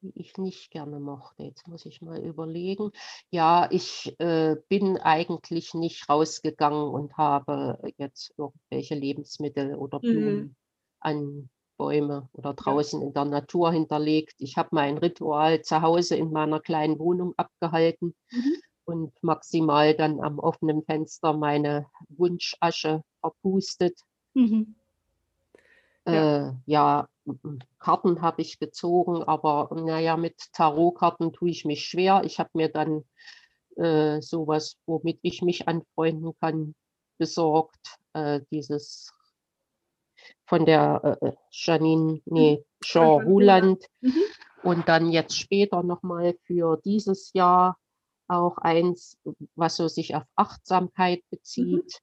die 0.00 0.12
ich 0.14 0.36
nicht 0.36 0.70
gerne 0.70 1.00
mochte. 1.00 1.42
Jetzt 1.42 1.66
muss 1.66 1.86
ich 1.86 2.02
mal 2.02 2.22
überlegen. 2.22 2.92
Ja, 3.30 3.68
ich 3.70 4.14
äh, 4.20 4.56
bin 4.68 4.98
eigentlich 4.98 5.74
nicht 5.74 6.08
rausgegangen 6.08 6.88
und 6.88 7.16
habe 7.16 7.78
jetzt 7.96 8.34
irgendwelche 8.36 8.94
Lebensmittel 8.94 9.74
oder 9.74 9.98
Blumen 9.98 10.36
mhm. 10.36 10.56
an 11.00 11.50
Bäume 11.78 12.28
oder 12.32 12.54
draußen 12.54 13.00
ja. 13.00 13.06
in 13.06 13.12
der 13.14 13.24
Natur 13.24 13.72
hinterlegt. 13.72 14.34
Ich 14.38 14.56
habe 14.56 14.68
mein 14.72 14.98
Ritual 14.98 15.62
zu 15.62 15.80
Hause 15.80 16.16
in 16.16 16.30
meiner 16.32 16.60
kleinen 16.60 16.98
Wohnung 16.98 17.34
abgehalten 17.36 18.14
mhm. 18.30 18.54
und 18.84 19.22
maximal 19.22 19.94
dann 19.94 20.20
am 20.20 20.38
offenen 20.38 20.82
Fenster 20.84 21.32
meine 21.32 21.86
Wunschasche 22.08 23.02
verpustet. 23.20 23.98
Mhm. 24.34 24.76
Ja. 26.06 26.48
Äh, 26.48 26.52
ja, 26.66 27.08
Karten 27.78 28.22
habe 28.22 28.42
ich 28.42 28.58
gezogen, 28.58 29.22
aber 29.22 29.68
naja, 29.74 30.16
mit 30.16 30.36
Tarotkarten 30.52 31.32
tue 31.32 31.50
ich 31.50 31.64
mich 31.64 31.84
schwer. 31.84 32.22
Ich 32.24 32.38
habe 32.38 32.50
mir 32.54 32.68
dann 32.68 33.04
äh, 33.76 34.20
sowas, 34.20 34.76
womit 34.86 35.18
ich 35.22 35.42
mich 35.42 35.68
anfreunden 35.68 36.32
kann, 36.40 36.74
besorgt. 37.18 37.98
Äh, 38.12 38.40
dieses 38.50 39.12
von 40.46 40.64
der 40.64 41.18
äh, 41.20 41.32
Janine, 41.50 42.20
nee, 42.24 42.58
mhm. 42.58 42.64
Jean 42.84 43.22
Ruland. 43.24 43.84
Mhm. 44.00 44.22
Und 44.62 44.88
dann 44.88 45.12
jetzt 45.12 45.38
später 45.38 45.82
nochmal 45.82 46.34
für 46.42 46.80
dieses 46.84 47.32
Jahr 47.32 47.78
auch 48.26 48.58
eins, 48.58 49.16
was 49.54 49.76
so 49.76 49.88
sich 49.88 50.14
auf 50.14 50.24
Achtsamkeit 50.34 51.22
bezieht. 51.30 52.00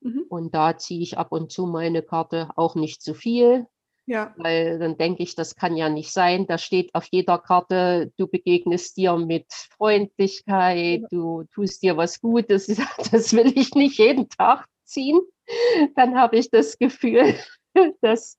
Mhm. 0.00 0.10
mhm. 0.10 0.24
Und 0.28 0.54
da 0.54 0.76
ziehe 0.76 1.02
ich 1.02 1.18
ab 1.18 1.32
und 1.32 1.50
zu 1.50 1.66
meine 1.66 2.02
Karte 2.02 2.50
auch 2.56 2.74
nicht 2.74 3.02
zu 3.02 3.14
viel. 3.14 3.66
Ja. 4.06 4.32
Weil 4.36 4.78
dann 4.78 4.96
denke 4.96 5.22
ich, 5.24 5.34
das 5.34 5.56
kann 5.56 5.76
ja 5.76 5.88
nicht 5.88 6.12
sein. 6.12 6.46
Da 6.46 6.58
steht 6.58 6.94
auf 6.94 7.06
jeder 7.10 7.38
Karte, 7.38 8.12
du 8.16 8.28
begegnest 8.28 8.96
dir 8.96 9.16
mit 9.16 9.46
Freundlichkeit, 9.76 11.02
ja. 11.02 11.08
du 11.10 11.44
tust 11.52 11.82
dir 11.82 11.96
was 11.96 12.20
Gutes. 12.20 12.68
Das 13.12 13.32
will 13.32 13.52
ich 13.56 13.74
nicht 13.74 13.98
jeden 13.98 14.28
Tag 14.28 14.66
ziehen. 14.84 15.20
Dann 15.96 16.16
habe 16.16 16.36
ich 16.36 16.50
das 16.50 16.78
Gefühl, 16.78 17.34
das, 18.00 18.38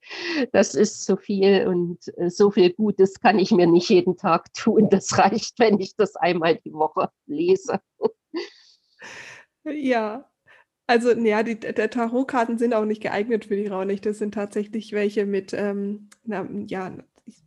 das 0.51 0.73
ist 0.73 1.03
zu 1.05 1.17
viel 1.17 1.67
und 1.67 1.99
äh, 2.17 2.29
so 2.29 2.51
viel 2.51 2.73
Gutes 2.73 3.19
kann 3.19 3.39
ich 3.39 3.51
mir 3.51 3.67
nicht 3.67 3.89
jeden 3.89 4.17
Tag 4.17 4.53
tun. 4.53 4.89
Das 4.89 5.17
reicht, 5.17 5.59
wenn 5.59 5.79
ich 5.79 5.95
das 5.95 6.15
einmal 6.15 6.55
die 6.55 6.73
Woche 6.73 7.09
lese. 7.25 7.81
Ja, 9.65 10.29
also 10.87 11.11
ja, 11.11 11.43
die 11.43 11.59
der 11.59 11.89
Tarotkarten 11.89 12.57
sind 12.57 12.73
auch 12.73 12.85
nicht 12.85 13.01
geeignet 13.01 13.45
für 13.45 13.55
die 13.55 13.67
Raunicht. 13.67 14.05
Das 14.05 14.17
sind 14.17 14.33
tatsächlich 14.33 14.93
welche 14.93 15.25
mit 15.25 15.53
ähm, 15.53 16.09
na, 16.23 16.47
ja, 16.67 16.91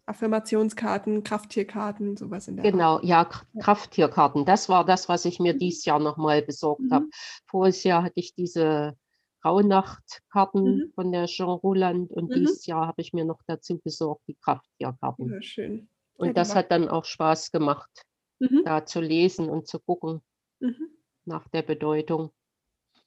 Affirmationskarten, 0.07 1.24
Krafttierkarten, 1.24 2.16
sowas 2.16 2.49
in 2.49 2.57
der 2.57 2.70
Genau, 2.70 2.97
Art. 2.97 3.05
ja, 3.05 3.30
Krafttierkarten. 3.61 4.45
Das 4.45 4.68
war 4.68 4.84
das, 4.84 5.09
was 5.09 5.24
ich 5.24 5.41
mir 5.41 5.55
mhm. 5.55 5.59
dieses 5.59 5.84
Jahr 5.84 5.99
nochmal 5.99 6.43
besorgt 6.43 6.82
mhm. 6.82 6.93
habe. 6.93 7.07
Voriges 7.47 7.84
Jahr 7.84 8.03
hatte 8.03 8.14
ich 8.16 8.34
diese 8.34 8.97
Rauhnachtkarten 9.45 10.64
mhm. 10.64 10.93
von 10.95 11.12
der 11.12 11.26
Jean 11.26 11.49
Roland 11.49 12.11
und 12.11 12.30
mhm. 12.30 12.34
dieses 12.34 12.66
Jahr 12.66 12.86
habe 12.86 13.01
ich 13.01 13.12
mir 13.12 13.24
noch 13.24 13.41
dazu 13.47 13.78
besorgt 13.78 14.22
die 14.28 14.34
Krafttierkarten. 14.34 15.32
Ja, 15.32 15.43
schön. 15.43 15.88
Und 16.14 16.28
ja, 16.28 16.32
das 16.34 16.55
hat 16.55 16.70
dann 16.70 16.88
auch 16.88 17.07
Spaß 17.07 17.51
gemacht, 17.51 17.91
mhm. 18.38 18.62
da 18.64 18.84
zu 18.84 19.01
lesen 19.01 19.49
und 19.49 19.66
zu 19.66 19.78
gucken 19.78 20.20
mhm. 20.59 20.88
nach 21.24 21.49
der 21.49 21.62
Bedeutung. 21.62 22.32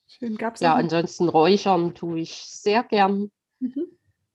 Schön, 0.07 0.35
gab's 0.37 0.61
Ja, 0.61 0.75
ansonsten 0.75 1.29
räuchern 1.29 1.95
tue 1.95 2.19
ich 2.19 2.45
sehr 2.45 2.83
gern. 2.83 3.31
Mhm. 3.59 3.87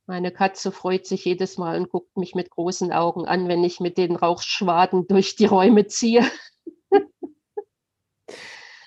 Meine 0.06 0.32
Katze 0.32 0.72
freut 0.72 1.06
sich 1.06 1.26
jedes 1.26 1.58
Mal 1.58 1.78
und 1.78 1.90
guckt 1.90 2.16
mich 2.16 2.34
mit 2.34 2.50
großen 2.50 2.92
Augen 2.92 3.26
an, 3.26 3.46
wenn 3.46 3.62
ich 3.62 3.78
mit 3.78 3.98
den 3.98 4.16
Rauchschwaden 4.16 5.06
durch 5.06 5.36
die 5.36 5.44
Räume 5.44 5.86
ziehe. 5.86 6.24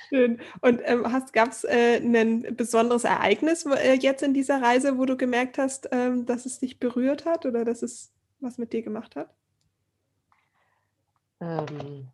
Schön. 0.09 0.41
Und 0.61 0.82
ähm, 0.84 1.03
gab 1.32 1.51
es 1.51 1.63
äh, 1.63 2.01
ein 2.03 2.55
besonderes 2.57 3.05
Ereignis 3.05 3.65
äh, 3.65 3.93
jetzt 3.93 4.23
in 4.23 4.34
dieser 4.34 4.61
Reise, 4.61 4.97
wo 4.97 5.05
du 5.05 5.15
gemerkt 5.15 5.57
hast, 5.57 5.88
ähm, 5.91 6.25
dass 6.25 6.45
es 6.45 6.59
dich 6.59 6.79
berührt 6.79 7.25
hat 7.25 7.45
oder 7.45 7.63
dass 7.63 7.82
es 7.82 8.11
was 8.41 8.57
mit 8.57 8.73
dir 8.73 8.82
gemacht 8.82 9.15
hat? 9.15 9.34
Ähm, 11.39 12.07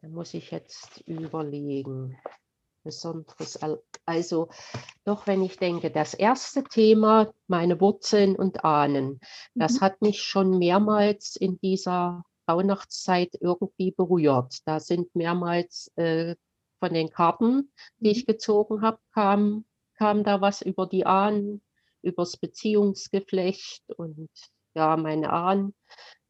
da 0.00 0.08
muss 0.08 0.32
ich 0.32 0.50
jetzt 0.50 1.02
überlegen. 1.06 2.16
Besonderes, 2.82 3.58
also 4.04 4.48
doch, 5.04 5.26
wenn 5.26 5.42
ich 5.42 5.56
denke, 5.58 5.90
das 5.90 6.14
erste 6.14 6.64
Thema, 6.64 7.32
meine 7.46 7.80
Wurzeln 7.80 8.36
und 8.36 8.64
Ahnen, 8.64 9.20
das 9.54 9.74
mhm. 9.74 9.80
hat 9.80 10.02
mich 10.02 10.22
schon 10.22 10.58
mehrmals 10.58 11.36
in 11.36 11.58
dieser 11.60 12.24
Rauhnachtszeit 12.48 13.36
irgendwie 13.40 13.92
berührt. 13.92 14.58
Da 14.64 14.80
sind 14.80 15.14
mehrmals 15.14 15.92
äh, 15.96 16.34
von 16.80 16.92
den 16.92 17.10
Karten, 17.10 17.72
die 17.98 18.10
ich 18.10 18.26
mhm. 18.26 18.32
gezogen 18.32 18.82
habe, 18.82 18.98
kam, 19.14 19.64
kam 19.94 20.24
da 20.24 20.40
was 20.40 20.62
über 20.62 20.86
die 20.86 21.06
Ahnen, 21.06 21.62
übers 22.02 22.36
Beziehungsgeflecht 22.36 23.84
und 23.96 24.28
ja, 24.74 24.96
meine 24.96 25.32
Ahnen. 25.32 25.74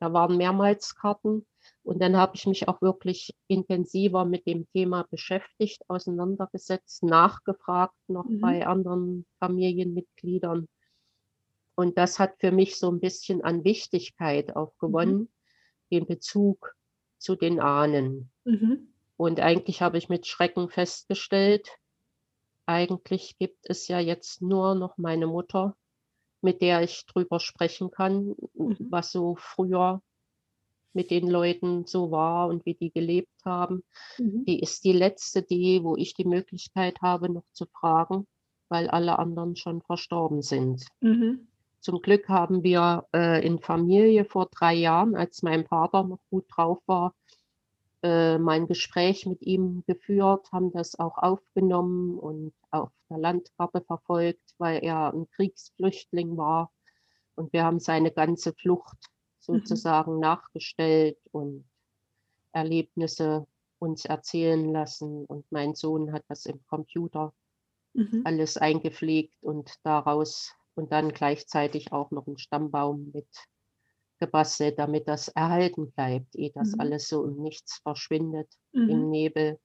Da 0.00 0.12
waren 0.12 0.36
mehrmals 0.36 0.94
Karten. 0.94 1.46
Und 1.84 2.00
dann 2.00 2.16
habe 2.16 2.36
ich 2.36 2.46
mich 2.46 2.68
auch 2.68 2.80
wirklich 2.80 3.34
intensiver 3.48 4.24
mit 4.24 4.46
dem 4.46 4.68
Thema 4.72 5.04
beschäftigt, 5.10 5.82
auseinandergesetzt, 5.88 7.02
nachgefragt 7.02 7.96
noch 8.06 8.24
mhm. 8.24 8.40
bei 8.40 8.66
anderen 8.66 9.26
Familienmitgliedern. 9.40 10.68
Und 11.74 11.98
das 11.98 12.18
hat 12.18 12.34
für 12.38 12.52
mich 12.52 12.78
so 12.78 12.90
ein 12.90 13.00
bisschen 13.00 13.42
an 13.42 13.64
Wichtigkeit 13.64 14.54
auch 14.54 14.76
gewonnen, 14.78 15.18
mhm. 15.18 15.28
den 15.90 16.06
Bezug 16.06 16.74
zu 17.18 17.34
den 17.34 17.58
Ahnen. 17.58 18.30
Mhm. 18.44 18.92
Und 19.16 19.40
eigentlich 19.40 19.82
habe 19.82 19.98
ich 19.98 20.08
mit 20.08 20.26
Schrecken 20.26 20.68
festgestellt, 20.68 21.68
eigentlich 22.66 23.38
gibt 23.38 23.68
es 23.68 23.88
ja 23.88 23.98
jetzt 23.98 24.40
nur 24.40 24.76
noch 24.76 24.98
meine 24.98 25.26
Mutter, 25.26 25.76
mit 26.42 26.62
der 26.62 26.82
ich 26.82 27.06
drüber 27.06 27.40
sprechen 27.40 27.90
kann, 27.90 28.36
mhm. 28.54 28.76
was 28.78 29.10
so 29.10 29.36
früher 29.36 30.00
mit 30.94 31.10
den 31.10 31.28
Leuten 31.28 31.86
so 31.86 32.10
war 32.10 32.48
und 32.48 32.66
wie 32.66 32.74
die 32.74 32.90
gelebt 32.90 33.44
haben. 33.44 33.82
Mhm. 34.18 34.44
Die 34.44 34.60
ist 34.60 34.84
die 34.84 34.92
letzte, 34.92 35.42
die, 35.42 35.82
wo 35.82 35.96
ich 35.96 36.14
die 36.14 36.24
Möglichkeit 36.24 37.00
habe, 37.02 37.30
noch 37.30 37.44
zu 37.52 37.66
fragen, 37.66 38.26
weil 38.68 38.88
alle 38.88 39.18
anderen 39.18 39.56
schon 39.56 39.82
verstorben 39.82 40.42
sind. 40.42 40.86
Mhm. 41.00 41.48
Zum 41.80 42.00
Glück 42.00 42.28
haben 42.28 42.62
wir 42.62 43.06
äh, 43.12 43.44
in 43.44 43.58
Familie 43.58 44.24
vor 44.24 44.46
drei 44.46 44.74
Jahren, 44.74 45.16
als 45.16 45.42
mein 45.42 45.66
Vater 45.66 46.04
noch 46.04 46.20
gut 46.30 46.44
drauf 46.48 46.78
war, 46.86 47.12
äh, 48.02 48.38
mein 48.38 48.66
Gespräch 48.66 49.26
mit 49.26 49.42
ihm 49.42 49.84
geführt, 49.86 50.50
haben 50.52 50.72
das 50.72 50.98
auch 50.98 51.18
aufgenommen 51.18 52.18
und 52.18 52.52
auf 52.70 52.90
der 53.08 53.18
Landkarte 53.18 53.80
verfolgt, 53.80 54.54
weil 54.58 54.82
er 54.82 55.12
ein 55.12 55.28
Kriegsflüchtling 55.30 56.36
war. 56.36 56.72
Und 57.36 57.52
wir 57.52 57.64
haben 57.64 57.78
seine 57.78 58.10
ganze 58.10 58.52
Flucht. 58.54 58.98
Sozusagen 59.42 60.14
mhm. 60.14 60.20
nachgestellt 60.20 61.18
und 61.30 61.64
Erlebnisse 62.52 63.46
uns 63.78 64.04
erzählen 64.04 64.72
lassen. 64.72 65.24
Und 65.24 65.50
mein 65.50 65.74
Sohn 65.74 66.12
hat 66.12 66.24
das 66.28 66.46
im 66.46 66.64
Computer 66.66 67.34
mhm. 67.94 68.22
alles 68.24 68.56
eingepflegt 68.56 69.42
und 69.42 69.74
daraus 69.82 70.54
und 70.74 70.92
dann 70.92 71.10
gleichzeitig 71.12 71.92
auch 71.92 72.10
noch 72.10 72.26
einen 72.26 72.38
Stammbaum 72.38 73.10
mit 73.12 73.28
gebastelt, 74.18 74.78
damit 74.78 75.08
das 75.08 75.28
erhalten 75.28 75.90
bleibt, 75.90 76.36
ehe 76.36 76.52
das 76.54 76.72
mhm. 76.72 76.80
alles 76.80 77.08
so 77.08 77.24
im 77.24 77.42
Nichts 77.42 77.78
verschwindet, 77.78 78.48
mhm. 78.72 78.88
im 78.88 79.10
Nebel. 79.10 79.58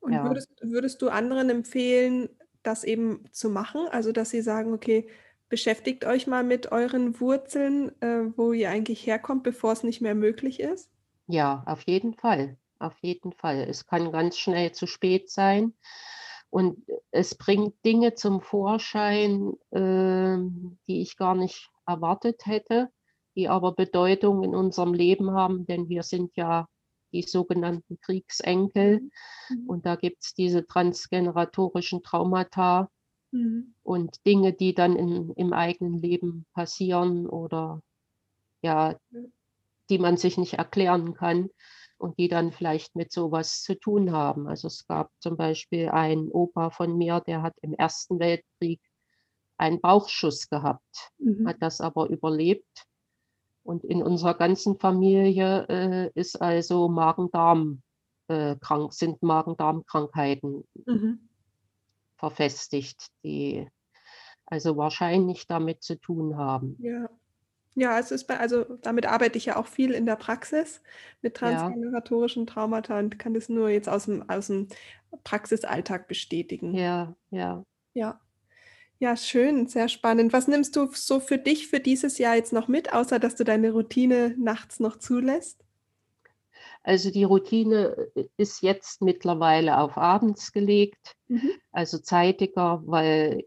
Und 0.00 0.12
ja. 0.12 0.24
würdest, 0.24 0.50
würdest 0.60 1.00
du 1.00 1.08
anderen 1.08 1.48
empfehlen, 1.50 2.28
das 2.64 2.82
eben 2.82 3.24
zu 3.30 3.48
machen? 3.48 3.86
Also, 3.88 4.10
dass 4.10 4.30
sie 4.30 4.42
sagen, 4.42 4.74
okay, 4.74 5.08
beschäftigt 5.48 6.04
euch 6.04 6.26
mal 6.26 6.44
mit 6.44 6.72
euren 6.72 7.20
Wurzeln, 7.20 7.90
äh, 8.00 8.30
wo 8.36 8.52
ihr 8.52 8.70
eigentlich 8.70 9.06
herkommt, 9.06 9.42
bevor 9.42 9.72
es 9.72 9.82
nicht 9.82 10.00
mehr 10.00 10.14
möglich 10.14 10.60
ist? 10.60 10.90
Ja, 11.26 11.62
auf 11.66 11.82
jeden 11.82 12.14
Fall. 12.14 12.56
Auf 12.78 12.98
jeden 13.00 13.32
Fall. 13.32 13.66
Es 13.68 13.86
kann 13.86 14.12
ganz 14.12 14.36
schnell 14.36 14.72
zu 14.72 14.86
spät 14.86 15.30
sein. 15.30 15.74
Und 16.50 16.84
es 17.10 17.34
bringt 17.34 17.74
Dinge 17.84 18.14
zum 18.14 18.40
Vorschein, 18.40 19.54
äh, 19.70 20.38
die 20.86 21.02
ich 21.02 21.16
gar 21.16 21.34
nicht 21.34 21.70
erwartet 21.86 22.46
hätte 22.46 22.90
die 23.36 23.48
aber 23.48 23.72
Bedeutung 23.72 24.42
in 24.42 24.54
unserem 24.54 24.94
Leben 24.94 25.32
haben, 25.32 25.66
denn 25.66 25.88
wir 25.88 26.02
sind 26.02 26.36
ja 26.36 26.68
die 27.12 27.22
sogenannten 27.22 27.98
Kriegsenkel. 28.00 29.00
Mhm. 29.48 29.66
Und 29.66 29.86
da 29.86 29.96
gibt 29.96 30.24
es 30.24 30.34
diese 30.34 30.66
transgeneratorischen 30.66 32.02
Traumata 32.02 32.88
mhm. 33.34 33.74
und 33.82 34.24
Dinge, 34.26 34.52
die 34.52 34.74
dann 34.74 34.96
in, 34.96 35.30
im 35.30 35.52
eigenen 35.52 36.00
Leben 36.00 36.46
passieren 36.54 37.26
oder 37.26 37.82
ja, 38.62 38.96
die 39.90 39.98
man 39.98 40.16
sich 40.16 40.38
nicht 40.38 40.54
erklären 40.54 41.14
kann 41.14 41.50
und 41.98 42.18
die 42.18 42.28
dann 42.28 42.52
vielleicht 42.52 42.96
mit 42.96 43.12
sowas 43.12 43.62
zu 43.62 43.78
tun 43.78 44.12
haben. 44.12 44.48
Also 44.48 44.68
es 44.68 44.86
gab 44.86 45.10
zum 45.20 45.36
Beispiel 45.36 45.88
einen 45.88 46.30
Opa 46.30 46.70
von 46.70 46.96
mir, 46.96 47.20
der 47.20 47.42
hat 47.42 47.54
im 47.60 47.74
Ersten 47.74 48.18
Weltkrieg 48.18 48.80
einen 49.56 49.80
Bauchschuss 49.80 50.48
gehabt, 50.48 51.10
mhm. 51.18 51.46
hat 51.46 51.56
das 51.60 51.80
aber 51.80 52.08
überlebt 52.08 52.86
und 53.62 53.84
in 53.84 54.02
unserer 54.02 54.34
ganzen 54.34 54.78
Familie 54.78 55.66
äh, 55.68 56.10
ist 56.14 56.40
also 56.40 56.88
Magen-Darm 56.88 57.82
äh, 58.28 58.56
krank, 58.56 58.92
sind 58.92 59.22
Magen-Darm-Krankheiten 59.22 60.64
mhm. 60.86 61.28
Verfestigt, 62.16 63.08
die 63.22 63.68
also 64.46 64.76
wahrscheinlich 64.76 65.46
damit 65.46 65.82
zu 65.82 65.98
tun 65.98 66.36
haben. 66.36 66.76
Ja. 66.80 67.08
Ja, 67.76 67.98
es 67.98 68.12
ist 68.12 68.28
bei, 68.28 68.38
also 68.38 68.62
damit 68.82 69.06
arbeite 69.06 69.36
ich 69.36 69.46
ja 69.46 69.56
auch 69.56 69.66
viel 69.66 69.90
in 69.90 70.06
der 70.06 70.14
Praxis 70.14 70.80
mit 71.22 71.36
transgeneratorischen 71.36 72.46
Traumata 72.46 72.98
und 73.00 73.18
kann 73.18 73.34
das 73.34 73.48
nur 73.48 73.68
jetzt 73.68 73.88
aus 73.88 74.04
dem, 74.04 74.28
aus 74.30 74.46
dem 74.46 74.68
Praxisalltag 75.24 76.06
bestätigen. 76.06 76.74
Ja, 76.74 77.16
ja. 77.30 77.64
Ja. 77.94 78.20
Ja, 79.00 79.16
schön, 79.16 79.66
sehr 79.66 79.88
spannend. 79.88 80.32
Was 80.32 80.46
nimmst 80.46 80.76
du 80.76 80.88
so 80.92 81.18
für 81.18 81.36
dich 81.36 81.66
für 81.66 81.80
dieses 81.80 82.18
Jahr 82.18 82.36
jetzt 82.36 82.52
noch 82.52 82.68
mit, 82.68 82.92
außer 82.92 83.18
dass 83.18 83.34
du 83.34 83.42
deine 83.42 83.72
Routine 83.72 84.36
nachts 84.38 84.78
noch 84.78 84.96
zulässt? 84.96 85.63
Also 86.84 87.10
die 87.10 87.24
Routine 87.24 87.96
äh, 88.14 88.26
ist 88.36 88.62
jetzt 88.62 89.02
mittlerweile 89.02 89.78
auf 89.78 89.96
abends 89.96 90.52
gelegt, 90.52 91.16
mhm. 91.28 91.50
also 91.72 91.98
zeitiger, 91.98 92.82
weil 92.84 93.44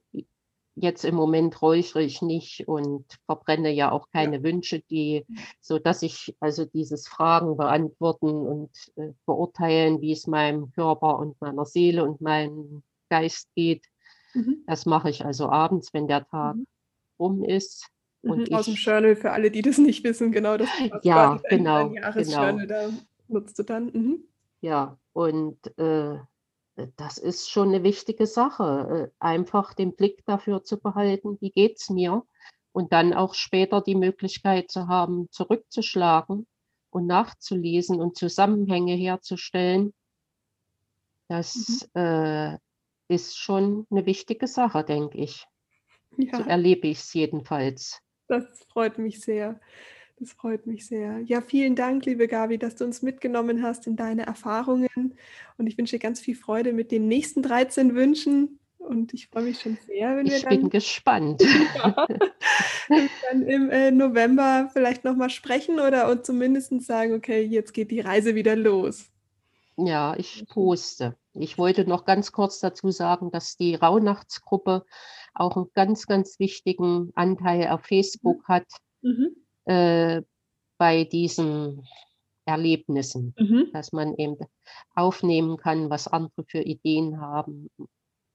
jetzt 0.76 1.06
im 1.06 1.16
Moment 1.16 1.62
räuchere 1.62 2.04
ich 2.04 2.22
nicht 2.22 2.68
und 2.68 3.06
verbrenne 3.26 3.72
ja 3.72 3.92
auch 3.92 4.10
keine 4.12 4.38
ja. 4.38 4.44
Wünsche, 4.44 4.82
die, 4.90 5.26
so 5.62 5.80
dass 5.80 6.02
ich 6.02 6.36
also 6.40 6.66
dieses 6.66 7.08
Fragen 7.08 7.58
beantworten 7.58 8.30
und 8.30 8.72
äh, 8.96 9.14
beurteilen, 9.26 10.02
wie 10.02 10.12
es 10.12 10.28
meinem 10.28 10.72
Körper 10.72 11.20
und 11.20 11.40
meiner 11.40 11.66
Seele 11.66 12.04
und 12.04 12.22
meinem 12.22 12.84
Geist 13.10 13.50
geht. 13.56 13.86
Mhm. 14.34 14.64
Das 14.66 14.86
mache 14.86 15.10
ich 15.10 15.26
also 15.26 15.50
abends, 15.50 15.94
wenn 15.94 16.08
der 16.08 16.28
Tag 16.28 16.56
mhm. 16.56 16.68
rum 17.20 17.44
ist. 17.44 17.88
Und 18.22 18.50
mhm, 18.50 18.56
Aus 18.56 18.66
dem 18.66 18.76
Journal 18.76 19.16
für 19.16 19.32
alle, 19.32 19.52
die 19.52 19.62
das 19.62 19.78
nicht 19.78 20.04
wissen, 20.04 20.32
genau 20.32 20.58
das. 20.58 20.70
Ja, 21.04 21.40
genau. 21.50 21.90
Genau. 21.90 22.66
da 22.66 22.90
nutzt 23.30 23.60
du 23.60 23.64
dann. 23.64 23.86
Mhm. 23.88 24.24
Ja, 24.62 24.98
und 25.14 25.78
äh, 25.78 26.18
das 26.96 27.18
ist 27.18 27.50
schon 27.50 27.70
eine 27.70 27.84
wichtige 27.84 28.28
Sache, 28.28 29.12
äh, 29.12 29.16
einfach 29.20 29.74
den 29.74 29.96
Blick 29.96 30.26
dafür 30.26 30.64
zu 30.64 30.80
behalten, 30.80 31.38
wie 31.42 31.52
geht 31.52 31.78
es 31.80 31.90
mir 31.90 32.24
und 32.72 32.94
dann 32.94 33.14
auch 33.14 33.34
später 33.34 33.82
die 33.82 33.96
Möglichkeit 33.96 34.70
zu 34.70 34.88
haben, 34.88 35.28
zurückzuschlagen 35.32 36.46
und 36.92 37.08
nachzulesen 37.08 38.00
und 38.00 38.18
Zusammenhänge 38.18 38.94
herzustellen. 38.94 39.94
Das 41.28 41.90
mhm. 41.94 42.02
äh, 42.02 42.58
ist 43.08 43.38
schon 43.38 43.88
eine 43.90 44.06
wichtige 44.06 44.48
Sache, 44.48 44.84
denke 44.84 45.18
ich. 45.18 45.46
Ja. 46.18 46.38
So 46.38 46.44
erlebe 46.44 46.88
ich 46.88 47.00
es 47.00 47.14
jedenfalls. 47.14 48.00
Das 48.28 48.66
freut 48.72 48.98
mich 48.98 49.22
sehr. 49.22 49.60
Das 50.20 50.34
freut 50.34 50.66
mich 50.66 50.88
sehr. 50.88 51.20
Ja, 51.26 51.42
vielen 51.42 51.76
Dank, 51.76 52.06
liebe 52.06 52.28
Gabi, 52.28 52.58
dass 52.58 52.76
du 52.76 52.86
uns 52.86 53.04
mitgenommen 53.04 53.62
hast 53.62 53.86
in 53.86 53.96
deine 53.96 54.26
Erfahrungen. 54.26 55.14
Und 55.58 55.68
ich 55.68 55.78
wünsche 55.78 55.98
dir 55.98 56.00
ganz 56.00 56.20
viel 56.20 56.36
Freude 56.36 56.74
mit 56.74 56.92
den 56.92 57.08
nächsten 57.08 57.44
13 57.44 57.94
Wünschen. 57.94 58.60
Und 58.80 59.14
ich 59.14 59.28
freue 59.28 59.44
mich 59.44 59.62
schon 59.62 59.78
sehr, 59.86 60.16
wenn 60.16 60.26
wir 60.26 60.38
ich 60.38 60.42
dann. 60.42 60.54
Ich 60.54 60.60
bin 60.60 60.70
gespannt. 60.70 61.44
Ja, 62.90 63.00
dann 63.30 63.42
im 63.42 63.70
äh, 63.70 63.92
November 63.92 64.70
vielleicht 64.72 65.04
nochmal 65.04 65.30
sprechen 65.30 65.82
oder 65.82 66.10
und 66.10 66.26
zumindest 66.26 66.72
sagen, 66.84 67.14
okay, 67.16 67.42
jetzt 67.42 67.74
geht 67.74 67.92
die 67.92 68.00
Reise 68.00 68.34
wieder 68.34 68.56
los. 68.56 69.12
Ja, 69.76 70.16
ich 70.18 70.46
poste. 70.48 71.18
Ich 71.34 71.58
wollte 71.58 71.84
noch 71.84 72.06
ganz 72.06 72.32
kurz 72.32 72.62
dazu 72.62 72.90
sagen, 72.92 73.30
dass 73.30 73.58
die 73.58 73.76
Rauhnachtsgruppe 73.76 74.86
auch 75.34 75.58
einen 75.58 75.68
ganz, 75.74 76.08
ganz 76.08 76.40
wichtigen 76.40 77.12
Anteil 77.14 77.68
auf 77.68 77.82
Facebook 77.82 78.48
mhm. 78.48 78.54
hat. 78.54 78.68
Mhm 79.02 79.36
äh, 79.68 80.22
bei 80.78 81.04
diesen 81.04 81.88
Erlebnissen, 82.46 83.34
mhm. 83.38 83.70
dass 83.74 83.92
man 83.92 84.16
eben 84.16 84.38
aufnehmen 84.96 85.58
kann, 85.58 85.90
was 85.90 86.08
andere 86.08 86.46
für 86.48 86.62
Ideen 86.62 87.20
haben, 87.20 87.70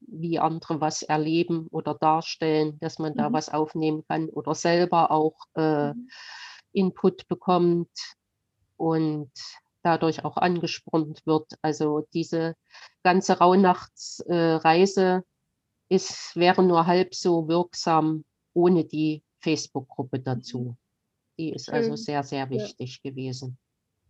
wie 0.01 0.39
andere 0.39 0.80
was 0.80 1.03
erleben 1.03 1.68
oder 1.70 1.95
darstellen, 1.95 2.78
dass 2.80 2.99
man 2.99 3.12
mhm. 3.12 3.18
da 3.18 3.33
was 3.33 3.49
aufnehmen 3.49 4.05
kann 4.07 4.28
oder 4.28 4.55
selber 4.55 5.11
auch 5.11 5.37
äh, 5.57 5.95
mhm. 5.95 6.09
Input 6.72 7.26
bekommt 7.28 7.91
und 8.76 9.30
dadurch 9.83 10.24
auch 10.24 10.37
angespornt 10.37 11.22
wird. 11.24 11.55
Also 11.62 12.07
diese 12.12 12.55
ganze 13.03 13.39
Rauhnachtsreise 13.39 15.22
äh, 15.91 15.95
ist, 15.95 16.37
wäre 16.37 16.62
nur 16.62 16.87
halb 16.87 17.14
so 17.14 17.49
wirksam 17.49 18.24
ohne 18.55 18.85
die 18.85 19.22
Facebook-Gruppe 19.41 20.18
mhm. 20.18 20.24
dazu. 20.24 20.76
Die 21.39 21.53
ist 21.53 21.70
also 21.70 21.97
sehr, 21.97 22.22
sehr 22.22 22.51
wichtig 22.51 23.01
ja. 23.03 23.11
gewesen. 23.11 23.59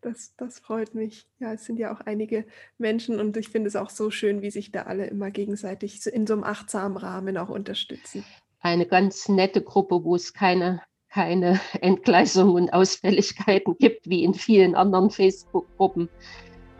Das, 0.02 0.34
das 0.36 0.58
freut 0.58 0.94
mich. 0.94 1.28
Ja, 1.38 1.52
es 1.52 1.64
sind 1.64 1.78
ja 1.78 1.94
auch 1.94 2.00
einige 2.00 2.44
Menschen 2.76 3.20
und 3.20 3.36
ich 3.36 3.48
finde 3.48 3.68
es 3.68 3.76
auch 3.76 3.88
so 3.88 4.10
schön, 4.10 4.42
wie 4.42 4.50
sich 4.50 4.72
da 4.72 4.82
alle 4.82 5.06
immer 5.06 5.30
gegenseitig 5.30 6.04
in 6.06 6.26
so 6.26 6.34
einem 6.34 6.42
achtsamen 6.42 6.96
Rahmen 6.96 7.38
auch 7.38 7.48
unterstützen. 7.48 8.24
Eine 8.58 8.86
ganz 8.86 9.28
nette 9.28 9.62
Gruppe, 9.62 10.02
wo 10.02 10.16
es 10.16 10.32
keine, 10.32 10.82
keine 11.08 11.60
Entgleisungen 11.80 12.64
und 12.64 12.72
Ausfälligkeiten 12.72 13.76
gibt, 13.78 14.08
wie 14.08 14.24
in 14.24 14.34
vielen 14.34 14.74
anderen 14.74 15.10
Facebook-Gruppen. 15.10 16.08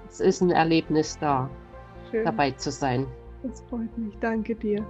Es 0.09 0.19
ist 0.19 0.41
ein 0.41 0.51
Erlebnis 0.51 1.17
da, 1.21 1.49
schön. 2.11 2.25
dabei 2.25 2.51
zu 2.51 2.73
sein. 2.73 3.07
Das 3.45 3.61
freut 3.63 3.97
mich. 3.97 4.15
Danke 4.21 4.57
dir. 4.57 4.85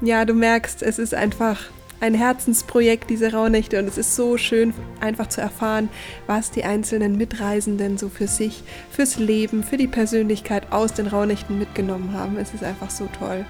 Ja, 0.00 0.24
du 0.24 0.32
merkst, 0.32 0.82
es 0.82 1.00
ist 1.00 1.12
einfach 1.12 1.58
ein 2.00 2.14
Herzensprojekt, 2.14 3.10
diese 3.10 3.32
Rauhnächte. 3.32 3.80
Und 3.80 3.88
es 3.88 3.98
ist 3.98 4.14
so 4.14 4.36
schön, 4.36 4.72
einfach 5.00 5.28
zu 5.28 5.40
erfahren, 5.40 5.88
was 6.28 6.52
die 6.52 6.64
einzelnen 6.64 7.16
Mitreisenden 7.16 7.98
so 7.98 8.08
für 8.08 8.28
sich, 8.28 8.62
fürs 8.90 9.18
Leben, 9.18 9.64
für 9.64 9.76
die 9.76 9.88
Persönlichkeit 9.88 10.70
aus 10.72 10.94
den 10.94 11.08
Rauhnächten 11.08 11.58
mitgenommen 11.58 12.12
haben. 12.12 12.36
Es 12.36 12.54
ist 12.54 12.62
einfach 12.62 12.90
so 12.90 13.08
toll. 13.18 13.44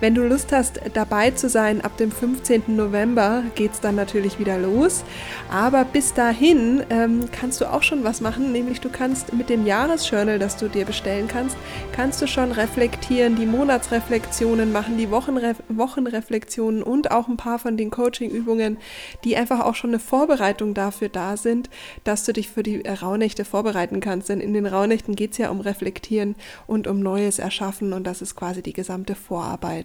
Wenn 0.00 0.14
du 0.14 0.22
Lust 0.22 0.52
hast, 0.52 0.80
dabei 0.92 1.30
zu 1.30 1.48
sein, 1.48 1.80
ab 1.80 1.96
dem 1.96 2.10
15. 2.10 2.64
November 2.68 3.44
geht 3.54 3.72
es 3.72 3.80
dann 3.80 3.94
natürlich 3.94 4.38
wieder 4.38 4.58
los. 4.58 5.04
Aber 5.50 5.84
bis 5.84 6.14
dahin 6.14 6.82
ähm, 6.90 7.28
kannst 7.30 7.60
du 7.60 7.72
auch 7.72 7.82
schon 7.82 8.04
was 8.04 8.20
machen, 8.20 8.52
nämlich 8.52 8.80
du 8.80 8.88
kannst 8.88 9.32
mit 9.32 9.48
dem 9.48 9.66
Jahresjournal, 9.66 10.38
das 10.38 10.56
du 10.56 10.68
dir 10.68 10.84
bestellen 10.84 11.28
kannst, 11.28 11.56
kannst 11.92 12.20
du 12.20 12.26
schon 12.26 12.52
reflektieren, 12.52 13.36
die 13.36 13.46
Monatsreflexionen 13.46 14.72
machen, 14.72 14.98
die 14.98 15.10
Wochenre 15.10 15.54
Wochenreflexionen 15.68 16.82
und 16.82 17.10
auch 17.10 17.28
ein 17.28 17.36
paar 17.36 17.58
von 17.58 17.76
den 17.76 17.90
Coachingübungen, 17.90 18.78
die 19.22 19.36
einfach 19.36 19.60
auch 19.60 19.74
schon 19.74 19.90
eine 19.90 19.98
Vorbereitung 19.98 20.74
dafür 20.74 21.08
da 21.08 21.36
sind, 21.36 21.70
dass 22.02 22.24
du 22.24 22.32
dich 22.32 22.48
für 22.48 22.62
die 22.62 22.80
Rauhnächte 22.80 23.44
vorbereiten 23.44 24.00
kannst. 24.00 24.28
Denn 24.28 24.40
in 24.40 24.54
den 24.54 24.66
Rauhnächten 24.66 25.14
geht 25.14 25.32
es 25.32 25.38
ja 25.38 25.50
um 25.50 25.60
Reflektieren 25.60 26.34
und 26.66 26.86
um 26.86 27.00
Neues 27.00 27.38
erschaffen 27.38 27.92
und 27.92 28.04
das 28.04 28.22
ist 28.22 28.34
quasi 28.34 28.62
die 28.62 28.72
gesamte 28.72 29.14
Vorarbeit. 29.14 29.83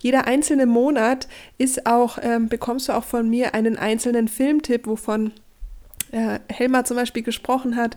Jeder 0.00 0.26
einzelne 0.26 0.66
Monat 0.66 1.28
ist 1.58 1.86
auch, 1.86 2.18
ähm, 2.22 2.48
bekommst 2.48 2.88
du 2.88 2.92
auch 2.92 3.04
von 3.04 3.28
mir 3.28 3.54
einen 3.54 3.76
einzelnen 3.76 4.28
Filmtipp, 4.28 4.86
wovon 4.86 5.32
äh, 6.12 6.38
Helma 6.48 6.84
zum 6.84 6.96
Beispiel 6.96 7.22
gesprochen 7.22 7.76
hat, 7.76 7.96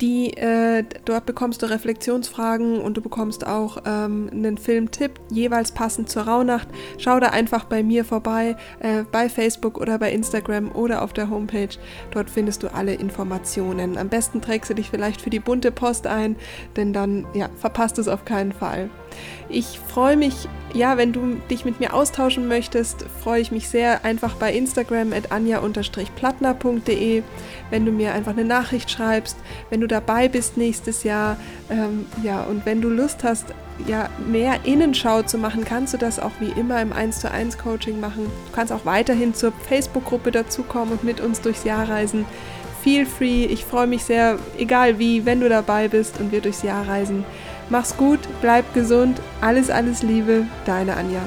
die 0.00 0.36
äh, 0.36 0.84
dort 1.06 1.24
bekommst 1.24 1.62
du 1.62 1.66
Reflexionsfragen 1.70 2.80
und 2.80 2.98
du 2.98 3.00
bekommst 3.00 3.46
auch 3.46 3.78
ähm, 3.86 4.28
einen 4.30 4.58
Filmtipp, 4.58 5.12
jeweils 5.30 5.72
passend 5.72 6.10
zur 6.10 6.24
Rauhnacht. 6.24 6.68
Schau 6.98 7.18
da 7.18 7.28
einfach 7.28 7.64
bei 7.64 7.82
mir 7.82 8.04
vorbei, 8.04 8.56
äh, 8.80 9.04
bei 9.10 9.30
Facebook 9.30 9.78
oder 9.78 9.98
bei 9.98 10.12
Instagram 10.12 10.70
oder 10.72 11.02
auf 11.02 11.14
der 11.14 11.30
Homepage. 11.30 11.74
Dort 12.10 12.28
findest 12.28 12.62
du 12.62 12.74
alle 12.74 12.94
Informationen. 12.94 13.96
Am 13.96 14.08
besten 14.10 14.42
trägst 14.42 14.70
du 14.70 14.74
dich 14.74 14.90
vielleicht 14.90 15.22
für 15.22 15.30
die 15.30 15.40
bunte 15.40 15.72
Post 15.72 16.06
ein, 16.06 16.36
denn 16.76 16.92
dann 16.92 17.26
ja, 17.32 17.48
verpasst 17.56 17.98
es 17.98 18.08
auf 18.08 18.26
keinen 18.26 18.52
Fall. 18.52 18.90
Ich 19.48 19.78
freue 19.78 20.16
mich, 20.16 20.48
ja, 20.74 20.96
wenn 20.96 21.12
du 21.12 21.36
dich 21.50 21.64
mit 21.64 21.80
mir 21.80 21.94
austauschen 21.94 22.48
möchtest, 22.48 23.06
freue 23.22 23.40
ich 23.40 23.50
mich 23.50 23.68
sehr 23.68 24.04
einfach 24.04 24.34
bei 24.34 24.52
Instagram 24.52 25.12
at 25.12 25.32
anja-plattner.de, 25.32 27.22
wenn 27.70 27.86
du 27.86 27.92
mir 27.92 28.12
einfach 28.12 28.32
eine 28.32 28.44
Nachricht 28.44 28.90
schreibst, 28.90 29.36
wenn 29.70 29.80
du 29.80 29.86
dabei 29.86 30.28
bist 30.28 30.56
nächstes 30.56 31.04
Jahr, 31.04 31.36
ähm, 31.70 32.06
ja, 32.22 32.42
und 32.42 32.66
wenn 32.66 32.80
du 32.80 32.88
Lust 32.88 33.24
hast, 33.24 33.54
ja, 33.86 34.08
mehr 34.26 34.60
Innenschau 34.64 35.22
zu 35.22 35.38
machen, 35.38 35.64
kannst 35.64 35.94
du 35.94 35.98
das 35.98 36.18
auch 36.18 36.32
wie 36.40 36.58
immer 36.58 36.80
im 36.80 36.92
1 36.92 37.20
zu 37.20 37.30
1 37.30 37.58
Coaching 37.58 38.00
machen. 38.00 38.24
Du 38.24 38.52
kannst 38.52 38.72
auch 38.72 38.84
weiterhin 38.84 39.34
zur 39.34 39.52
Facebook-Gruppe 39.68 40.30
dazukommen 40.30 40.92
und 40.92 41.04
mit 41.04 41.20
uns 41.20 41.40
durchs 41.40 41.64
Jahr 41.64 41.88
reisen. 41.88 42.24
Feel 42.82 43.04
free, 43.04 43.44
ich 43.44 43.64
freue 43.64 43.86
mich 43.86 44.04
sehr, 44.04 44.38
egal 44.58 44.98
wie, 44.98 45.26
wenn 45.26 45.40
du 45.40 45.48
dabei 45.48 45.88
bist 45.88 46.20
und 46.20 46.32
wir 46.32 46.40
durchs 46.40 46.62
Jahr 46.62 46.86
reisen. 46.86 47.24
Mach's 47.68 47.96
gut, 47.96 48.20
bleib 48.40 48.72
gesund, 48.74 49.20
alles, 49.40 49.70
alles 49.70 50.02
Liebe, 50.02 50.44
deine 50.66 50.96
Anja. 50.96 51.22